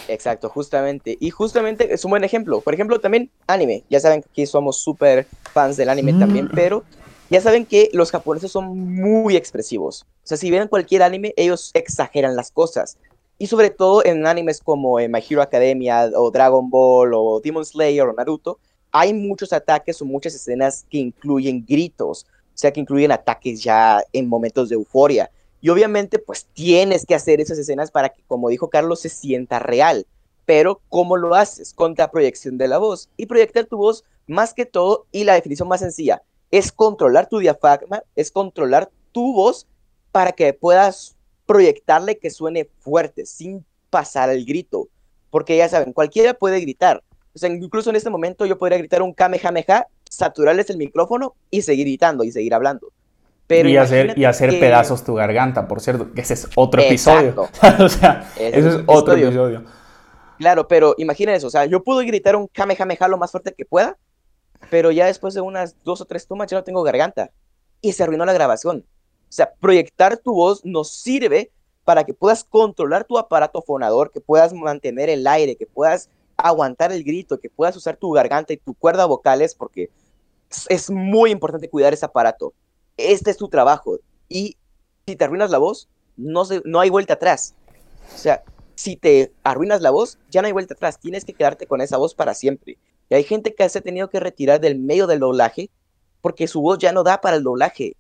Exacto, 0.09 0.49
justamente. 0.49 1.17
Y 1.21 1.31
justamente 1.31 1.93
es 1.93 2.05
un 2.05 2.11
buen 2.11 2.25
ejemplo. 2.25 2.61
Por 2.61 2.75
ejemplo, 2.75 3.01
también 3.01 3.31
anime. 3.47 3.85
Ya 3.89 4.01
saben 4.01 4.23
que 4.23 4.29
aquí 4.31 4.47
somos 4.47 4.79
súper 4.79 5.27
fans 5.53 5.77
del 5.77 5.89
anime 5.89 6.13
también, 6.15 6.47
mm. 6.47 6.55
pero 6.55 6.85
ya 7.31 7.41
saben 7.41 7.65
que 7.65 7.89
los 7.93 8.11
japoneses 8.11 8.53
son 8.53 8.79
muy 8.79 9.37
expresivos. 9.37 10.07
O 10.23 10.27
sea, 10.27 10.37
si 10.37 10.51
ven 10.51 10.69
cualquier 10.69 11.03
anime, 11.03 11.33
ellos 11.37 11.71
exageran 11.75 12.37
las 12.37 12.51
cosas. 12.51 12.99
Y 13.43 13.49
sobre 13.49 13.71
todo 13.71 14.05
en 14.05 14.25
animes 14.25 14.61
como 14.61 14.99
My 14.99 15.21
Hero 15.29 15.43
Academia 15.43 16.09
o 16.15 16.31
Dragon 16.31 16.71
Ball 16.71 17.13
o 17.13 17.41
Demon 17.41 17.65
Slayer 17.65 18.07
o 18.07 18.13
Naruto, 18.13 18.61
hay 18.93 19.13
muchos 19.13 19.53
ataques 19.53 20.01
o 20.01 20.05
muchas 20.05 20.37
escenas 20.37 20.87
que 20.89 20.99
incluyen 20.99 21.67
gritos, 21.67 22.25
o 22.25 22.53
sea, 22.55 22.73
que 22.73 22.79
incluyen 22.79 23.11
ataques 23.11 23.61
ya 23.61 24.01
en 24.13 24.29
momentos 24.29 24.69
de 24.69 24.77
euforia. 24.77 25.29
Y 25.61 25.71
obviamente, 25.71 26.21
pues 26.21 26.47
tienes 26.53 27.05
que 27.05 27.17
hacer 27.17 27.41
esas 27.41 27.59
escenas 27.59 27.91
para 27.91 28.11
que, 28.11 28.23
como 28.29 28.49
dijo 28.49 28.71
Carlos, 28.71 29.01
se 29.01 29.09
sienta 29.09 29.59
real. 29.59 30.07
Pero, 30.47 30.81
¿cómo 30.89 31.17
lo 31.17 31.35
haces? 31.35 31.75
Con 31.75 31.97
la 31.99 32.13
proyección 32.13 32.59
de 32.59 32.69
la 32.69 32.79
voz. 32.79 33.09
Y 33.17 33.27
proyectar 33.27 33.65
tu 33.65 33.77
voz, 33.77 34.05
más 34.29 34.55
que 34.55 34.67
todo, 34.67 35.07
y 35.11 35.25
la 35.25 35.35
definición 35.35 35.67
más 35.67 35.81
sencilla, 35.81 36.23
es 36.53 36.71
controlar 36.71 37.29
tu 37.29 37.41
diafragma, 37.41 38.05
es 38.15 38.31
controlar 38.31 38.89
tu 39.11 39.35
voz 39.35 39.67
para 40.13 40.31
que 40.31 40.53
puedas 40.53 41.17
proyectarle 41.47 42.19
que 42.19 42.31
suene 42.31 42.69
fuerte, 42.81 43.27
sin 43.27 43.65
pasar 43.91 44.31
el 44.31 44.45
grito. 44.45 44.89
Porque 45.31 45.57
ya 45.57 45.69
saben, 45.69 45.93
cualquiera 45.93 46.35
puede 46.35 46.61
gritar. 46.61 47.03
O 47.35 47.39
sea, 47.39 47.49
incluso 47.49 47.91
en 47.91 47.97
este 47.97 48.11
momento 48.11 48.45
yo 48.47 48.59
podría 48.59 48.79
gritar 48.79 49.03
un 49.03 49.15
kamehameha, 49.15 49.87
saturarles 50.09 50.69
el 50.71 50.77
micrófono 50.77 51.35
y 51.51 51.63
seguir 51.63 51.87
gritando 51.87 52.25
y 52.25 52.33
seguir 52.33 52.55
hablando. 52.55 52.89
Pero 53.47 53.69
y 53.69 53.77
hacer, 53.77 54.19
y 54.19 54.25
hacer 54.25 54.59
pedazos 54.61 55.05
tu 55.05 55.15
garganta, 55.15 55.67
por 55.67 55.81
cierto, 55.81 56.13
que 56.13 56.21
ese 56.21 56.35
es 56.35 56.49
otro 56.55 56.81
episodio. 56.81 57.35
o 57.81 57.89
sea, 57.89 58.31
ese, 58.37 58.59
es 58.59 58.79
otro 58.87 59.15
episodio. 59.15 59.65
Claro, 60.39 60.69
pero 60.69 60.95
imaginen 60.99 61.35
eso, 61.35 61.47
o 61.47 61.51
sea, 61.51 61.67
yo 61.67 61.83
puedo 61.83 62.01
gritar 62.01 62.37
un 62.37 62.47
kamehameha 62.49 63.09
lo 63.09 63.19
más 63.19 63.31
fuerte 63.31 63.55
que 63.57 63.65
pueda, 63.65 63.97
pero 64.71 64.91
ya 64.91 65.07
después 65.07 65.35
de 65.35 65.41
unas 65.41 65.77
dos 65.85 66.01
o 66.01 66.05
tres 66.05 66.27
tomas 66.27 66.51
ya 66.51 66.57
no 66.57 66.65
tengo 66.65 66.83
garganta. 66.83 67.31
Y 67.81 67.93
se 67.93 68.03
arruinó 68.05 68.25
la 68.25 68.33
grabación. 68.33 68.85
O 69.33 69.35
sea, 69.35 69.51
proyectar 69.55 70.19
tu 70.19 70.35
voz 70.35 70.63
nos 70.63 70.93
sirve 70.93 71.51
para 71.85 72.05
que 72.05 72.13
puedas 72.13 72.45
controlar 72.45 73.05
tu 73.05 73.17
aparato 73.17 73.63
fonador, 73.63 74.11
que 74.11 74.21
puedas 74.21 74.53
mantener 74.53 75.09
el 75.09 75.27
aire, 75.27 75.57
que 75.57 75.65
puedas 75.65 76.11
aguantar 76.37 76.93
el 76.93 77.03
grito, 77.03 77.41
que 77.41 77.49
puedas 77.49 77.75
usar 77.75 77.97
tu 77.97 78.11
garganta 78.11 78.53
y 78.53 78.59
tu 78.59 78.75
cuerda 78.75 79.07
vocales, 79.07 79.55
porque 79.55 79.89
es 80.69 80.91
muy 80.91 81.31
importante 81.31 81.71
cuidar 81.71 81.95
ese 81.95 82.05
aparato. 82.05 82.53
Este 82.99 83.31
es 83.31 83.39
tu 83.39 83.49
trabajo. 83.49 84.01
Y 84.29 84.59
si 85.07 85.17
te 85.17 85.25
arruinas 85.25 85.51
la 85.51 85.57
voz, 85.57 85.89
no, 86.19 86.45
se, 86.45 86.61
no 86.67 86.81
hay 86.81 86.91
vuelta 86.91 87.15
atrás. 87.15 87.55
O 88.15 88.19
sea, 88.19 88.43
si 88.75 88.97
te 88.97 89.33
arruinas 89.45 89.81
la 89.81 89.93
voz, 89.93 90.19
ya 90.31 90.43
no 90.43 90.47
hay 90.49 90.53
vuelta 90.53 90.75
atrás. 90.75 91.01
Tienes 91.01 91.25
que 91.25 91.33
quedarte 91.33 91.67
con 91.67 91.81
esa 91.81 91.97
voz 91.97 92.15
para 92.15 92.35
siempre. 92.35 92.77
Y 93.09 93.15
hay 93.15 93.25
gente 93.25 93.55
que 93.55 93.67
se 93.67 93.79
ha 93.79 93.83
tenido 93.83 94.11
que 94.11 94.21
retirar 94.21 94.61
del 94.61 94.79
medio 94.79 95.07
del 95.07 95.21
doblaje 95.21 95.71
porque 96.21 96.47
su 96.47 96.61
voz 96.61 96.77
ya 96.79 96.93
no 96.93 97.03
da 97.03 97.23
para 97.23 97.37
el 97.37 97.43
doblaje. 97.43 97.97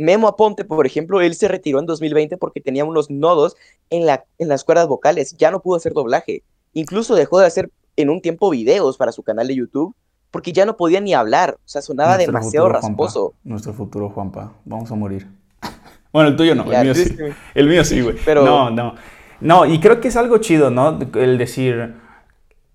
Memo 0.00 0.28
Aponte, 0.28 0.64
por 0.64 0.86
ejemplo, 0.86 1.20
él 1.20 1.34
se 1.34 1.46
retiró 1.46 1.78
en 1.78 1.84
2020 1.84 2.38
porque 2.38 2.62
tenía 2.62 2.86
unos 2.86 3.10
nodos 3.10 3.54
en, 3.90 4.06
la, 4.06 4.24
en 4.38 4.48
las 4.48 4.64
cuerdas 4.64 4.88
vocales. 4.88 5.36
Ya 5.36 5.50
no 5.50 5.60
pudo 5.60 5.76
hacer 5.76 5.92
doblaje. 5.92 6.42
Incluso 6.72 7.14
dejó 7.14 7.38
de 7.38 7.44
hacer 7.44 7.70
en 7.96 8.08
un 8.08 8.22
tiempo 8.22 8.48
videos 8.48 8.96
para 8.96 9.12
su 9.12 9.22
canal 9.22 9.48
de 9.48 9.56
YouTube 9.56 9.94
porque 10.30 10.54
ya 10.54 10.64
no 10.64 10.78
podía 10.78 11.02
ni 11.02 11.12
hablar. 11.12 11.58
O 11.58 11.68
sea, 11.68 11.82
sonaba 11.82 12.16
demasiado 12.16 12.70
rasposo. 12.70 13.34
nuestro 13.44 13.74
futuro, 13.74 14.08
Juanpa. 14.08 14.54
Vamos 14.64 14.90
a 14.90 14.94
morir. 14.94 15.28
bueno, 16.14 16.30
el 16.30 16.36
tuyo 16.36 16.54
no, 16.54 16.72
el 16.72 16.82
mío 16.82 16.94
sí. 16.94 17.16
El 17.54 17.68
mío 17.68 17.84
sí, 17.84 18.00
güey. 18.00 18.16
Pero... 18.24 18.42
No, 18.42 18.70
no. 18.70 18.94
No, 19.42 19.66
y 19.66 19.80
creo 19.80 20.00
que 20.00 20.08
es 20.08 20.16
algo 20.16 20.38
chido, 20.38 20.70
¿no? 20.70 20.98
El 21.14 21.36
decir, 21.36 21.96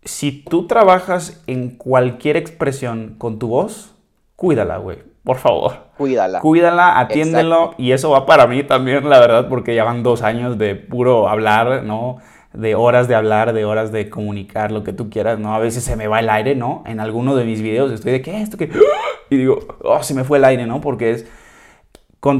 si 0.03 0.43
tú 0.43 0.67
trabajas 0.67 1.41
en 1.47 1.71
cualquier 1.71 2.37
expresión 2.37 3.15
con 3.17 3.39
tu 3.39 3.47
voz, 3.47 3.95
cuídala, 4.35 4.77
güey. 4.77 5.14
Por 5.25 5.37
favor. 5.37 5.87
Cuídala. 5.97 6.39
Cuídala, 6.39 6.99
atiéndelo. 6.99 7.73
Y 7.77 7.91
eso 7.91 8.11
va 8.11 8.25
para 8.25 8.45
mí 8.45 8.63
también, 8.63 9.09
la 9.09 9.19
verdad, 9.19 9.49
porque 9.49 9.73
ya 9.73 9.83
van 9.83 10.03
dos 10.03 10.21
años 10.21 10.57
de 10.57 10.75
puro 10.75 11.27
hablar, 11.27 11.83
¿no? 11.83 12.17
De 12.53 12.75
horas 12.75 13.07
de 13.07 13.15
hablar, 13.15 13.51
de 13.53 13.65
horas 13.65 13.91
de 13.91 14.09
comunicar, 14.09 14.71
lo 14.71 14.83
que 14.83 14.93
tú 14.93 15.09
quieras, 15.09 15.39
¿no? 15.39 15.55
A 15.55 15.59
veces 15.59 15.83
se 15.83 15.95
me 15.95 16.07
va 16.07 16.19
el 16.19 16.29
aire, 16.29 16.55
¿no? 16.55 16.83
En 16.85 16.99
alguno 16.99 17.35
de 17.35 17.43
mis 17.43 17.61
videos 17.61 17.91
estoy 17.91 18.11
de, 18.13 18.21
¿qué? 18.21 18.41
¿Esto 18.41 18.57
qué? 18.57 18.69
Y 19.31 19.37
digo, 19.37 19.57
oh, 19.81 20.03
se 20.03 20.13
me 20.13 20.23
fue 20.23 20.37
el 20.37 20.45
aire, 20.45 20.67
¿no? 20.67 20.81
Porque 20.81 21.09
es 21.09 21.25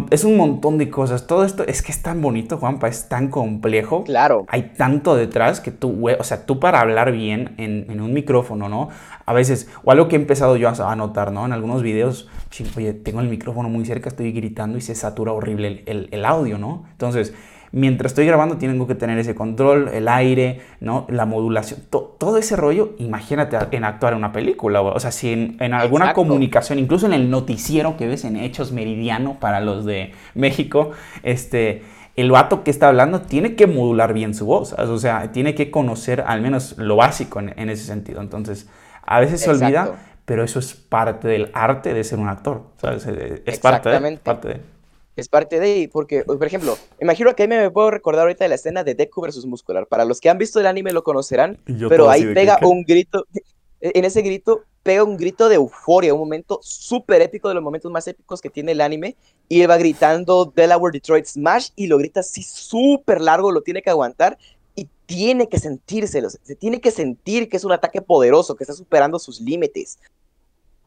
es 0.10 0.24
un 0.24 0.38
montón 0.38 0.78
de 0.78 0.90
cosas. 0.90 1.28
Todo 1.28 1.44
esto 1.44 1.64
es 1.68 1.82
que 1.82 1.92
es 1.92 2.02
tan 2.02 2.22
bonito, 2.22 2.58
Juanpa, 2.58 2.88
es 2.88 3.08
tan 3.08 3.30
complejo. 3.30 4.04
Claro. 4.04 4.46
Hay 4.48 4.74
tanto 4.76 5.16
detrás 5.16 5.60
que 5.60 5.72
tú, 5.72 6.10
o 6.10 6.24
sea, 6.24 6.46
tú 6.46 6.60
para 6.60 6.82
hablar 6.82 7.12
bien 7.12 7.54
en, 7.58 8.02
un 8.02 8.14
micrófono, 8.14 8.68
¿no? 8.68 8.90
A 9.26 9.34
veces, 9.34 9.70
o 9.84 9.92
algo 9.92 10.08
que 10.08 10.16
he 10.16 10.20
empezado 10.20 10.56
yo 10.56 10.70
a 10.70 10.96
notar, 10.96 11.32
¿no? 11.32 11.46
En 11.46 11.54
algunos 11.54 11.82
videos, 11.82 12.30
oye, 12.78 12.94
tengo 12.94 13.22
el 13.22 13.30
micrófono 13.30 13.70
muy 13.70 13.86
cerca, 13.86 14.10
estoy 14.10 14.32
gritando 14.32 14.78
y 14.78 14.82
se 14.82 14.96
satura 14.96 15.32
horrible 15.32 15.84
el, 15.86 16.10
el 16.12 16.26
audio, 16.26 16.58
¿no? 16.58 16.86
Entonces, 16.92 17.34
mientras 17.76 18.14
estoy 18.14 18.26
grabando 18.26 18.58
tengo 18.58 18.88
que 18.88 18.96
tener 18.96 19.20
ese 19.20 19.36
control, 19.36 19.90
el 19.90 20.08
aire, 20.08 20.62
¿no? 20.80 21.06
la 21.10 21.26
modulación, 21.26 21.82
todo 21.90 22.38
ese 22.38 22.56
rollo, 22.56 22.96
imagínate 23.00 23.58
en 23.72 23.84
actuar 23.84 24.14
en 24.14 24.20
una 24.20 24.32
película, 24.32 24.82
o 24.82 25.00
sea, 25.00 25.12
si 25.12 25.34
en, 25.60 25.74
alguna 25.74 26.14
comunicación, 26.14 26.80
incluso 26.80 27.06
en 27.06 27.12
el 27.12 27.30
noticiero 27.30 27.98
que 27.98 28.08
ves 28.08 28.24
en 28.24 28.38
Hechos 28.38 28.72
Meridiano 28.72 29.42
para 29.42 29.60
los 29.60 29.84
de 29.84 30.14
México, 30.36 30.92
este, 31.22 31.84
el 32.16 32.32
vato 32.32 32.64
que 32.64 32.72
está 32.72 32.88
hablando 32.88 33.22
tiene 33.22 33.56
que 33.56 33.68
modular 33.68 34.14
bien 34.14 34.34
su 34.34 34.46
voz, 34.46 34.72
o 34.72 34.98
sea, 34.98 35.34
tiene 35.34 35.54
que 35.54 35.70
conocer 35.70 36.24
al 36.26 36.42
menos 36.42 36.78
lo 36.78 36.96
básico 36.96 37.42
en, 37.42 37.70
ese 37.70 37.84
sentido, 37.84 38.22
entonces, 38.22 38.70
a 39.06 39.20
veces 39.20 39.42
se 39.42 39.50
olvida, 39.50 39.96
pero 40.26 40.44
eso 40.44 40.60
es 40.60 40.74
parte 40.74 41.28
del 41.28 41.52
arte 41.54 41.94
de 41.94 42.04
ser 42.04 42.20
un 42.20 42.30
actor, 42.30 42.64
¿sabes? 42.82 43.06
Es 43.46 43.60
parte 43.60 43.90
de, 43.90 44.18
parte 44.18 44.48
de 44.48 44.76
es 45.16 45.30
parte 45.30 45.60
de, 45.60 45.90
porque, 45.92 46.24
por 46.24 46.46
ejemplo, 46.46 46.78
imagino 47.00 47.34
que 47.36 47.48
me 47.48 47.72
puedo 47.72 47.90
recordar 47.90 48.24
ahorita 48.24 48.44
de 48.44 48.50
la 48.50 48.56
escena 48.56 48.84
de 48.84 48.96
Deku 48.96 49.22
versus 49.22 49.46
Muscular. 49.46 49.88
Para 49.88 50.04
los 50.04 50.20
que 50.20 50.30
han 50.30 50.38
visto 50.38 50.60
el 50.60 50.68
anime 50.68 50.92
lo 50.92 51.04
conocerán, 51.04 51.58
pero 51.88 52.10
ahí 52.10 52.34
pega 52.34 52.60
un 52.62 52.84
grito, 52.84 53.26
en 53.80 54.04
ese 54.04 54.22
grito 54.22 54.64
pega 54.84 55.04
un 55.04 55.18
grito 55.18 55.48
de 55.48 55.56
euforia, 55.56 56.14
un 56.14 56.20
momento 56.20 56.60
súper 56.62 57.22
épico, 57.22 57.48
de 57.48 57.56
los 57.56 57.64
momentos 57.64 57.92
más 57.92 58.08
épicos 58.08 58.42
que 58.42 58.50
tiene 58.50 58.74
el 58.74 58.82
anime, 58.82 59.16
y 59.48 59.62
él 59.62 59.70
va 59.70 59.78
gritando 59.78 60.52
Delaware 60.54 60.92
Detroit 60.92 61.26
Smash 61.26 61.70
y 61.76 61.88
lo 61.88 61.98
grita 61.98 62.20
así 62.20 62.44
súper 62.44 63.22
largo, 63.22 63.52
lo 63.52 63.62
tiene 63.62 63.82
que 63.82 63.90
aguantar 63.90 64.38
y 64.76 64.90
tiene 65.06 65.48
que 65.48 65.60
sentírselo, 65.60 66.30
se 66.30 66.56
tiene 66.56 66.82
que 66.82 66.92
sentir 66.92 67.50
que 67.50 67.58
es 67.58 67.64
un 67.64 67.72
ataque 67.72 68.02
poderoso, 68.02 68.56
que 68.56 68.64
está 68.64 68.74
superando 68.74 69.20
sus 69.20 69.40
límites. 69.40 70.00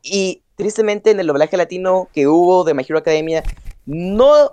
Y 0.02 0.42
tristemente 0.56 1.10
en 1.10 1.20
el 1.20 1.26
doblaje 1.26 1.56
latino 1.56 2.08
que 2.12 2.26
hubo 2.26 2.64
de 2.64 2.74
My 2.74 2.84
Hero 2.86 2.98
Academia, 2.98 3.42
no 3.86 4.52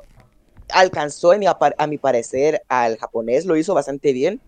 alcanzó 0.69 1.31
a 1.31 1.87
mi, 1.87 1.97
parecer 1.97 2.63
al 2.67 2.97
japonés, 2.97 3.45
lo 3.45 3.57
hizo 3.57 3.73
bastante 3.73 4.13
bien, 4.13 4.41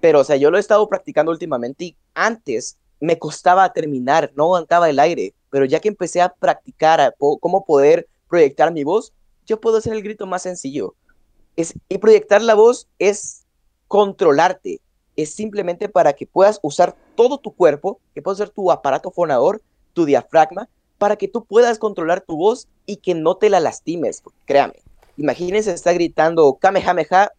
pero 0.00 0.20
o 0.20 0.24
sea, 0.24 0.36
yo 0.36 0.50
lo 0.50 0.58
he 0.58 0.60
estado 0.60 0.88
practicando 0.88 1.32
últimamente 1.32 1.84
y 1.84 1.96
antes 2.14 2.76
me 3.00 3.18
costaba 3.18 3.72
terminar, 3.72 4.32
no 4.36 4.44
aguantaba 4.44 4.88
el 4.88 4.98
aire, 4.98 5.34
pero 5.50 5.64
ya 5.64 5.80
que 5.80 5.88
empecé 5.88 6.20
a 6.20 6.32
practicar 6.32 7.14
cómo 7.18 7.64
poder 7.64 8.06
proyectar 8.28 8.72
mi 8.72 8.84
voz, 8.84 9.12
yo 9.46 9.60
puedo 9.60 9.78
hacer 9.78 9.92
el 9.92 10.02
grito 10.02 10.26
más 10.26 10.42
sencillo. 10.42 10.94
Es, 11.56 11.74
y 11.88 11.98
proyectar 11.98 12.42
la 12.42 12.54
voz 12.54 12.88
es 12.98 13.43
controlarte, 13.94 14.80
es 15.14 15.32
simplemente 15.32 15.88
para 15.88 16.14
que 16.14 16.26
puedas 16.26 16.58
usar 16.64 16.96
todo 17.14 17.38
tu 17.38 17.54
cuerpo, 17.54 18.00
que 18.12 18.20
puedas 18.20 18.40
usar 18.40 18.50
tu 18.50 18.72
aparato 18.72 19.12
fonador, 19.12 19.62
tu 19.92 20.04
diafragma, 20.04 20.68
para 20.98 21.14
que 21.14 21.28
tú 21.28 21.44
puedas 21.44 21.78
controlar 21.78 22.20
tu 22.20 22.36
voz 22.36 22.66
y 22.86 22.96
que 22.96 23.14
no 23.14 23.36
te 23.36 23.48
la 23.50 23.60
lastimes. 23.60 24.24
Créame, 24.46 24.82
imagínense 25.16 25.72
estar 25.72 25.94
gritando 25.94 26.54
Kamehameha 26.54 27.30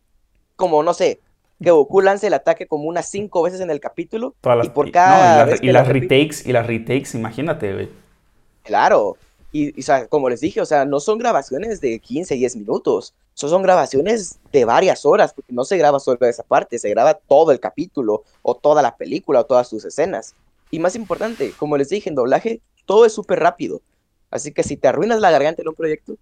como, 0.56 0.82
no 0.82 0.94
sé, 0.94 1.20
que 1.62 1.72
Goku 1.72 2.00
lance 2.00 2.28
el 2.28 2.34
ataque 2.34 2.68
como 2.68 2.86
unas 2.86 3.12
cinco 3.12 3.42
veces 3.42 3.60
en 3.60 3.70
el 3.70 3.82
capítulo 3.82 4.34
y 4.64 4.70
por 4.70 4.92
cada 4.92 5.58
y, 5.62 5.74
las 5.74 5.90
retakes 5.90 6.38
y 6.46 6.54
las 6.54 6.68
retakes 6.68 7.18
imagínate 7.18 7.74
güey. 7.74 7.90
Claro 8.64 9.18
y, 9.58 9.74
como 10.10 10.30
les 10.30 10.42
dije 10.42 10.62
o 10.62 10.66
sea 10.66 10.86
no 10.86 11.00
son 11.00 11.18
grabaciones 11.18 11.82
de 11.82 12.00
15 12.00 12.36
10 12.36 12.56
minutos 12.58 13.14
son, 13.34 13.50
son 13.50 13.62
grabaciones 13.62 14.40
de 14.52 14.66
varias 14.66 15.06
horas 15.06 15.34
porque 15.34 15.54
no 15.54 15.64
se 15.64 15.78
graba 15.78 16.00
solo 16.00 16.20
esa 16.26 16.44
parte 16.44 16.80
se 16.80 16.90
graba 16.90 17.14
todo 17.14 17.52
el 17.52 17.60
capítulo 17.60 18.24
o 18.42 18.56
toda 18.56 18.82
la 18.82 18.96
película 18.96 19.42
o 19.42 19.46
todas 19.46 19.68
sus 19.68 19.86
escenas 19.86 20.34
y 20.72 20.80
más 20.80 20.96
importante 20.96 21.54
como 21.58 21.78
les 21.78 21.90
dije 21.90 22.10
en 22.10 22.16
doblaje 22.16 22.62
todo 22.86 23.06
es 23.06 23.14
súper 23.14 23.40
rápido. 23.40 23.82
Así 24.32 24.52
que 24.52 24.64
si 24.64 24.78
te 24.78 24.88
arruinas 24.88 25.20
la 25.20 25.32
garganta 25.32 25.62
en 25.62 25.68
un 25.68 25.76
proyecto, 25.76 26.18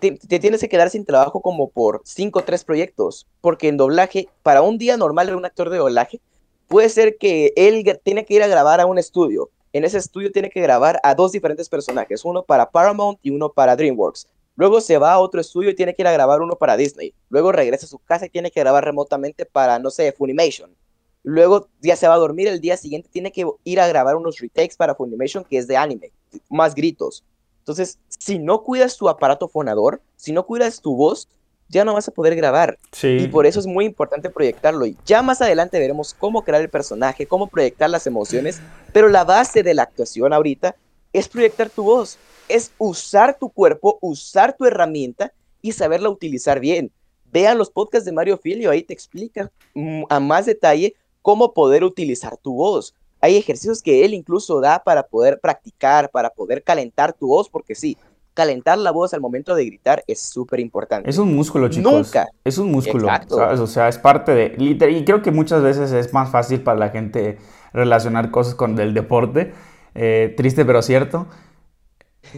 te, 0.00 0.12
tienes 0.12 0.60
que 0.60 0.68
quedar 0.68 0.90
sin 0.90 1.04
trabajo 1.04 1.40
como 1.40 1.68
por 1.68 2.00
5 2.04 2.38
o 2.38 2.44
3 2.44 2.64
proyectos. 2.64 3.26
Porque 3.40 3.68
en 3.68 3.76
doblaje, 3.76 4.28
para 4.42 4.62
un 4.62 4.78
día 4.78 4.96
normal 4.96 5.28
de 5.28 5.34
un 5.34 5.44
actor 5.44 5.70
de 5.70 5.78
doblaje, 5.78 6.20
puede 6.66 6.88
ser 6.88 7.16
que 7.18 7.52
él 7.56 7.84
tiene 8.02 8.24
que 8.24 8.34
ir 8.34 8.42
a 8.42 8.48
grabar 8.48 8.80
a 8.80 8.86
un 8.86 8.98
estudio. 8.98 9.50
En 9.72 9.84
ese 9.84 9.98
estudio 9.98 10.32
tiene 10.32 10.50
que 10.50 10.60
grabar 10.60 10.98
a 11.02 11.14
dos 11.14 11.32
diferentes 11.32 11.68
personajes, 11.68 12.24
uno 12.24 12.42
para 12.42 12.70
Paramount 12.70 13.18
y 13.22 13.30
uno 13.30 13.50
para 13.50 13.76
DreamWorks. 13.76 14.26
Luego 14.56 14.80
se 14.80 14.98
va 14.98 15.12
a 15.12 15.20
otro 15.20 15.40
estudio 15.40 15.70
y 15.70 15.74
tiene 15.74 15.94
que 15.94 16.02
ir 16.02 16.08
a 16.08 16.12
grabar 16.12 16.40
uno 16.40 16.56
para 16.56 16.76
Disney. 16.76 17.14
Luego 17.28 17.52
regresa 17.52 17.86
a 17.86 17.88
su 17.88 17.98
casa 17.98 18.26
y 18.26 18.30
tiene 18.30 18.50
que 18.50 18.60
grabar 18.60 18.84
remotamente 18.84 19.46
para, 19.46 19.78
no 19.78 19.90
sé, 19.90 20.10
Funimation. 20.12 20.74
Luego 21.22 21.68
ya 21.80 21.94
se 21.94 22.08
va 22.08 22.14
a 22.14 22.18
dormir, 22.18 22.48
el 22.48 22.60
día 22.60 22.76
siguiente 22.76 23.08
tiene 23.08 23.30
que 23.30 23.46
ir 23.64 23.80
a 23.80 23.86
grabar 23.86 24.16
unos 24.16 24.38
retakes 24.38 24.74
para 24.76 24.94
Funimation 24.94 25.44
que 25.44 25.58
es 25.58 25.68
de 25.68 25.76
anime, 25.76 26.10
más 26.48 26.74
gritos. 26.74 27.24
Entonces, 27.58 27.98
si 28.08 28.38
no 28.38 28.62
cuidas 28.62 28.96
tu 28.96 29.08
aparato 29.08 29.46
fonador, 29.46 30.00
si 30.16 30.32
no 30.32 30.46
cuidas 30.46 30.80
tu 30.80 30.96
voz, 30.96 31.28
ya 31.68 31.84
no 31.84 31.94
vas 31.94 32.08
a 32.08 32.12
poder 32.12 32.34
grabar. 32.34 32.78
Y 33.02 33.28
por 33.28 33.46
eso 33.46 33.60
es 33.60 33.66
muy 33.66 33.84
importante 33.84 34.30
proyectarlo. 34.30 34.86
Y 34.86 34.96
ya 35.04 35.22
más 35.22 35.40
adelante 35.42 35.78
veremos 35.78 36.14
cómo 36.14 36.42
crear 36.42 36.62
el 36.62 36.70
personaje, 36.70 37.26
cómo 37.26 37.46
proyectar 37.46 37.90
las 37.90 38.06
emociones. 38.06 38.60
Pero 38.92 39.08
la 39.08 39.24
base 39.24 39.62
de 39.62 39.74
la 39.74 39.82
actuación 39.82 40.32
ahorita 40.32 40.76
es 41.12 41.28
proyectar 41.28 41.70
tu 41.70 41.84
voz. 41.84 42.18
Es 42.48 42.72
usar 42.78 43.38
tu 43.38 43.50
cuerpo, 43.50 43.98
usar 44.00 44.56
tu 44.56 44.64
herramienta 44.64 45.32
y 45.60 45.72
saberla 45.72 46.08
utilizar 46.08 46.60
bien. 46.60 46.90
Vean 47.30 47.58
los 47.58 47.70
podcasts 47.70 48.06
de 48.06 48.12
Mario 48.12 48.38
Filio, 48.38 48.70
ahí 48.70 48.82
te 48.82 48.94
explica 48.94 49.50
mm, 49.74 50.04
a 50.08 50.18
más 50.18 50.46
detalle 50.46 50.94
cómo 51.20 51.52
poder 51.52 51.84
utilizar 51.84 52.38
tu 52.38 52.54
voz. 52.54 52.94
Hay 53.20 53.36
ejercicios 53.36 53.82
que 53.82 54.04
él 54.04 54.14
incluso 54.14 54.60
da 54.60 54.82
para 54.82 55.02
poder 55.02 55.40
practicar, 55.40 56.10
para 56.10 56.30
poder 56.30 56.62
calentar 56.62 57.12
tu 57.12 57.26
voz, 57.26 57.48
porque 57.50 57.74
sí, 57.74 57.98
calentar 58.38 58.78
la 58.78 58.92
voz 58.92 59.14
al 59.14 59.20
momento 59.20 59.56
de 59.56 59.66
gritar 59.66 60.04
es 60.06 60.22
súper 60.22 60.60
importante. 60.60 61.10
Es 61.10 61.18
un 61.18 61.34
músculo, 61.34 61.66
chicos. 61.66 61.92
Nunca. 61.92 62.28
Es 62.44 62.56
un 62.56 62.70
músculo, 62.70 63.08
¿sabes? 63.28 63.58
O 63.58 63.66
sea, 63.66 63.88
es 63.88 63.98
parte 63.98 64.32
de... 64.32 64.54
Y 64.58 64.78
creo 65.04 65.22
que 65.22 65.32
muchas 65.32 65.60
veces 65.60 65.90
es 65.90 66.14
más 66.14 66.30
fácil 66.30 66.60
para 66.60 66.78
la 66.78 66.90
gente 66.90 67.38
relacionar 67.72 68.30
cosas 68.30 68.54
con 68.54 68.78
el 68.78 68.94
deporte. 68.94 69.52
Eh, 69.96 70.34
triste 70.36 70.64
pero 70.64 70.82
cierto. 70.82 71.26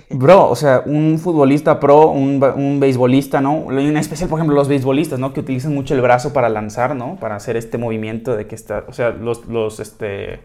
Bro, 0.09 0.49
o 0.49 0.57
sea, 0.57 0.83
un 0.87 1.19
futbolista 1.19 1.79
pro, 1.79 2.09
un, 2.09 2.43
un 2.43 2.81
beisbolista, 2.81 3.43
¿no? 3.43 3.71
En 3.71 3.95
especial, 3.99 4.31
por 4.31 4.39
ejemplo, 4.39 4.57
los 4.57 4.69
beisbolistas, 4.69 5.19
¿no? 5.19 5.35
Que 5.35 5.41
utilizan 5.41 5.75
mucho 5.75 5.93
el 5.93 6.01
brazo 6.01 6.33
para 6.33 6.49
lanzar, 6.49 6.97
¿no? 6.97 7.17
Para 7.21 7.37
hacer 7.37 7.59
este 7.59 7.77
movimiento 7.77 8.39
de 8.39 8.47
que 8.47 8.55
está, 8.55 8.85
o 8.89 8.95
sea, 8.95 9.11
los, 9.11 9.47
los, 9.49 9.81
este... 9.81 10.41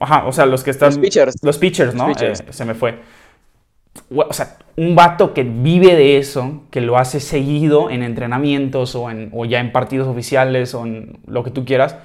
Ajá, 0.00 0.26
o 0.26 0.32
sea, 0.32 0.46
los 0.46 0.64
que 0.64 0.70
están... 0.70 0.88
Los 0.88 0.98
pitchers. 0.98 1.34
Los 1.42 1.58
pitchers, 1.58 1.94
¿no? 1.94 2.10
Eh, 2.10 2.32
se 2.48 2.64
me 2.64 2.72
fue. 2.72 3.00
O 4.14 4.32
sea, 4.32 4.58
un 4.76 4.94
vato 4.94 5.32
que 5.32 5.42
vive 5.42 5.94
de 5.94 6.18
eso, 6.18 6.62
que 6.70 6.80
lo 6.80 6.98
hace 6.98 7.20
seguido 7.20 7.90
en 7.90 8.02
entrenamientos 8.02 8.94
o, 8.94 9.10
en, 9.10 9.30
o 9.32 9.44
ya 9.44 9.60
en 9.60 9.72
partidos 9.72 10.06
oficiales 10.06 10.74
o 10.74 10.84
en 10.84 11.18
lo 11.26 11.42
que 11.42 11.50
tú 11.50 11.64
quieras, 11.64 11.96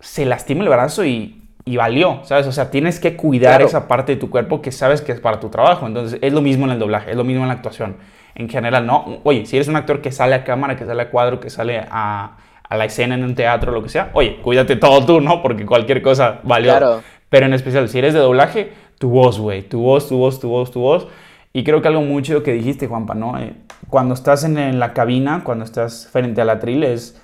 se 0.00 0.24
lastima 0.24 0.62
el 0.62 0.68
brazo 0.68 1.04
y, 1.04 1.42
y 1.64 1.76
valió, 1.76 2.20
¿sabes? 2.22 2.46
O 2.46 2.52
sea, 2.52 2.70
tienes 2.70 3.00
que 3.00 3.16
cuidar 3.16 3.62
esa 3.62 3.88
parte 3.88 4.12
de 4.12 4.20
tu 4.20 4.30
cuerpo 4.30 4.62
que 4.62 4.72
sabes 4.72 5.02
que 5.02 5.12
es 5.12 5.20
para 5.20 5.40
tu 5.40 5.48
trabajo. 5.48 5.86
Entonces, 5.86 6.18
es 6.22 6.32
lo 6.32 6.40
mismo 6.40 6.66
en 6.66 6.72
el 6.72 6.78
doblaje, 6.78 7.10
es 7.10 7.16
lo 7.16 7.24
mismo 7.24 7.42
en 7.42 7.48
la 7.48 7.54
actuación. 7.54 7.96
En 8.34 8.48
general, 8.48 8.86
¿no? 8.86 9.20
Oye, 9.24 9.44
si 9.46 9.56
eres 9.56 9.68
un 9.68 9.76
actor 9.76 10.00
que 10.00 10.12
sale 10.12 10.34
a 10.34 10.44
cámara, 10.44 10.76
que 10.76 10.86
sale 10.86 11.02
a 11.02 11.10
cuadro, 11.10 11.40
que 11.40 11.50
sale 11.50 11.84
a, 11.90 12.36
a 12.68 12.76
la 12.76 12.84
escena 12.84 13.16
en 13.16 13.24
un 13.24 13.34
teatro, 13.34 13.72
lo 13.72 13.82
que 13.82 13.88
sea, 13.88 14.10
oye, 14.12 14.38
cuídate 14.42 14.76
todo 14.76 15.04
tú, 15.04 15.20
¿no? 15.20 15.42
Porque 15.42 15.66
cualquier 15.66 16.00
cosa 16.00 16.40
valió. 16.44 16.70
Claro. 16.70 17.02
Pero 17.28 17.46
en 17.46 17.54
especial, 17.54 17.88
si 17.88 17.98
eres 17.98 18.14
de 18.14 18.20
doblaje, 18.20 18.72
tu 18.98 19.08
voz, 19.08 19.38
güey, 19.38 19.62
tu 19.62 19.80
voz, 19.80 20.08
tu 20.08 20.16
voz, 20.16 20.40
tu 20.40 20.48
voz, 20.48 20.70
tu 20.70 20.80
voz. 20.80 21.06
Y 21.52 21.64
creo 21.64 21.80
que 21.80 21.88
algo 21.88 22.02
mucho 22.02 22.42
que 22.42 22.52
dijiste, 22.52 22.86
Juanpa, 22.86 23.14
¿no? 23.14 23.38
Eh, 23.38 23.56
cuando 23.88 24.14
estás 24.14 24.44
en, 24.44 24.78
la 24.78 24.92
cabina, 24.92 25.42
cuando 25.44 25.64
estás 25.64 26.08
frente 26.10 26.40
a 26.40 26.44
la 26.44 26.58
tril, 26.58 26.84
es, 26.84 27.20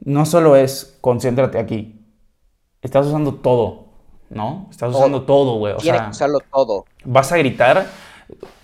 no 0.00 0.26
solo 0.26 0.56
es 0.56 0.98
concéntrate 1.00 1.58
aquí, 1.58 2.00
estás 2.82 3.06
usando 3.06 3.34
todo, 3.34 3.86
¿no? 4.28 4.66
Estás 4.70 4.94
usando 4.94 5.22
todo, 5.22 5.58
güey. 5.58 5.76
Tienes 5.76 6.02
que 6.02 6.10
usarlo 6.10 6.40
todo. 6.52 6.84
Vas 7.04 7.30
a 7.32 7.36
gritar 7.36 7.86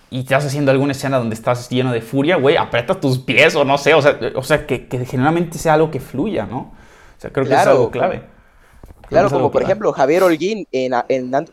y 0.09 0.19
estás 0.19 0.45
haciendo 0.45 0.71
alguna 0.71 0.91
escena 0.91 1.17
donde 1.19 1.35
estás 1.35 1.69
lleno 1.69 1.91
de 1.91 2.01
furia, 2.01 2.37
güey, 2.37 2.57
aprieta 2.57 2.99
tus 2.99 3.19
pies 3.19 3.55
o 3.55 3.63
no 3.63 3.77
sé, 3.77 3.93
o 3.93 4.01
sea, 4.01 4.17
o 4.35 4.43
sea 4.43 4.65
que, 4.65 4.87
generalmente 5.05 5.57
sea 5.57 5.75
algo 5.75 5.91
que 5.91 5.99
fluya, 5.99 6.45
¿no? 6.45 6.57
O 6.59 7.19
sea, 7.19 7.31
creo 7.31 7.45
que 7.45 7.53
es 7.53 7.67
algo 7.67 7.91
clave. 7.91 8.36
Claro, 9.09 9.29
como 9.29 9.51
por 9.51 9.63
ejemplo 9.63 9.93
Javier 9.93 10.23
Holguín 10.23 10.67
en, 10.71 10.93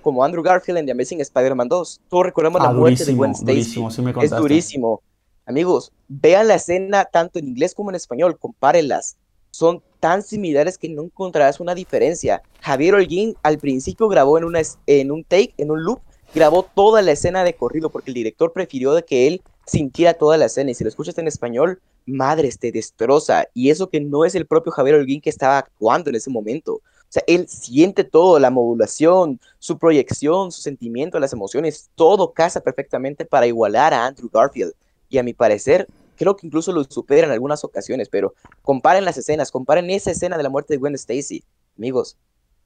como 0.02 0.24
Andrew 0.24 0.42
Garfield 0.42 0.78
en 0.78 0.86
The 0.86 0.92
Amazing 0.92 1.20
Spider-Man 1.20 1.68
2. 1.68 2.00
Todos 2.08 2.24
recordamos 2.24 2.60
la 2.60 2.68
ah, 2.68 2.72
muerte 2.72 3.04
de 3.04 3.14
Gwen 3.14 3.32
Stacy. 3.32 3.84
es 4.22 4.30
durísimo. 4.30 5.02
Amigos, 5.46 5.92
vean 6.08 6.48
la 6.48 6.54
escena 6.54 7.04
tanto 7.04 7.38
en 7.38 7.48
inglés 7.48 7.74
como 7.74 7.90
en 7.90 7.96
español, 7.96 8.38
compárenlas. 8.38 9.16
Son 9.50 9.82
tan 10.00 10.22
similares 10.22 10.78
que 10.78 10.88
no 10.88 11.02
encontrarás 11.02 11.60
una 11.60 11.74
diferencia. 11.74 12.42
Javier 12.60 12.94
Holguín 12.94 13.36
al 13.42 13.58
principio 13.58 14.08
grabó 14.08 14.38
en, 14.38 14.44
una, 14.44 14.60
en 14.86 15.12
un 15.12 15.22
take, 15.22 15.54
en 15.58 15.70
un 15.70 15.84
loop, 15.84 16.00
grabó 16.34 16.64
toda 16.64 17.02
la 17.02 17.12
escena 17.12 17.44
de 17.44 17.54
corrido 17.54 17.90
porque 17.90 18.10
el 18.10 18.14
director 18.14 18.52
prefirió 18.52 18.94
de 18.94 19.04
que 19.04 19.28
él 19.28 19.42
sintiera 19.66 20.14
toda 20.14 20.38
la 20.38 20.46
escena. 20.46 20.70
Y 20.70 20.74
si 20.74 20.82
lo 20.82 20.88
escuchas 20.88 21.18
en 21.18 21.28
español, 21.28 21.80
madres, 22.06 22.58
te 22.58 22.72
destroza. 22.72 23.46
Y 23.54 23.70
eso 23.70 23.90
que 23.90 24.00
no 24.00 24.24
es 24.24 24.34
el 24.34 24.46
propio 24.46 24.72
Javier 24.72 24.96
Holguín 24.96 25.20
que 25.20 25.30
estaba 25.30 25.58
actuando 25.58 26.10
en 26.10 26.16
ese 26.16 26.30
momento 26.30 26.80
sea, 27.14 27.22
él 27.26 27.46
siente 27.48 28.02
todo, 28.02 28.38
la 28.38 28.50
modulación, 28.50 29.40
su 29.58 29.78
proyección, 29.78 30.50
su 30.50 30.60
sentimiento, 30.60 31.20
las 31.20 31.32
emociones, 31.32 31.90
todo 31.94 32.32
casa 32.32 32.60
perfectamente 32.60 33.24
para 33.24 33.46
igualar 33.46 33.94
a 33.94 34.06
Andrew 34.06 34.28
Garfield. 34.32 34.72
Y 35.08 35.18
a 35.18 35.22
mi 35.22 35.32
parecer, 35.32 35.86
creo 36.16 36.34
que 36.34 36.46
incluso 36.46 36.72
lo 36.72 36.82
supera 36.84 37.26
en 37.26 37.32
algunas 37.32 37.62
ocasiones, 37.62 38.08
pero 38.08 38.34
comparen 38.62 39.04
las 39.04 39.16
escenas, 39.16 39.52
comparen 39.52 39.90
esa 39.90 40.10
escena 40.10 40.36
de 40.36 40.42
la 40.42 40.48
muerte 40.48 40.74
de 40.74 40.78
Gwen 40.78 40.96
Stacy. 40.96 41.44
Amigos, 41.78 42.16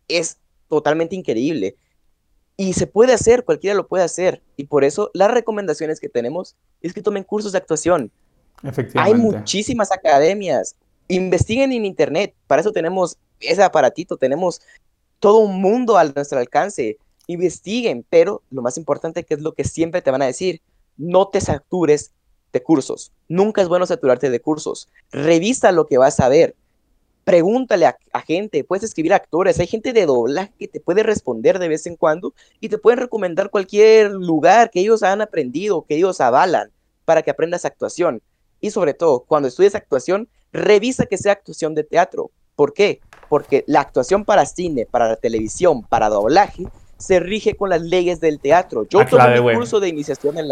es 0.08 0.38
totalmente 0.68 1.14
increíble. 1.14 1.76
Y 2.56 2.72
se 2.72 2.86
puede 2.86 3.12
hacer, 3.12 3.44
cualquiera 3.44 3.76
lo 3.76 3.86
puede 3.86 4.04
hacer. 4.04 4.42
Y 4.56 4.64
por 4.64 4.82
eso 4.82 5.10
las 5.12 5.30
recomendaciones 5.30 6.00
que 6.00 6.08
tenemos 6.08 6.56
es 6.80 6.94
que 6.94 7.02
tomen 7.02 7.22
cursos 7.22 7.52
de 7.52 7.58
actuación. 7.58 8.10
Hay 8.94 9.14
muchísimas 9.14 9.92
academias. 9.92 10.74
Investiguen 11.08 11.72
en 11.72 11.84
internet. 11.84 12.34
Para 12.46 12.60
eso 12.60 12.72
tenemos 12.72 13.16
ese 13.40 13.62
aparatito, 13.62 14.16
tenemos 14.16 14.60
todo 15.20 15.38
un 15.38 15.60
mundo 15.60 15.96
a 15.96 16.04
nuestro 16.04 16.38
alcance. 16.38 16.98
Investiguen, 17.26 18.04
pero 18.08 18.42
lo 18.50 18.62
más 18.62 18.78
importante 18.78 19.24
que 19.24 19.34
es 19.34 19.40
lo 19.40 19.52
que 19.52 19.64
siempre 19.64 20.02
te 20.02 20.10
van 20.10 20.22
a 20.22 20.26
decir, 20.26 20.60
no 20.96 21.28
te 21.28 21.40
satures 21.40 22.12
de 22.52 22.62
cursos. 22.62 23.12
Nunca 23.28 23.62
es 23.62 23.68
bueno 23.68 23.86
saturarte 23.86 24.30
de 24.30 24.40
cursos. 24.40 24.88
Revisa 25.10 25.72
lo 25.72 25.86
que 25.86 25.98
vas 25.98 26.20
a 26.20 26.28
ver. 26.28 26.54
Pregúntale 27.24 27.84
a, 27.84 28.20
gente, 28.26 28.64
puedes 28.64 28.84
escribir 28.84 29.12
actores, 29.12 29.60
hay 29.60 29.66
gente 29.66 29.92
de 29.92 30.06
doblaje 30.06 30.50
que 30.58 30.66
te 30.66 30.80
puede 30.80 31.02
responder 31.02 31.58
de 31.58 31.68
vez 31.68 31.86
en 31.86 31.96
cuando 31.96 32.32
y 32.58 32.70
te 32.70 32.78
pueden 32.78 33.00
recomendar 33.00 33.50
cualquier 33.50 34.12
lugar 34.12 34.70
que 34.70 34.80
ellos 34.80 35.02
han 35.02 35.20
aprendido, 35.20 35.84
que 35.86 35.96
ellos 35.96 36.22
avalan 36.22 36.70
para 37.04 37.20
que 37.22 37.30
aprendas 37.30 37.66
actuación. 37.66 38.22
Y 38.62 38.70
sobre 38.70 38.94
todo, 38.94 39.24
cuando 39.28 39.46
estudies 39.48 39.74
actuación, 39.74 40.26
revisa 40.52 41.06
que 41.06 41.18
sea 41.18 41.32
actuación 41.32 41.74
de 41.74 41.84
teatro. 41.84 42.30
¿Por 42.56 42.72
qué? 42.72 43.00
porque 43.28 43.64
la 43.66 43.80
actuación 43.80 44.24
para 44.24 44.46
cine, 44.46 44.86
para 44.86 45.08
la 45.08 45.16
televisión, 45.16 45.82
para 45.82 46.08
doblaje, 46.08 46.64
se 46.96 47.20
rige 47.20 47.54
con 47.54 47.70
las 47.70 47.82
leyes 47.82 48.20
del 48.20 48.40
teatro. 48.40 48.86
Yo 48.88 49.00
ah, 49.00 49.06
tomé 49.06 49.40
un 49.40 49.54
curso 49.54 49.80
de 49.80 49.88
iniciación 49.88 50.36
en 50.38 50.48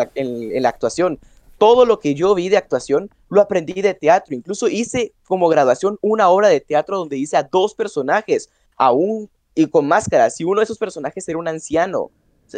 la, 0.63 0.69
actuación. 0.69 1.19
Todo 1.59 1.87
lo 1.87 1.99
que 1.99 2.15
yo 2.15 2.35
vi 2.35 2.49
de 2.49 2.59
actuación 2.59 3.11
lo 3.31 3.41
aprendí 3.41 3.83
de 3.83 3.95
teatro. 3.95 4.35
Incluso 4.35 4.69
hice 4.69 5.13
como 5.27 5.49
graduación 5.49 5.99
una 6.03 6.29
obra 6.29 6.49
de 6.49 6.61
teatro 6.61 6.99
donde 6.99 7.17
hice 7.17 7.37
a 7.37 7.43
dos 7.45 7.75
personajes, 7.75 8.51
aún 8.77 9.29
y 9.55 9.67
con 9.67 9.89
máscaras. 9.89 10.39
Y 10.41 10.45
uno 10.45 10.61
de 10.61 10.65
esos 10.65 10.79
personajes 10.79 11.27
era 11.29 11.39
un 11.39 11.49
anciano. 11.49 12.11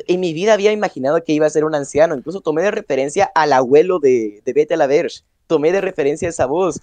En 0.06 0.20
mi 0.20 0.34
vida 0.34 0.52
había 0.52 0.72
imaginado 0.72 1.22
que 1.24 1.32
iba 1.32 1.46
a 1.46 1.50
ser 1.50 1.64
un 1.64 1.74
anciano. 1.74 2.14
Incluso 2.14 2.40
tomé 2.40 2.62
de 2.62 2.72
referencia 2.72 3.30
al 3.34 3.52
abuelo 3.54 4.00
de, 4.00 4.42
de 4.44 4.52
Bette 4.52 4.76
la 4.76 4.86
Verge. 4.86 5.20
Tomé 5.46 5.72
de 5.72 5.80
referencia 5.80 6.28
esa 6.28 6.44
voz. 6.44 6.82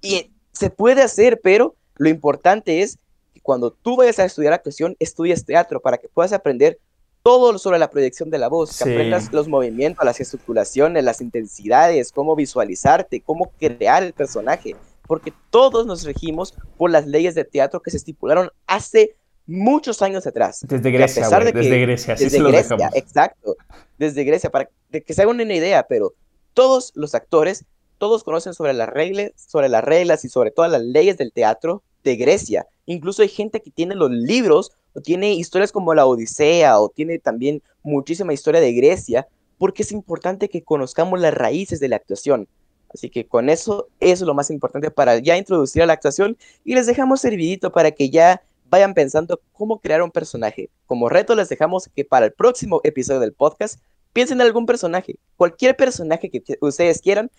Y 0.00 0.32
se 0.52 0.70
puede 0.70 1.02
hacer, 1.02 1.40
pero 1.42 1.74
lo 1.96 2.08
importante 2.08 2.82
es 2.82 2.98
que 3.34 3.40
cuando 3.40 3.70
tú 3.70 3.96
vayas 3.96 4.18
a 4.18 4.24
estudiar 4.24 4.52
actuación, 4.52 4.96
estudies 4.98 5.44
teatro 5.44 5.80
para 5.80 5.98
que 5.98 6.08
puedas 6.08 6.32
aprender 6.32 6.78
todo 7.22 7.58
sobre 7.58 7.80
la 7.80 7.90
proyección 7.90 8.30
de 8.30 8.38
la 8.38 8.48
voz, 8.48 8.78
que 8.78 8.84
aprendas 8.84 9.32
los 9.32 9.48
movimientos, 9.48 10.04
las 10.04 10.16
gesticulaciones, 10.16 11.02
las 11.02 11.20
intensidades, 11.20 12.12
cómo 12.12 12.36
visualizarte, 12.36 13.20
cómo 13.20 13.50
crear 13.58 14.04
el 14.04 14.12
personaje, 14.12 14.76
porque 15.08 15.32
todos 15.50 15.86
nos 15.86 16.04
regimos 16.04 16.54
por 16.76 16.90
las 16.90 17.06
leyes 17.06 17.34
de 17.34 17.44
teatro 17.44 17.80
que 17.82 17.90
se 17.90 17.96
estipularon 17.96 18.50
hace 18.68 19.16
muchos 19.44 20.02
años 20.02 20.24
atrás. 20.26 20.64
Desde 20.68 20.90
Grecia, 20.92 21.28
desde 21.28 21.80
Grecia, 21.80 22.14
desde 22.14 22.42
Grecia, 22.42 22.90
exacto, 22.94 23.56
desde 23.98 24.22
Grecia, 24.22 24.50
para 24.50 24.68
que 24.90 25.12
se 25.12 25.22
hagan 25.22 25.40
una 25.40 25.54
idea, 25.54 25.84
pero 25.88 26.14
todos 26.54 26.92
los 26.94 27.14
actores 27.14 27.64
todos 27.98 28.24
conocen 28.24 28.54
sobre 28.54 28.72
las 28.74 28.88
reglas, 28.88 29.32
sobre 29.36 29.68
las 29.68 29.84
reglas 29.84 30.24
y 30.24 30.28
sobre 30.28 30.50
todas 30.50 30.70
las 30.70 30.82
leyes 30.82 31.16
del 31.16 31.32
teatro 31.32 31.82
de 32.04 32.16
Grecia. 32.16 32.66
Incluso 32.86 33.22
hay 33.22 33.28
gente 33.28 33.60
que 33.60 33.70
tiene 33.70 33.94
los 33.94 34.10
libros 34.10 34.72
o 34.94 35.00
tiene 35.00 35.34
historias 35.34 35.72
como 35.72 35.94
la 35.94 36.06
Odisea 36.06 36.80
o 36.80 36.88
tiene 36.88 37.18
también 37.18 37.62
muchísima 37.82 38.32
historia 38.32 38.60
de 38.60 38.72
Grecia, 38.72 39.28
porque 39.58 39.82
es 39.82 39.92
importante 39.92 40.48
que 40.48 40.62
conozcamos 40.62 41.20
las 41.20 41.34
raíces 41.34 41.80
de 41.80 41.88
la 41.88 41.96
actuación. 41.96 42.48
Así 42.92 43.10
que 43.10 43.26
con 43.26 43.50
eso, 43.50 43.88
eso 44.00 44.24
es 44.24 44.26
lo 44.26 44.34
más 44.34 44.50
importante 44.50 44.90
para 44.90 45.18
ya 45.18 45.36
introducir 45.36 45.82
a 45.82 45.86
la 45.86 45.92
actuación 45.94 46.36
y 46.64 46.74
les 46.74 46.86
dejamos 46.86 47.20
servidito 47.20 47.72
para 47.72 47.90
que 47.90 48.10
ya 48.10 48.42
vayan 48.70 48.94
pensando 48.94 49.40
cómo 49.52 49.80
crear 49.80 50.02
un 50.02 50.10
personaje. 50.10 50.70
Como 50.86 51.08
reto 51.08 51.34
les 51.34 51.48
dejamos 51.48 51.88
que 51.94 52.04
para 52.04 52.26
el 52.26 52.32
próximo 52.32 52.80
episodio 52.84 53.20
del 53.20 53.32
podcast 53.32 53.80
piensen 54.12 54.40
en 54.40 54.46
algún 54.46 54.66
personaje, 54.66 55.16
cualquier 55.36 55.76
personaje 55.76 56.30
que 56.30 56.42
ustedes 56.60 57.00
quieran, 57.02 57.30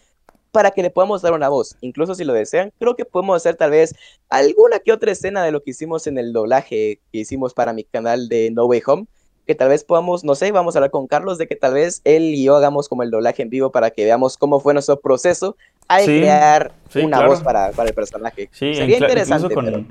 para 0.52 0.72
que 0.72 0.82
le 0.82 0.90
podamos 0.90 1.22
dar 1.22 1.34
una 1.34 1.50
voz. 1.50 1.76
Incluso 1.82 2.16
si 2.16 2.24
lo 2.24 2.34
desean, 2.34 2.72
creo 2.80 2.96
que 2.96 3.06
podemos 3.06 3.38
hacer 3.38 3.56
tal 3.56 3.72
vez 3.72 3.96
alguna 4.30 4.80
que 4.80 4.92
otra 4.92 5.12
escena 5.12 5.44
de 5.44 5.52
lo 5.52 5.62
que 5.64 5.72
hicimos 5.72 6.08
en 6.08 6.18
el 6.18 6.34
doblaje 6.34 7.00
que 7.12 7.20
hicimos 7.20 7.54
para 7.54 7.74
mi 7.74 7.84
canal 7.84 8.30
de 8.30 8.52
No 8.52 8.66
Way 8.66 8.82
Home. 8.86 9.06
Que 9.46 9.56
tal 9.56 9.70
vez 9.70 9.86
podamos, 9.86 10.26
no 10.26 10.36
sé, 10.36 10.52
vamos 10.52 10.76
a 10.76 10.80
hablar 10.80 10.92
con 10.92 11.08
Carlos 11.08 11.38
de 11.38 11.48
que 11.48 11.56
tal 11.56 11.74
vez 11.74 12.02
él 12.04 12.36
y 12.36 12.44
yo 12.44 12.58
hagamos 12.58 12.90
como 12.90 13.04
el 13.04 13.12
doblaje 13.12 13.44
en 13.44 13.50
vivo 13.50 13.72
para 13.72 13.92
que 13.92 14.04
veamos 14.04 14.38
cómo 14.38 14.60
fue 14.60 14.74
nuestro 14.74 15.00
proceso 15.00 15.56
al 15.88 16.04
crear 16.04 16.74
una 16.96 17.26
voz 17.26 17.42
para, 17.42 17.70
el 17.70 17.94
personaje. 17.94 18.50
Sería 18.52 18.98
interesante 18.98 19.54
con 19.54 19.88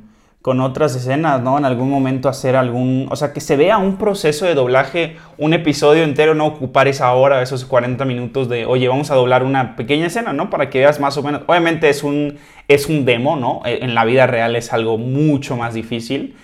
otras 0.47 0.94
escenas, 0.94 1.42
¿no? 1.42 1.59
En 1.59 1.64
algún 1.64 1.90
momento 1.90 2.28
hacer 2.28 2.55
algún, 2.55 3.09
o 3.11 3.16
sea, 3.16 3.32
que 3.32 3.40
se 3.40 3.57
vea 3.57 3.78
un 3.78 3.97
proceso 3.97 4.47
de 4.47 4.55
doblaje, 4.55 5.16
un 5.38 5.53
episodio 5.55 6.05
entero, 6.05 6.36
no 6.36 6.47
ocupar 6.47 6.86
esa 6.86 7.12
hora, 7.14 7.42
esos 7.42 7.64
40 7.64 8.05
minutos 8.05 8.49
de, 8.49 8.64
oye, 8.64 8.86
vamos 8.86 9.11
a 9.11 9.16
doblar 9.16 9.42
una 9.42 9.74
pequeña 9.74 10.07
escena, 10.07 10.32
¿no? 10.32 10.49
Para 10.49 10.70
que 10.70 10.78
veas 10.78 11.01
más 11.01 11.16
o 11.16 11.24
menos, 11.24 11.42
obviamente 11.49 11.88
es 11.88 12.05
un, 12.05 12.38
es 12.68 12.86
un 12.86 13.05
demo, 13.05 13.34
¿no? 13.34 13.62
E, 13.64 13.82
en 13.82 13.97
la 13.97 14.05
vida 14.05 14.28
real 14.28 14.55
es 14.55 14.72
algo 14.72 14.99
mucho 14.99 15.57
más 15.57 15.74
difícil, 15.74 16.36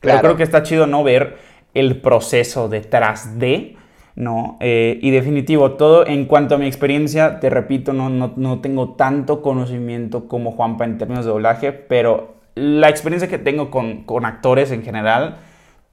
pero 0.00 0.20
creo 0.20 0.36
que 0.36 0.42
está 0.42 0.62
chido, 0.62 0.86
¿no? 0.86 1.02
Ver 1.02 1.38
el 1.72 2.02
proceso 2.02 2.68
detrás 2.68 3.38
de, 3.38 3.76
¿no? 4.14 4.58
Eh, 4.60 4.98
y 5.00 5.10
definitivo, 5.10 5.72
todo 5.72 6.06
en 6.06 6.26
cuanto 6.26 6.56
a 6.56 6.58
mi 6.58 6.66
experiencia, 6.66 7.40
te 7.40 7.48
repito, 7.48 7.94
no, 7.94 8.10
no, 8.10 8.34
no 8.36 8.60
tengo 8.60 8.90
tanto 8.90 9.40
conocimiento 9.40 10.28
como 10.28 10.52
Juanpa 10.52 10.84
en 10.84 10.98
términos 10.98 11.24
de 11.24 11.30
doblaje, 11.30 11.72
pero 11.72 12.37
la 12.58 12.88
experiencia 12.88 13.28
que 13.28 13.38
tengo 13.38 13.70
con, 13.70 14.24
actores 14.24 14.70
en 14.70 14.82
general, 14.82 15.36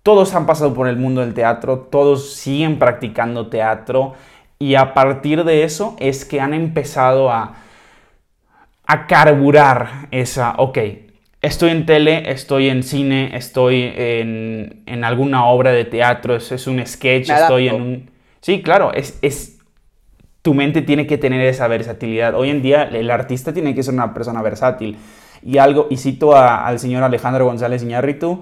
todos 0.04 0.34
han 0.36 0.46
pasado 0.46 0.74
por 0.74 0.88
el 0.88 0.98
mundo 0.98 1.22
del 1.22 1.34
teatro, 1.34 1.88
todos 1.92 2.34
siguen 2.34 2.80
practicando 2.80 3.48
teatro 3.48 4.14
y 4.60 4.76
a 4.76 4.94
partir 4.94 5.44
de 5.44 5.64
eso 5.64 5.96
es 6.00 6.26
que 6.26 6.42
han 6.42 6.54
empezado 6.54 7.32
a, 7.32 7.56
a 8.86 9.08
carburar 9.08 10.08
esa, 10.12 10.56
ok, 10.58 10.78
estoy 11.42 11.72
en 11.72 11.86
tele, 11.86 12.32
estoy 12.32 12.70
en 12.70 12.84
cine, 12.84 13.36
estoy 13.36 13.94
en, 13.96 15.04
alguna 15.04 15.46
obra 15.46 15.72
de 15.72 15.86
teatro, 15.86 16.36
es, 16.36 16.52
es 16.52 16.68
un 16.68 16.86
sketch, 16.86 17.30
estoy 17.30 17.70
en 17.70 17.82
un... 17.82 18.12
Sí, 18.42 18.62
claro, 18.62 18.94
es, 18.94 19.18
es 19.22 19.56
tu 20.46 20.54
mente 20.54 20.84
tiene 20.84 21.08
que 21.08 21.18
tener 21.18 21.42
esa 21.42 21.68
versatilidad. 21.68 22.36
Hoy 22.36 22.52
en 22.52 22.62
día 22.62 22.84
el 22.84 23.10
artista 23.10 23.52
tiene 23.52 23.74
que 23.74 23.82
ser 23.82 23.96
una 23.96 24.14
persona 24.14 24.44
versátil. 24.44 24.96
Y 25.46 25.60
algo, 25.60 25.88
y 25.90 25.98
cito 25.98 26.36
al 26.36 26.80
señor 26.80 27.04
Alejandro 27.04 27.46
González 27.46 27.84
Iñárritu, 27.84 28.42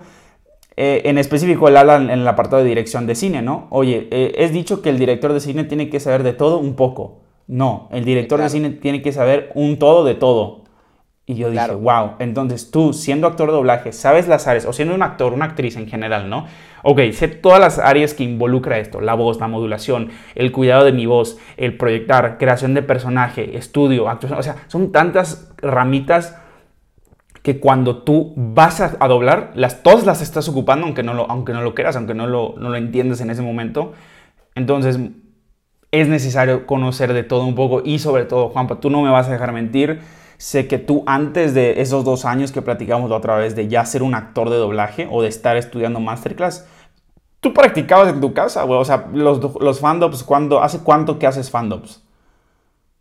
eh, 0.75 1.01
en 1.05 1.17
específico 1.17 1.67
él 1.67 1.77
habla 1.77 1.97
en 1.97 2.09
el 2.09 2.27
apartado 2.27 2.63
de 2.63 2.69
dirección 2.69 3.05
de 3.05 3.15
cine, 3.15 3.41
¿no? 3.41 3.67
Oye, 3.69 4.07
eh, 4.09 4.33
es 4.37 4.51
dicho 4.51 4.81
que 4.81 4.89
el 4.89 4.97
director 4.97 5.33
de 5.33 5.39
cine 5.39 5.65
tiene 5.65 5.89
que 5.89 5.99
saber 5.99 6.23
de 6.23 6.33
todo 6.33 6.57
un 6.57 6.75
poco. 6.75 7.19
No, 7.45 7.89
el 7.91 8.05
director 8.05 8.41
de 8.41 8.49
cine 8.49 8.69
tiene 8.69 9.01
que 9.01 9.11
saber 9.11 9.51
un 9.53 9.77
todo 9.77 10.05
de 10.05 10.15
todo. 10.15 10.63
Y 11.25 11.35
yo 11.35 11.49
dije, 11.49 11.71
wow, 11.71 12.15
entonces 12.19 12.69
tú 12.69 12.91
siendo 12.91 13.27
actor 13.27 13.49
de 13.49 13.55
doblaje, 13.55 13.93
sabes 13.93 14.27
las 14.27 14.47
áreas, 14.47 14.65
o 14.65 14.73
siendo 14.73 14.93
un 14.93 15.03
actor, 15.03 15.31
una 15.33 15.45
actriz 15.45 15.77
en 15.77 15.87
general, 15.87 16.29
¿no? 16.29 16.47
Ok, 16.83 16.99
sé 17.13 17.29
todas 17.29 17.61
las 17.61 17.79
áreas 17.79 18.13
que 18.13 18.25
involucra 18.25 18.77
esto, 18.77 18.99
la 18.99 19.13
voz, 19.13 19.39
la 19.39 19.47
modulación, 19.47 20.09
el 20.35 20.51
cuidado 20.51 20.83
de 20.83 20.91
mi 20.91 21.05
voz, 21.05 21.37
el 21.55 21.77
proyectar, 21.77 22.37
creación 22.37 22.73
de 22.73 22.81
personaje, 22.81 23.57
estudio, 23.57 24.09
actuación, 24.09 24.37
o 24.37 24.43
sea, 24.43 24.57
son 24.67 24.91
tantas 24.91 25.53
ramitas 25.61 26.37
que 27.43 27.59
cuando 27.59 28.03
tú 28.03 28.33
vas 28.35 28.81
a, 28.81 29.07
doblar, 29.07 29.51
las, 29.53 29.83
todas 29.83 30.05
las 30.05 30.21
estás 30.21 30.49
ocupando, 30.49 30.85
aunque 30.85 31.03
no 31.03 31.13
lo, 31.13 31.29
aunque 31.29 31.53
no 31.53 31.61
lo 31.61 31.75
quieras, 31.75 31.95
aunque 31.95 32.15
no 32.15 32.25
lo, 32.25 32.55
no 32.57 32.69
lo 32.69 32.77
entiendas 32.77 33.21
en 33.21 33.29
ese 33.29 33.43
momento. 33.43 33.93
Entonces, 34.55 34.99
es 35.91 36.07
necesario 36.07 36.65
conocer 36.65 37.13
de 37.13 37.23
todo 37.23 37.45
un 37.45 37.53
poco 37.53 37.83
y 37.85 37.99
sobre 37.99 38.25
todo, 38.25 38.49
Juanpa, 38.49 38.79
tú 38.79 38.89
no 38.89 39.01
me 39.03 39.11
vas 39.11 39.27
a 39.27 39.31
dejar 39.31 39.51
mentir 39.51 39.99
Sé 40.43 40.67
que 40.67 40.77
tú 40.77 41.03
antes 41.05 41.53
de 41.53 41.81
esos 41.81 42.03
dos 42.03 42.25
años 42.25 42.51
que 42.51 42.61
platicamos 42.61 43.09
la 43.09 43.15
otra 43.15 43.37
vez 43.37 43.55
de 43.55 43.69
ya 43.69 43.85
ser 43.85 44.03
un 44.03 44.13
actor 44.13 44.49
de 44.49 44.57
doblaje 44.57 45.07
o 45.09 45.21
de 45.21 45.29
estar 45.29 45.55
estudiando 45.55 46.01
masterclass, 46.01 46.67
tú 47.39 47.53
practicabas 47.53 48.09
en 48.09 48.19
tu 48.19 48.33
casa. 48.33 48.65
O 48.65 48.83
sea, 48.83 49.07
los, 49.13 49.39
los 49.61 49.79
fandoms, 49.79 50.21
¿cuándo, 50.23 50.61
¿hace 50.61 50.79
cuánto 50.79 51.17
que 51.17 51.27
haces 51.27 51.49
fandoms? 51.49 52.03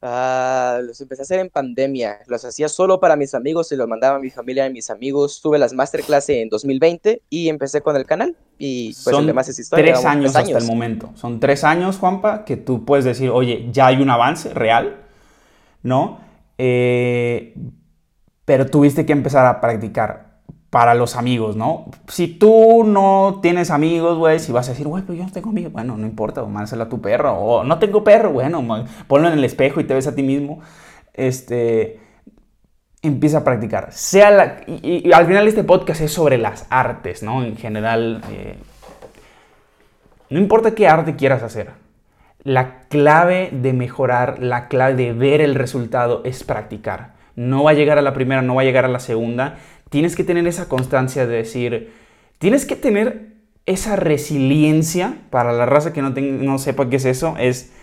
Ah, 0.05 0.81
los 0.83 1.01
empecé 1.01 1.23
a 1.23 1.25
hacer 1.25 1.39
en 1.39 1.49
pandemia. 1.49 2.19
Los 2.27 2.45
hacía 2.45 2.69
solo 2.69 2.99
para 2.99 3.15
mis 3.15 3.35
amigos 3.35 3.71
y 3.71 3.77
los 3.77 3.87
mandaba 3.87 4.17
a 4.17 4.19
mi 4.19 4.31
familia 4.31 4.67
y 4.67 4.73
mis 4.73 4.91
amigos. 4.91 5.41
Tuve 5.41 5.61
las 5.61 5.73
masterclass 5.73 6.29
en 6.31 6.49
2020 6.49 7.23
y 7.31 7.49
empecé 7.49 7.83
con 7.83 7.95
el 7.95 8.05
canal. 8.05 8.37
Y 8.59 8.87
pues 9.05 9.17
Son 9.17 9.39
es 9.39 9.59
historia. 9.61 9.95
Tres 9.95 10.05
años, 10.05 10.35
años 10.35 10.57
hasta 10.57 10.59
el 10.59 10.67
momento. 10.67 11.13
Son 11.15 11.39
tres 11.39 11.63
años, 11.63 11.99
Juanpa, 11.99 12.45
que 12.45 12.57
tú 12.57 12.85
puedes 12.85 13.05
decir, 13.05 13.31
oye, 13.31 13.69
ya 13.71 13.87
hay 13.87 14.03
un 14.03 14.11
avance 14.11 14.53
real, 14.53 14.97
¿no? 15.85 16.21
Eh, 16.59 17.55
pero 18.45 18.67
tuviste 18.67 19.07
que 19.07 19.13
empezar 19.13 19.47
a 19.47 19.61
practicar 19.61 20.32
para 20.73 20.95
los 20.95 21.17
amigos, 21.17 21.55
¿no? 21.55 21.85
Si 22.09 22.29
tú 22.29 22.83
no 22.83 23.41
tienes 23.43 23.71
amigos, 23.71 24.17
güey, 24.17 24.39
si 24.39 24.53
vas 24.53 24.69
a 24.69 24.71
decir, 24.71 24.89
güey, 24.89 25.03
pero 25.03 25.19
yo 25.19 25.25
no 25.25 25.31
tengo 25.31 25.51
amigos, 25.51 25.71
bueno, 25.71 25.99
no 25.99 26.07
importa, 26.07 26.43
mándaselo 26.45 26.85
a 26.85 26.89
tu 26.89 26.99
perro, 26.99 27.35
o 27.35 27.63
no 27.63 27.79
tengo 27.79 28.03
perro, 28.03 28.33
bueno, 28.33 28.65
ponlo 29.07 29.29
en 29.29 29.35
el 29.35 29.45
espejo 29.45 29.83
y 29.83 29.85
te 29.85 29.93
ves 29.93 30.07
a 30.07 30.15
ti 30.15 30.23
mismo, 30.23 30.63
este, 31.13 32.01
empieza 33.03 33.39
a 33.39 33.45
practicar. 33.45 33.93
Sea 33.93 34.31
la, 34.31 34.61
y, 34.67 35.13
al 35.13 35.27
final 35.27 35.47
este 35.47 35.63
podcast 35.63 36.01
es 36.01 36.11
sobre 36.11 36.39
las 36.39 36.67
artes, 36.71 37.23
¿no? 37.23 37.45
En 37.45 37.59
general, 37.59 38.23
eh, 38.31 38.57
no 40.31 40.39
importa 40.39 40.75
qué 40.75 40.89
arte 40.89 41.17
quieras 41.17 41.43
hacer, 41.43 41.73
la 42.45 42.85
clave 42.89 43.51
de 43.53 43.75
mejorar, 43.75 44.39
la 44.39 44.69
clave 44.69 44.95
de 44.95 45.13
ver 45.13 45.43
el 45.43 45.55
resultado 45.55 46.23
es 46.25 46.45
practicar. 46.45 47.13
No 47.37 47.65
va 47.65 47.73
a 47.73 47.75
llegar 47.75 47.99
a 47.99 48.03
la 48.03 48.15
primera, 48.15 48.41
no 48.41 48.55
va 48.55 48.63
a 48.63 48.65
llegar 48.65 48.87
a 48.87 48.89
la 48.89 49.01
segunda. 49.01 49.59
Tienes 49.93 50.17
que 50.17 50.25
tener 50.25 50.47
esa 50.47 50.71
constancia 50.71 51.27
de 51.27 51.37
decir, 51.37 51.93
tienes 52.39 52.65
que 52.65 52.77
tener 52.77 53.35
esa 53.67 53.95
resiliencia, 53.95 55.19
para 55.29 55.53
la 55.53 55.67
raza 55.67 55.93
que 55.93 56.01
no, 56.01 56.15
no 56.17 56.57
sepa 56.57 56.89
qué 56.89 56.97
es 56.97 57.05
eso, 57.05 57.35
es 57.39 57.75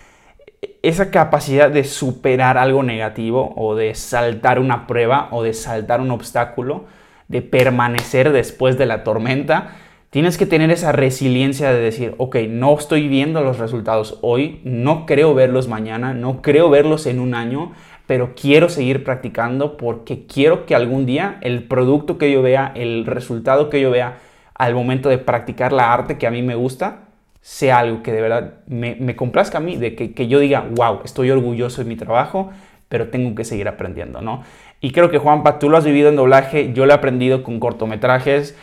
esa 0.82 1.12
capacidad 1.12 1.70
de 1.70 1.84
superar 1.84 2.58
algo 2.58 2.82
negativo 2.82 3.54
o 3.56 3.76
de 3.76 3.94
saltar 3.94 4.58
una 4.58 4.88
prueba 4.88 5.28
o 5.30 5.44
de 5.44 5.54
saltar 5.54 6.02
un 6.02 6.10
obstáculo, 6.10 6.86
de 7.28 7.44
permanecer 7.44 8.32
después 8.32 8.80
de 8.80 8.88
la 8.88 9.04
tormenta. 9.04 9.76
Tienes 10.10 10.40
que 10.40 10.48
tener 10.48 10.72
esa 10.72 10.92
resiliencia 10.92 11.72
de 11.72 11.80
decir, 11.80 12.16
ok, 12.18 12.38
no 12.50 12.76
estoy 12.76 13.08
viendo 13.08 13.42
los 13.42 13.60
resultados 13.60 14.18
hoy, 14.24 14.62
no 14.64 15.06
creo 15.06 15.36
verlos 15.36 15.68
mañana, 15.68 16.16
no 16.16 16.42
creo 16.42 16.72
verlos 16.72 17.06
en 17.06 17.20
un 17.20 17.36
año, 17.36 17.74
pero 18.10 18.34
quiero 18.34 18.70
seguir 18.70 19.04
practicando 19.04 19.78
porque 19.78 20.26
quiero 20.26 20.66
que 20.66 20.74
algún 20.74 21.06
día 21.06 21.38
el 21.42 21.66
producto 21.66 22.18
que 22.18 22.32
yo 22.32 22.42
vea, 22.42 22.72
el 22.74 23.06
resultado 23.06 23.70
que 23.70 23.80
yo 23.80 23.92
vea 23.92 24.18
al 24.56 24.74
momento 24.74 25.10
de 25.10 25.20
practicar 25.20 25.72
la 25.72 25.94
arte 25.94 26.18
que 26.18 26.26
a 26.26 26.32
mí 26.32 26.42
me 26.42 26.56
gusta, 26.56 27.02
sea 27.40 27.78
algo 27.78 28.02
que 28.02 28.12
de 28.12 28.22
verdad 28.22 28.54
me, 28.66 29.16
complazca 29.16 29.60
a 29.60 29.62
mí, 29.62 29.78
de 29.78 29.94
que, 29.94 30.16
que, 30.16 30.28
yo 30.28 30.40
diga, 30.40 30.66
wow, 30.72 31.02
estoy 31.06 31.30
orgulloso 31.30 31.84
de 31.84 31.88
mi 31.88 31.98
trabajo, 31.98 32.50
pero 32.88 33.10
tengo 33.10 33.36
que 33.36 33.44
seguir 33.44 33.68
aprendiendo, 33.68 34.22
¿no? 34.22 34.42
Y 34.82 34.90
creo 34.90 35.12
que 35.12 35.20
Juanpa, 35.20 35.60
tú 35.60 35.70
lo 35.70 35.78
has 35.78 35.86
vivido 35.86 36.10
en 36.10 36.16
doblaje, 36.16 36.74
yo 36.74 36.88
lo 36.88 36.94
he 36.94 36.96
aprendido 36.96 37.44
con 37.44 37.60
cortometrajes. 37.60 38.58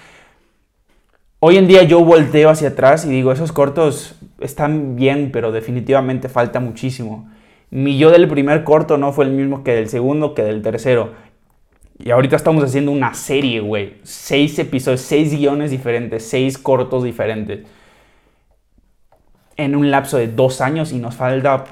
Hoy 1.38 1.56
en 1.56 1.68
día 1.68 1.84
yo 1.84 2.04
volteo 2.04 2.50
hacia 2.50 2.70
atrás 2.70 3.04
y 3.04 3.10
digo, 3.10 3.30
esos 3.30 3.52
cortos 3.52 4.16
están 4.40 4.96
bien, 4.96 5.30
pero 5.32 5.52
definitivamente 5.52 6.28
falta 6.28 6.58
muchísimo. 6.58 7.28
Mi 7.70 7.98
yo 7.98 8.10
del 8.10 8.28
primer 8.28 8.64
corto 8.64 8.96
no 8.96 9.12
fue 9.12 9.24
el 9.24 9.32
mismo 9.32 9.64
que 9.64 9.74
del 9.74 9.88
segundo, 9.88 10.34
que 10.34 10.42
del 10.42 10.62
tercero. 10.62 11.12
Y 11.98 12.10
ahorita 12.10 12.36
estamos 12.36 12.62
haciendo 12.62 12.92
una 12.92 13.14
serie, 13.14 13.60
güey. 13.60 13.94
Seis 14.02 14.58
episodios, 14.58 15.00
seis 15.00 15.36
guiones 15.36 15.70
diferentes, 15.70 16.28
seis 16.28 16.58
cortos 16.58 17.04
diferentes. 17.04 17.66
En 19.56 19.74
un 19.74 19.90
lapso 19.90 20.18
de 20.18 20.28
dos 20.28 20.60
años 20.60 20.92
y 20.92 20.98
nos 20.98 21.16
falta 21.16 21.64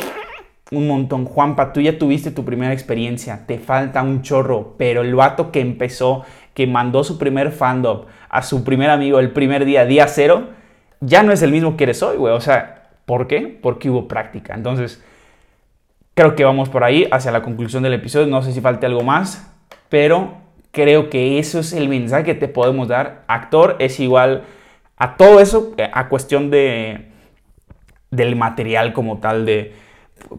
un 0.70 0.88
montón. 0.88 1.26
Juanpa, 1.26 1.72
tú 1.72 1.80
ya 1.80 1.98
tuviste 1.98 2.30
tu 2.30 2.44
primera 2.44 2.72
experiencia, 2.72 3.44
te 3.46 3.58
falta 3.58 4.02
un 4.02 4.22
chorro, 4.22 4.74
pero 4.78 5.02
el 5.02 5.14
vato 5.14 5.52
que 5.52 5.60
empezó 5.60 6.24
que 6.54 6.66
mandó 6.66 7.04
su 7.04 7.18
primer 7.18 7.52
fandom 7.52 8.06
a 8.28 8.42
su 8.42 8.64
primer 8.64 8.90
amigo 8.90 9.20
el 9.20 9.32
primer 9.32 9.64
día, 9.64 9.84
día 9.84 10.08
cero, 10.08 10.48
ya 11.00 11.22
no 11.22 11.32
es 11.32 11.42
el 11.42 11.52
mismo 11.52 11.76
que 11.76 11.84
eres 11.84 12.02
hoy, 12.02 12.16
güey. 12.16 12.32
O 12.34 12.40
sea, 12.40 12.88
¿por 13.04 13.26
qué? 13.26 13.58
Porque 13.62 13.90
hubo 13.90 14.08
práctica. 14.08 14.54
Entonces, 14.54 15.04
creo 16.14 16.34
que 16.34 16.44
vamos 16.44 16.68
por 16.68 16.84
ahí 16.84 17.06
hacia 17.10 17.30
la 17.30 17.42
conclusión 17.42 17.82
del 17.82 17.94
episodio. 17.94 18.26
No 18.26 18.42
sé 18.42 18.52
si 18.52 18.60
falte 18.60 18.86
algo 18.86 19.02
más, 19.02 19.50
pero 19.88 20.34
creo 20.70 21.10
que 21.10 21.38
eso 21.38 21.60
es 21.60 21.72
el 21.72 21.88
mensaje 21.88 22.24
que 22.24 22.34
te 22.34 22.48
podemos 22.48 22.88
dar. 22.88 23.24
Actor 23.28 23.76
es 23.78 24.00
igual 24.00 24.44
a 24.96 25.16
todo 25.16 25.40
eso, 25.40 25.74
a 25.92 26.08
cuestión 26.08 26.50
de 26.50 27.10
del 28.10 28.36
material 28.36 28.92
como 28.92 29.18
tal 29.18 29.44
de 29.44 29.72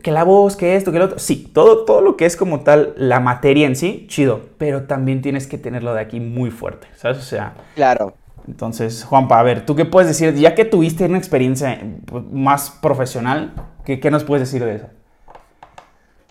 que 0.01 0.11
la 0.11 0.23
voz, 0.23 0.55
que 0.55 0.75
esto, 0.75 0.91
que 0.91 0.99
lo 0.99 1.05
otro. 1.05 1.19
Sí, 1.19 1.51
todo, 1.53 1.85
todo 1.85 2.01
lo 2.01 2.17
que 2.17 2.25
es 2.25 2.37
como 2.37 2.61
tal 2.61 2.93
la 2.97 3.19
materia 3.19 3.67
en 3.67 3.75
sí, 3.75 4.05
chido. 4.07 4.41
Pero 4.57 4.83
también 4.83 5.21
tienes 5.21 5.47
que 5.47 5.57
tenerlo 5.57 5.93
de 5.93 6.01
aquí 6.01 6.19
muy 6.19 6.51
fuerte, 6.51 6.87
¿sabes? 6.95 7.17
O 7.17 7.21
sea. 7.21 7.53
Claro. 7.75 8.13
Entonces, 8.47 9.03
Juanpa, 9.03 9.39
a 9.39 9.43
ver, 9.43 9.65
¿tú 9.65 9.75
qué 9.75 9.85
puedes 9.85 10.07
decir? 10.07 10.33
Ya 10.35 10.55
que 10.55 10.65
tuviste 10.65 11.05
una 11.05 11.17
experiencia 11.17 11.81
pues, 12.05 12.23
más 12.31 12.69
profesional, 12.69 13.53
¿qué, 13.85 13.99
qué 13.99 14.11
nos 14.11 14.23
puedes 14.23 14.47
decir 14.47 14.63
de 14.63 14.75
eso? 14.75 14.87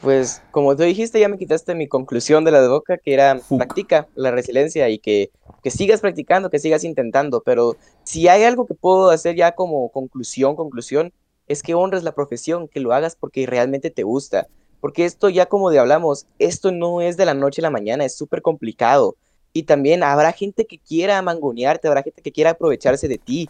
Pues, 0.04 0.42
como 0.50 0.76
tú 0.76 0.82
dijiste, 0.82 1.18
ya 1.18 1.30
me 1.30 1.38
quitaste 1.38 1.74
mi 1.74 1.88
conclusión 1.88 2.44
de 2.44 2.50
la 2.50 2.60
de 2.60 2.68
boca, 2.68 2.98
que 2.98 3.14
era 3.14 3.40
practica 3.56 4.06
la 4.14 4.30
resiliencia 4.30 4.90
y 4.90 4.98
que, 4.98 5.30
que 5.62 5.70
sigas 5.70 6.02
practicando, 6.02 6.50
que 6.50 6.58
sigas 6.58 6.84
intentando. 6.84 7.42
Pero 7.42 7.76
si 8.02 8.28
hay 8.28 8.44
algo 8.44 8.66
que 8.66 8.74
puedo 8.74 9.08
hacer 9.08 9.34
ya 9.34 9.52
como 9.52 9.88
conclusión, 9.88 10.56
conclusión, 10.56 11.10
es 11.48 11.62
que 11.62 11.72
honres 11.72 12.02
la 12.02 12.14
profesión, 12.14 12.68
que 12.68 12.80
lo 12.80 12.92
hagas 12.92 13.16
porque 13.16 13.46
realmente 13.46 13.88
te 13.88 14.02
gusta. 14.02 14.46
Porque 14.82 15.06
esto 15.06 15.30
ya 15.30 15.46
como 15.46 15.70
de 15.70 15.78
hablamos, 15.78 16.26
esto 16.38 16.70
no 16.70 17.00
es 17.00 17.16
de 17.16 17.24
la 17.24 17.32
noche 17.32 17.62
a 17.62 17.64
la 17.64 17.70
mañana, 17.70 18.04
es 18.04 18.14
súper 18.14 18.42
complicado. 18.42 19.16
Y 19.54 19.62
también 19.62 20.02
habrá 20.02 20.32
gente 20.32 20.66
que 20.66 20.78
quiera 20.78 21.22
mangonearte, 21.22 21.88
habrá 21.88 22.02
gente 22.02 22.20
que 22.20 22.32
quiera 22.32 22.50
aprovecharse 22.50 23.08
de 23.08 23.16
ti. 23.16 23.48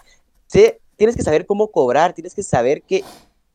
tienes 0.97 1.17
que 1.17 1.25
saber 1.25 1.47
cómo 1.47 1.73
cobrar, 1.73 2.13
tienes 2.13 2.33
que 2.33 2.45
saber 2.45 2.83
que 2.83 3.03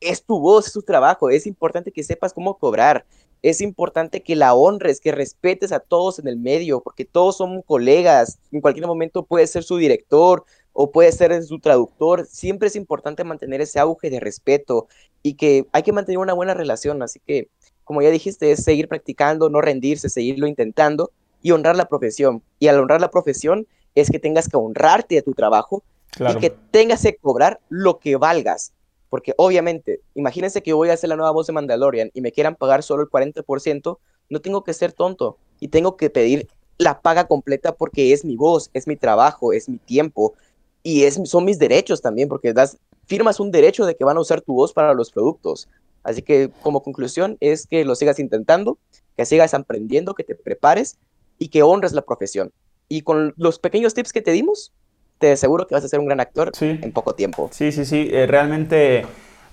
es 0.00 0.24
tu 0.24 0.40
voz, 0.40 0.66
es 0.66 0.72
tu 0.72 0.82
trabajo. 0.82 1.30
Es 1.30 1.46
importante 1.46 1.92
que 1.92 2.02
sepas 2.02 2.32
cómo 2.32 2.58
cobrar. 2.58 3.04
Es 3.42 3.60
importante 3.60 4.22
que 4.22 4.36
la 4.36 4.54
honres, 4.54 5.00
que 5.00 5.12
respetes 5.12 5.72
a 5.72 5.80
todos 5.80 6.18
en 6.18 6.28
el 6.28 6.36
medio, 6.36 6.80
porque 6.80 7.04
todos 7.04 7.36
son 7.36 7.62
colegas. 7.62 8.38
En 8.52 8.60
cualquier 8.60 8.86
momento 8.86 9.24
puede 9.24 9.46
ser 9.46 9.62
su 9.62 9.76
director, 9.76 10.44
o 10.72 10.90
puede 10.90 11.12
ser 11.12 11.42
su 11.42 11.58
traductor, 11.58 12.26
siempre 12.26 12.68
es 12.68 12.76
importante 12.76 13.24
mantener 13.24 13.60
ese 13.60 13.78
auge 13.78 14.10
de 14.10 14.20
respeto 14.20 14.88
y 15.22 15.34
que 15.34 15.66
hay 15.72 15.82
que 15.82 15.92
mantener 15.92 16.18
una 16.18 16.32
buena 16.32 16.54
relación, 16.54 17.02
así 17.02 17.20
que 17.26 17.48
como 17.84 18.02
ya 18.02 18.10
dijiste, 18.10 18.52
es 18.52 18.62
seguir 18.62 18.86
practicando, 18.86 19.50
no 19.50 19.60
rendirse, 19.60 20.08
seguirlo 20.08 20.46
intentando 20.46 21.10
y 21.42 21.50
honrar 21.50 21.74
la 21.74 21.88
profesión. 21.88 22.40
Y 22.60 22.68
al 22.68 22.78
honrar 22.78 23.00
la 23.00 23.10
profesión 23.10 23.66
es 23.96 24.10
que 24.10 24.20
tengas 24.20 24.48
que 24.48 24.56
honrarte 24.56 25.16
de 25.16 25.22
tu 25.22 25.32
trabajo 25.34 25.82
y 26.18 26.36
que 26.36 26.50
tengas 26.50 27.02
que 27.02 27.16
cobrar 27.16 27.58
lo 27.68 27.98
que 27.98 28.14
valgas. 28.14 28.72
Porque 29.10 29.34
obviamente, 29.36 30.00
imagínense 30.14 30.62
que 30.62 30.70
yo 30.70 30.76
voy 30.78 30.88
a 30.88 30.94
hacer 30.94 31.10
la 31.10 31.16
nueva 31.16 31.32
voz 31.32 31.46
de 31.46 31.52
Mandalorian 31.52 32.10
y 32.14 32.22
me 32.22 32.32
quieran 32.32 32.56
pagar 32.56 32.82
solo 32.82 33.02
el 33.02 33.10
40%, 33.10 33.98
no 34.30 34.40
tengo 34.40 34.64
que 34.64 34.72
ser 34.72 34.92
tonto 34.92 35.36
y 35.58 35.68
tengo 35.68 35.98
que 35.98 36.08
pedir 36.08 36.48
la 36.78 37.02
paga 37.02 37.26
completa 37.26 37.74
porque 37.74 38.12
es 38.14 38.24
mi 38.24 38.36
voz, 38.36 38.70
es 38.72 38.86
mi 38.86 38.96
trabajo, 38.96 39.52
es 39.52 39.68
mi 39.68 39.76
tiempo, 39.76 40.34
y 40.82 41.04
es, 41.04 41.20
son 41.24 41.44
mis 41.44 41.58
derechos 41.58 42.00
también, 42.00 42.28
porque 42.28 42.52
das, 42.52 42.78
firmas 43.06 43.40
un 43.40 43.50
derecho 43.50 43.84
de 43.84 43.96
que 43.96 44.04
van 44.04 44.16
a 44.16 44.20
usar 44.20 44.40
tu 44.40 44.54
voz 44.54 44.72
para 44.72 44.94
los 44.94 45.10
productos. 45.10 45.68
Así 46.02 46.22
que 46.22 46.50
como 46.62 46.82
conclusión 46.82 47.36
es 47.40 47.66
que 47.66 47.84
lo 47.84 47.94
sigas 47.94 48.18
intentando, 48.18 48.78
que 49.16 49.26
sigas 49.26 49.52
aprendiendo, 49.52 50.14
que 50.14 50.24
te 50.24 50.34
prepares 50.34 50.96
y 51.38 51.48
que 51.48 51.62
honres 51.62 51.92
la 51.92 52.02
profesión. 52.02 52.52
Y 52.88 53.02
con 53.02 53.34
los 53.36 53.58
pequeños 53.58 53.94
tips 53.94 54.12
que 54.12 54.22
te 54.22 54.32
dimos, 54.32 54.72
te 55.20 55.32
aseguro 55.32 55.66
que 55.66 55.74
vas 55.74 55.84
a 55.84 55.88
ser 55.88 56.00
un 56.00 56.06
gran 56.06 56.18
actor 56.18 56.50
en 56.60 56.92
poco 56.92 57.14
tiempo. 57.14 57.48
Sí, 57.52 57.70
sí, 57.70 57.84
sí. 57.84 58.08
Eh, 58.10 58.26
realmente, 58.26 59.04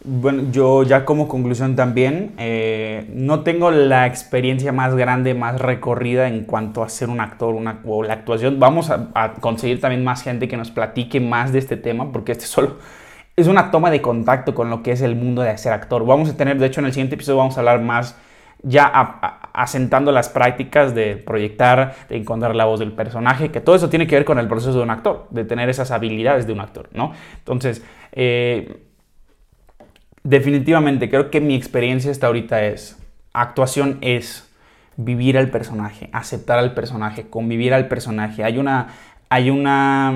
bueno, 0.04 0.44
yo 0.52 0.84
ya 0.84 1.04
como 1.04 1.28
conclusión 1.28 1.76
también, 1.76 2.32
eh, 2.38 3.06
no 3.14 3.44
tengo 3.44 3.70
la 3.70 4.08
experiencia 4.08 4.72
más 4.72 4.96
grande, 4.96 5.34
más 5.34 5.60
recorrida 5.60 6.30
en 6.30 6.46
cuanto 6.46 6.84
a 6.84 6.90
ser 6.90 7.10
un 7.10 7.20
actor 7.20 7.54
una, 7.54 7.82
o 7.86 8.02
la 8.02 8.14
actuación. 8.14 8.60
Vamos 8.60 8.90
a, 8.90 9.10
a 9.14 9.34
conseguir 9.34 9.82
también 9.82 10.06
más 10.06 10.24
gente 10.24 10.48
que 10.48 10.56
nos 10.56 10.72
platique 10.72 11.20
más 11.20 11.52
de 11.52 11.60
este 11.60 11.76
tema, 11.76 12.14
porque 12.14 12.32
este 12.32 12.46
solo 12.46 12.78
es 13.36 13.48
una 13.48 13.70
toma 13.70 13.92
de 13.92 14.02
contacto 14.02 14.56
con 14.56 14.70
lo 14.70 14.82
que 14.82 14.94
es 14.94 15.02
el 15.02 15.18
mundo 15.18 15.42
de 15.42 15.56
ser 15.58 15.74
actor. 15.74 16.06
Vamos 16.06 16.30
a 16.30 16.38
tener, 16.38 16.58
de 16.58 16.66
hecho, 16.66 16.80
en 16.80 16.88
el 16.88 16.94
siguiente 16.94 17.16
episodio 17.16 17.40
vamos 17.40 17.58
a 17.58 17.60
hablar 17.60 17.82
más 17.82 18.16
ya 18.64 19.47
asentando 19.58 20.12
las 20.12 20.30
prácticas 20.30 20.94
de 20.94 21.18
proyectar, 21.18 21.96
de 22.10 22.18
encontrar 22.18 22.56
la 22.56 22.66
voz 22.66 22.80
del 22.80 22.92
personaje, 22.92 23.50
que 23.50 23.60
todo 23.60 23.76
eso 23.76 23.90
tiene 23.90 24.06
que 24.06 24.14
ver 24.14 24.24
con 24.24 24.38
el 24.38 24.48
proceso 24.48 24.78
de 24.78 24.84
un 24.84 24.92
actor, 24.92 25.26
de 25.32 25.46
tener 25.46 25.68
esas 25.68 25.90
habilidades 25.90 26.46
de 26.46 26.54
un 26.54 26.60
actor, 26.60 26.90
¿no? 26.94 27.12
Entonces, 27.40 27.84
eh, 28.12 28.84
definitivamente 30.22 31.10
creo 31.10 31.32
que 31.32 31.42
mi 31.42 31.56
experiencia 31.56 32.12
hasta 32.12 32.28
ahorita 32.28 32.66
es, 32.66 33.00
actuación 33.34 33.98
es 34.02 34.48
vivir 34.96 35.40
al 35.40 35.50
personaje, 35.50 36.12
aceptar 36.14 36.60
al 36.60 36.76
personaje, 36.76 37.28
convivir 37.28 37.74
al 37.74 37.88
personaje. 37.88 38.44
Hay 38.44 38.60
una, 38.60 38.90
hay 39.28 39.50
una 39.50 40.14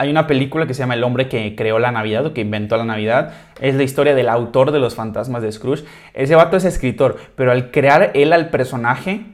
hay 0.00 0.08
una 0.08 0.26
película 0.26 0.66
que 0.66 0.72
se 0.72 0.78
llama 0.78 0.94
El 0.94 1.04
hombre 1.04 1.28
que 1.28 1.54
creó 1.54 1.78
la 1.78 1.92
Navidad 1.92 2.24
o 2.24 2.32
que 2.32 2.40
inventó 2.40 2.78
la 2.78 2.86
Navidad. 2.86 3.34
Es 3.60 3.74
la 3.74 3.82
historia 3.82 4.14
del 4.14 4.30
autor 4.30 4.72
de 4.72 4.78
los 4.78 4.94
fantasmas 4.94 5.42
de 5.42 5.52
Scrooge. 5.52 5.84
Ese 6.14 6.34
vato 6.34 6.56
es 6.56 6.64
escritor, 6.64 7.18
pero 7.36 7.52
al 7.52 7.70
crear 7.70 8.10
él 8.14 8.32
al 8.32 8.48
personaje, 8.48 9.26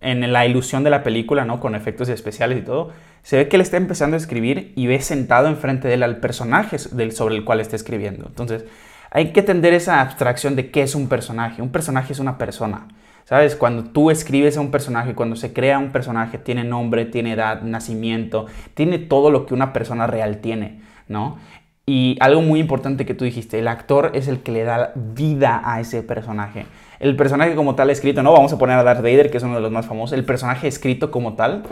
en 0.00 0.32
la 0.32 0.46
ilusión 0.46 0.84
de 0.84 0.90
la 0.90 1.02
película, 1.02 1.44
¿no? 1.44 1.58
Con 1.58 1.74
efectos 1.74 2.08
especiales 2.08 2.58
y 2.58 2.62
todo, 2.62 2.92
se 3.24 3.36
ve 3.36 3.48
que 3.48 3.56
él 3.56 3.62
está 3.62 3.78
empezando 3.78 4.14
a 4.14 4.18
escribir 4.18 4.72
y 4.76 4.86
ve 4.86 5.00
sentado 5.00 5.48
enfrente 5.48 5.88
de 5.88 5.94
él 5.94 6.04
al 6.04 6.18
personaje 6.18 6.78
sobre 6.78 7.34
el 7.34 7.44
cual 7.44 7.58
está 7.58 7.74
escribiendo. 7.74 8.26
Entonces, 8.28 8.64
hay 9.10 9.32
que 9.32 9.42
tender 9.42 9.74
esa 9.74 10.00
abstracción 10.00 10.54
de 10.54 10.70
qué 10.70 10.82
es 10.82 10.94
un 10.94 11.08
personaje. 11.08 11.62
Un 11.62 11.72
personaje 11.72 12.12
es 12.12 12.20
una 12.20 12.38
persona. 12.38 12.86
¿Sabes? 13.24 13.56
Cuando 13.56 13.84
tú 13.84 14.10
escribes 14.10 14.56
a 14.56 14.60
un 14.60 14.70
personaje, 14.70 15.14
cuando 15.14 15.36
se 15.36 15.52
crea 15.52 15.78
un 15.78 15.90
personaje, 15.90 16.38
tiene 16.38 16.64
nombre, 16.64 17.04
tiene 17.04 17.32
edad, 17.32 17.62
nacimiento, 17.62 18.46
tiene 18.74 18.98
todo 18.98 19.30
lo 19.30 19.46
que 19.46 19.54
una 19.54 19.72
persona 19.72 20.06
real 20.06 20.38
tiene, 20.38 20.80
¿no? 21.08 21.38
Y 21.86 22.16
algo 22.20 22.42
muy 22.42 22.60
importante 22.60 23.06
que 23.06 23.14
tú 23.14 23.24
dijiste, 23.24 23.58
el 23.58 23.68
actor 23.68 24.12
es 24.14 24.28
el 24.28 24.40
que 24.40 24.52
le 24.52 24.64
da 24.64 24.92
vida 24.94 25.62
a 25.64 25.80
ese 25.80 26.02
personaje. 26.02 26.66
El 27.00 27.16
personaje 27.16 27.54
como 27.54 27.74
tal 27.74 27.90
escrito, 27.90 28.22
no 28.22 28.32
vamos 28.32 28.52
a 28.52 28.58
poner 28.58 28.78
a 28.78 28.84
Darth 28.84 29.02
Vader, 29.02 29.30
que 29.30 29.38
es 29.38 29.42
uno 29.42 29.56
de 29.56 29.60
los 29.60 29.72
más 29.72 29.86
famosos, 29.86 30.16
el 30.16 30.24
personaje 30.24 30.68
escrito 30.68 31.10
como 31.10 31.34
tal 31.34 31.64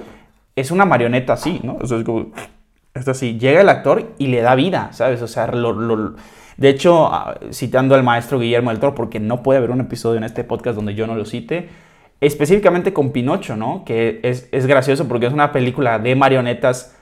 es 0.57 0.71
una 0.71 0.85
marioneta 0.85 1.35
así, 1.35 1.61
¿no? 1.63 1.79
Eso 1.83 1.99
es 1.99 2.05
como, 2.05 2.27
esto 2.95 3.13
así, 3.13 3.39
llega 3.39 3.61
el 3.61 3.69
actor 3.69 4.15
y 4.19 4.27
le 4.29 4.41
da 4.41 4.55
vida, 4.55 4.93
¿sabes? 4.93 5.23
O 5.23 5.29
sea, 5.29 5.47
lo, 5.49 5.73
lo 5.73 6.17
de 6.61 6.69
hecho, 6.69 7.07
ah, 7.07 7.41
citando 7.53 7.95
al 7.95 8.03
maestro 8.03 8.39
Guillermo 8.39 8.69
del 8.69 8.79
Toro, 8.79 8.95
porque 8.95 9.19
no 9.19 9.43
puede 9.43 9.57
haber 9.57 9.71
un 9.71 9.81
episodio 9.81 10.19
en 10.19 10.25
este 10.25 10.45
podcast 10.45 10.77
donde 10.77 10.95
yo 10.95 11.07
no 11.07 11.15
lo 11.15 11.25
cite, 11.25 11.71
específicamente 12.21 12.93
con 12.93 13.13
Pinocho, 13.13 13.57
¿no? 13.57 13.83
Que 13.87 14.21
es, 14.23 14.67
gracioso 14.67 15.09
porque 15.09 15.25
es 15.25 15.33
una 15.33 15.53
película 15.53 15.99
de 15.99 16.15
marionetas 16.15 16.95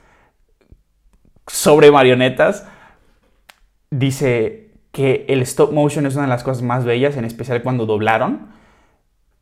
sobre 1.49 1.91
marionetas. 1.91 2.69
Dice 3.91 4.71
que 4.93 5.27
el 5.29 5.43
stop 5.43 5.73
motion 5.73 6.07
es 6.07 6.15
una 6.15 6.23
de 6.23 6.31
las 6.31 6.45
cosas 6.45 6.63
más 6.63 6.85
bellas, 6.85 7.17
en 7.17 7.25
especial 7.25 7.61
cuando 7.61 7.85
doblaron, 7.85 8.51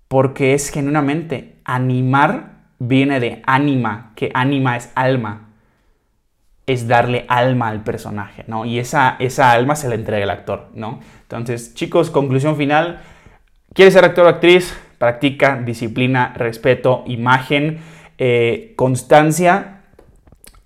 porque 0.08 0.54
es 0.54 0.70
genuinamente 0.70 1.60
animar 1.66 2.56
viene 2.78 3.20
de 3.20 3.42
anima, 3.44 4.12
que 4.16 4.30
anima 4.32 4.78
es 4.78 4.90
alma 4.94 5.45
es 6.66 6.88
darle 6.88 7.24
alma 7.28 7.68
al 7.68 7.82
personaje, 7.82 8.44
¿no? 8.46 8.64
Y 8.64 8.78
esa, 8.78 9.16
esa 9.18 9.52
alma 9.52 9.76
se 9.76 9.88
la 9.88 9.94
entrega 9.94 10.24
el 10.24 10.30
actor, 10.30 10.68
¿no? 10.74 11.00
Entonces, 11.22 11.74
chicos, 11.74 12.10
conclusión 12.10 12.56
final. 12.56 13.00
¿Quieres 13.72 13.94
ser 13.94 14.04
actor 14.04 14.26
o 14.26 14.28
actriz? 14.28 14.76
Practica, 14.98 15.60
disciplina, 15.64 16.32
respeto, 16.36 17.04
imagen, 17.06 17.80
eh, 18.18 18.72
constancia 18.76 19.76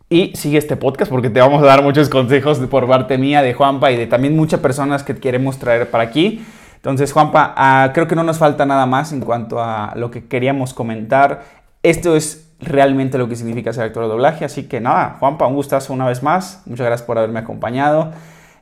y 0.09 0.33
sigue 0.35 0.59
este 0.59 0.77
podcast 0.77 1.09
porque 1.09 1.31
te 1.31 1.41
vamos 1.41 1.63
a 1.63 1.67
dar 1.67 1.83
muchos 1.85 2.09
consejos 2.09 2.59
por 2.59 2.89
parte 2.89 3.17
mía, 3.17 3.43
de 3.43 3.55
Juanpa 3.55 3.93
y 3.93 3.97
de 3.97 4.09
también 4.09 4.37
muchas 4.37 4.59
personas 4.59 5.05
que 5.05 5.15
queremos 5.17 5.59
traer 5.59 5.89
para 5.91 6.03
aquí. 6.03 6.45
Entonces, 6.75 7.13
Juanpa, 7.13 7.55
ah, 7.57 7.91
creo 7.95 8.09
que 8.09 8.17
no 8.17 8.25
nos 8.25 8.39
falta 8.39 8.67
nada 8.67 8.87
más 8.87 9.13
en 9.13 9.21
cuanto 9.21 9.63
a 9.63 9.93
lo 9.95 10.11
que 10.11 10.27
queríamos 10.27 10.75
comentar. 10.75 11.45
Esto 11.83 12.17
es 12.17 12.50
realmente 12.61 13.19
lo 13.19 13.29
que 13.29 13.37
significa 13.37 13.73
ser 13.73 13.85
actor 13.85 14.05
de 14.05 14.09
doblaje. 14.11 14.45
Así 14.45 14.69
que 14.69 14.81
nada, 14.81 15.17
Juanpa, 15.19 15.47
un 15.47 15.55
gustazo 15.55 15.93
una 15.93 16.07
vez 16.07 16.23
más. 16.23 16.63
Muchas 16.67 16.87
gracias 16.87 17.07
por 17.07 17.19
haberme 17.19 17.41
acompañado. 17.41 18.13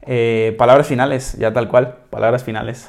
Eh, 0.03 0.55
palabras 0.59 0.86
finales, 0.86 1.36
ya 1.38 1.53
tal 1.53 1.68
cual, 1.68 1.96
palabras 2.11 2.44
finales. 2.44 2.88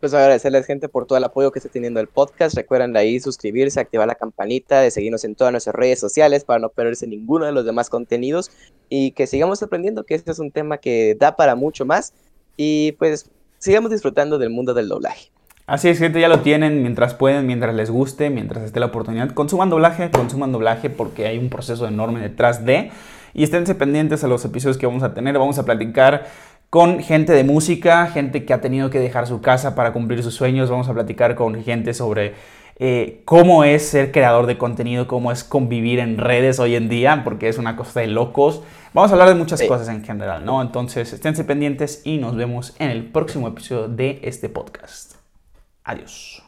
Pues 0.00 0.14
agradecerles 0.14 0.66
gente 0.66 0.88
por 0.88 1.06
todo 1.06 1.18
el 1.18 1.24
apoyo 1.24 1.50
que 1.50 1.58
está 1.58 1.70
teniendo 1.70 1.98
el 1.98 2.06
podcast. 2.06 2.54
Recuerden 2.54 2.92
de 2.92 3.00
ahí 3.00 3.18
suscribirse, 3.18 3.80
activar 3.80 4.06
la 4.06 4.14
campanita, 4.14 4.80
de 4.80 4.92
seguirnos 4.92 5.24
en 5.24 5.34
todas 5.34 5.50
nuestras 5.52 5.74
redes 5.74 5.98
sociales 5.98 6.44
para 6.44 6.60
no 6.60 6.68
perderse 6.68 7.06
ninguno 7.06 7.46
de 7.46 7.52
los 7.52 7.64
demás 7.64 7.90
contenidos 7.90 8.50
y 8.88 9.10
que 9.12 9.26
sigamos 9.26 9.60
aprendiendo 9.62 10.04
que 10.04 10.14
este 10.14 10.30
es 10.30 10.38
un 10.38 10.52
tema 10.52 10.78
que 10.78 11.16
da 11.18 11.34
para 11.34 11.56
mucho 11.56 11.84
más 11.84 12.12
y 12.56 12.92
pues 12.92 13.28
sigamos 13.58 13.90
disfrutando 13.90 14.38
del 14.38 14.50
mundo 14.50 14.72
del 14.72 14.88
doblaje. 14.88 15.32
Así 15.68 15.90
es, 15.90 15.98
gente, 15.98 16.18
ya 16.18 16.28
lo 16.28 16.40
tienen 16.40 16.80
mientras 16.80 17.12
pueden, 17.12 17.46
mientras 17.46 17.74
les 17.74 17.90
guste, 17.90 18.30
mientras 18.30 18.64
esté 18.64 18.80
la 18.80 18.86
oportunidad. 18.86 19.32
Consuman 19.32 19.68
doblaje, 19.68 20.10
consuman 20.10 20.50
doblaje 20.50 20.88
porque 20.88 21.26
hay 21.26 21.36
un 21.36 21.50
proceso 21.50 21.86
enorme 21.86 22.20
detrás 22.20 22.64
de. 22.64 22.90
Y 23.34 23.42
esténse 23.42 23.74
pendientes 23.74 24.24
a 24.24 24.28
los 24.28 24.42
episodios 24.46 24.78
que 24.78 24.86
vamos 24.86 25.02
a 25.02 25.12
tener. 25.12 25.38
Vamos 25.38 25.58
a 25.58 25.66
platicar 25.66 26.24
con 26.70 27.00
gente 27.00 27.34
de 27.34 27.44
música, 27.44 28.06
gente 28.06 28.46
que 28.46 28.54
ha 28.54 28.62
tenido 28.62 28.88
que 28.88 28.98
dejar 28.98 29.26
su 29.26 29.42
casa 29.42 29.74
para 29.74 29.92
cumplir 29.92 30.22
sus 30.22 30.32
sueños. 30.32 30.70
Vamos 30.70 30.88
a 30.88 30.94
platicar 30.94 31.34
con 31.34 31.62
gente 31.62 31.92
sobre 31.92 32.32
eh, 32.78 33.20
cómo 33.26 33.62
es 33.62 33.86
ser 33.86 34.10
creador 34.10 34.46
de 34.46 34.56
contenido, 34.56 35.06
cómo 35.06 35.32
es 35.32 35.44
convivir 35.44 35.98
en 35.98 36.16
redes 36.16 36.60
hoy 36.60 36.76
en 36.76 36.88
día, 36.88 37.20
porque 37.24 37.46
es 37.46 37.58
una 37.58 37.76
cosa 37.76 38.00
de 38.00 38.06
locos. 38.06 38.62
Vamos 38.94 39.10
a 39.10 39.12
hablar 39.12 39.28
de 39.28 39.34
muchas 39.34 39.62
cosas 39.64 39.90
en 39.90 40.02
general, 40.02 40.46
¿no? 40.46 40.62
Entonces, 40.62 41.12
esténse 41.12 41.44
pendientes 41.44 42.00
y 42.06 42.16
nos 42.16 42.36
vemos 42.36 42.74
en 42.78 42.88
el 42.88 43.04
próximo 43.04 43.48
episodio 43.48 43.86
de 43.86 44.18
este 44.22 44.48
podcast. 44.48 45.07
Adiós. 45.88 46.42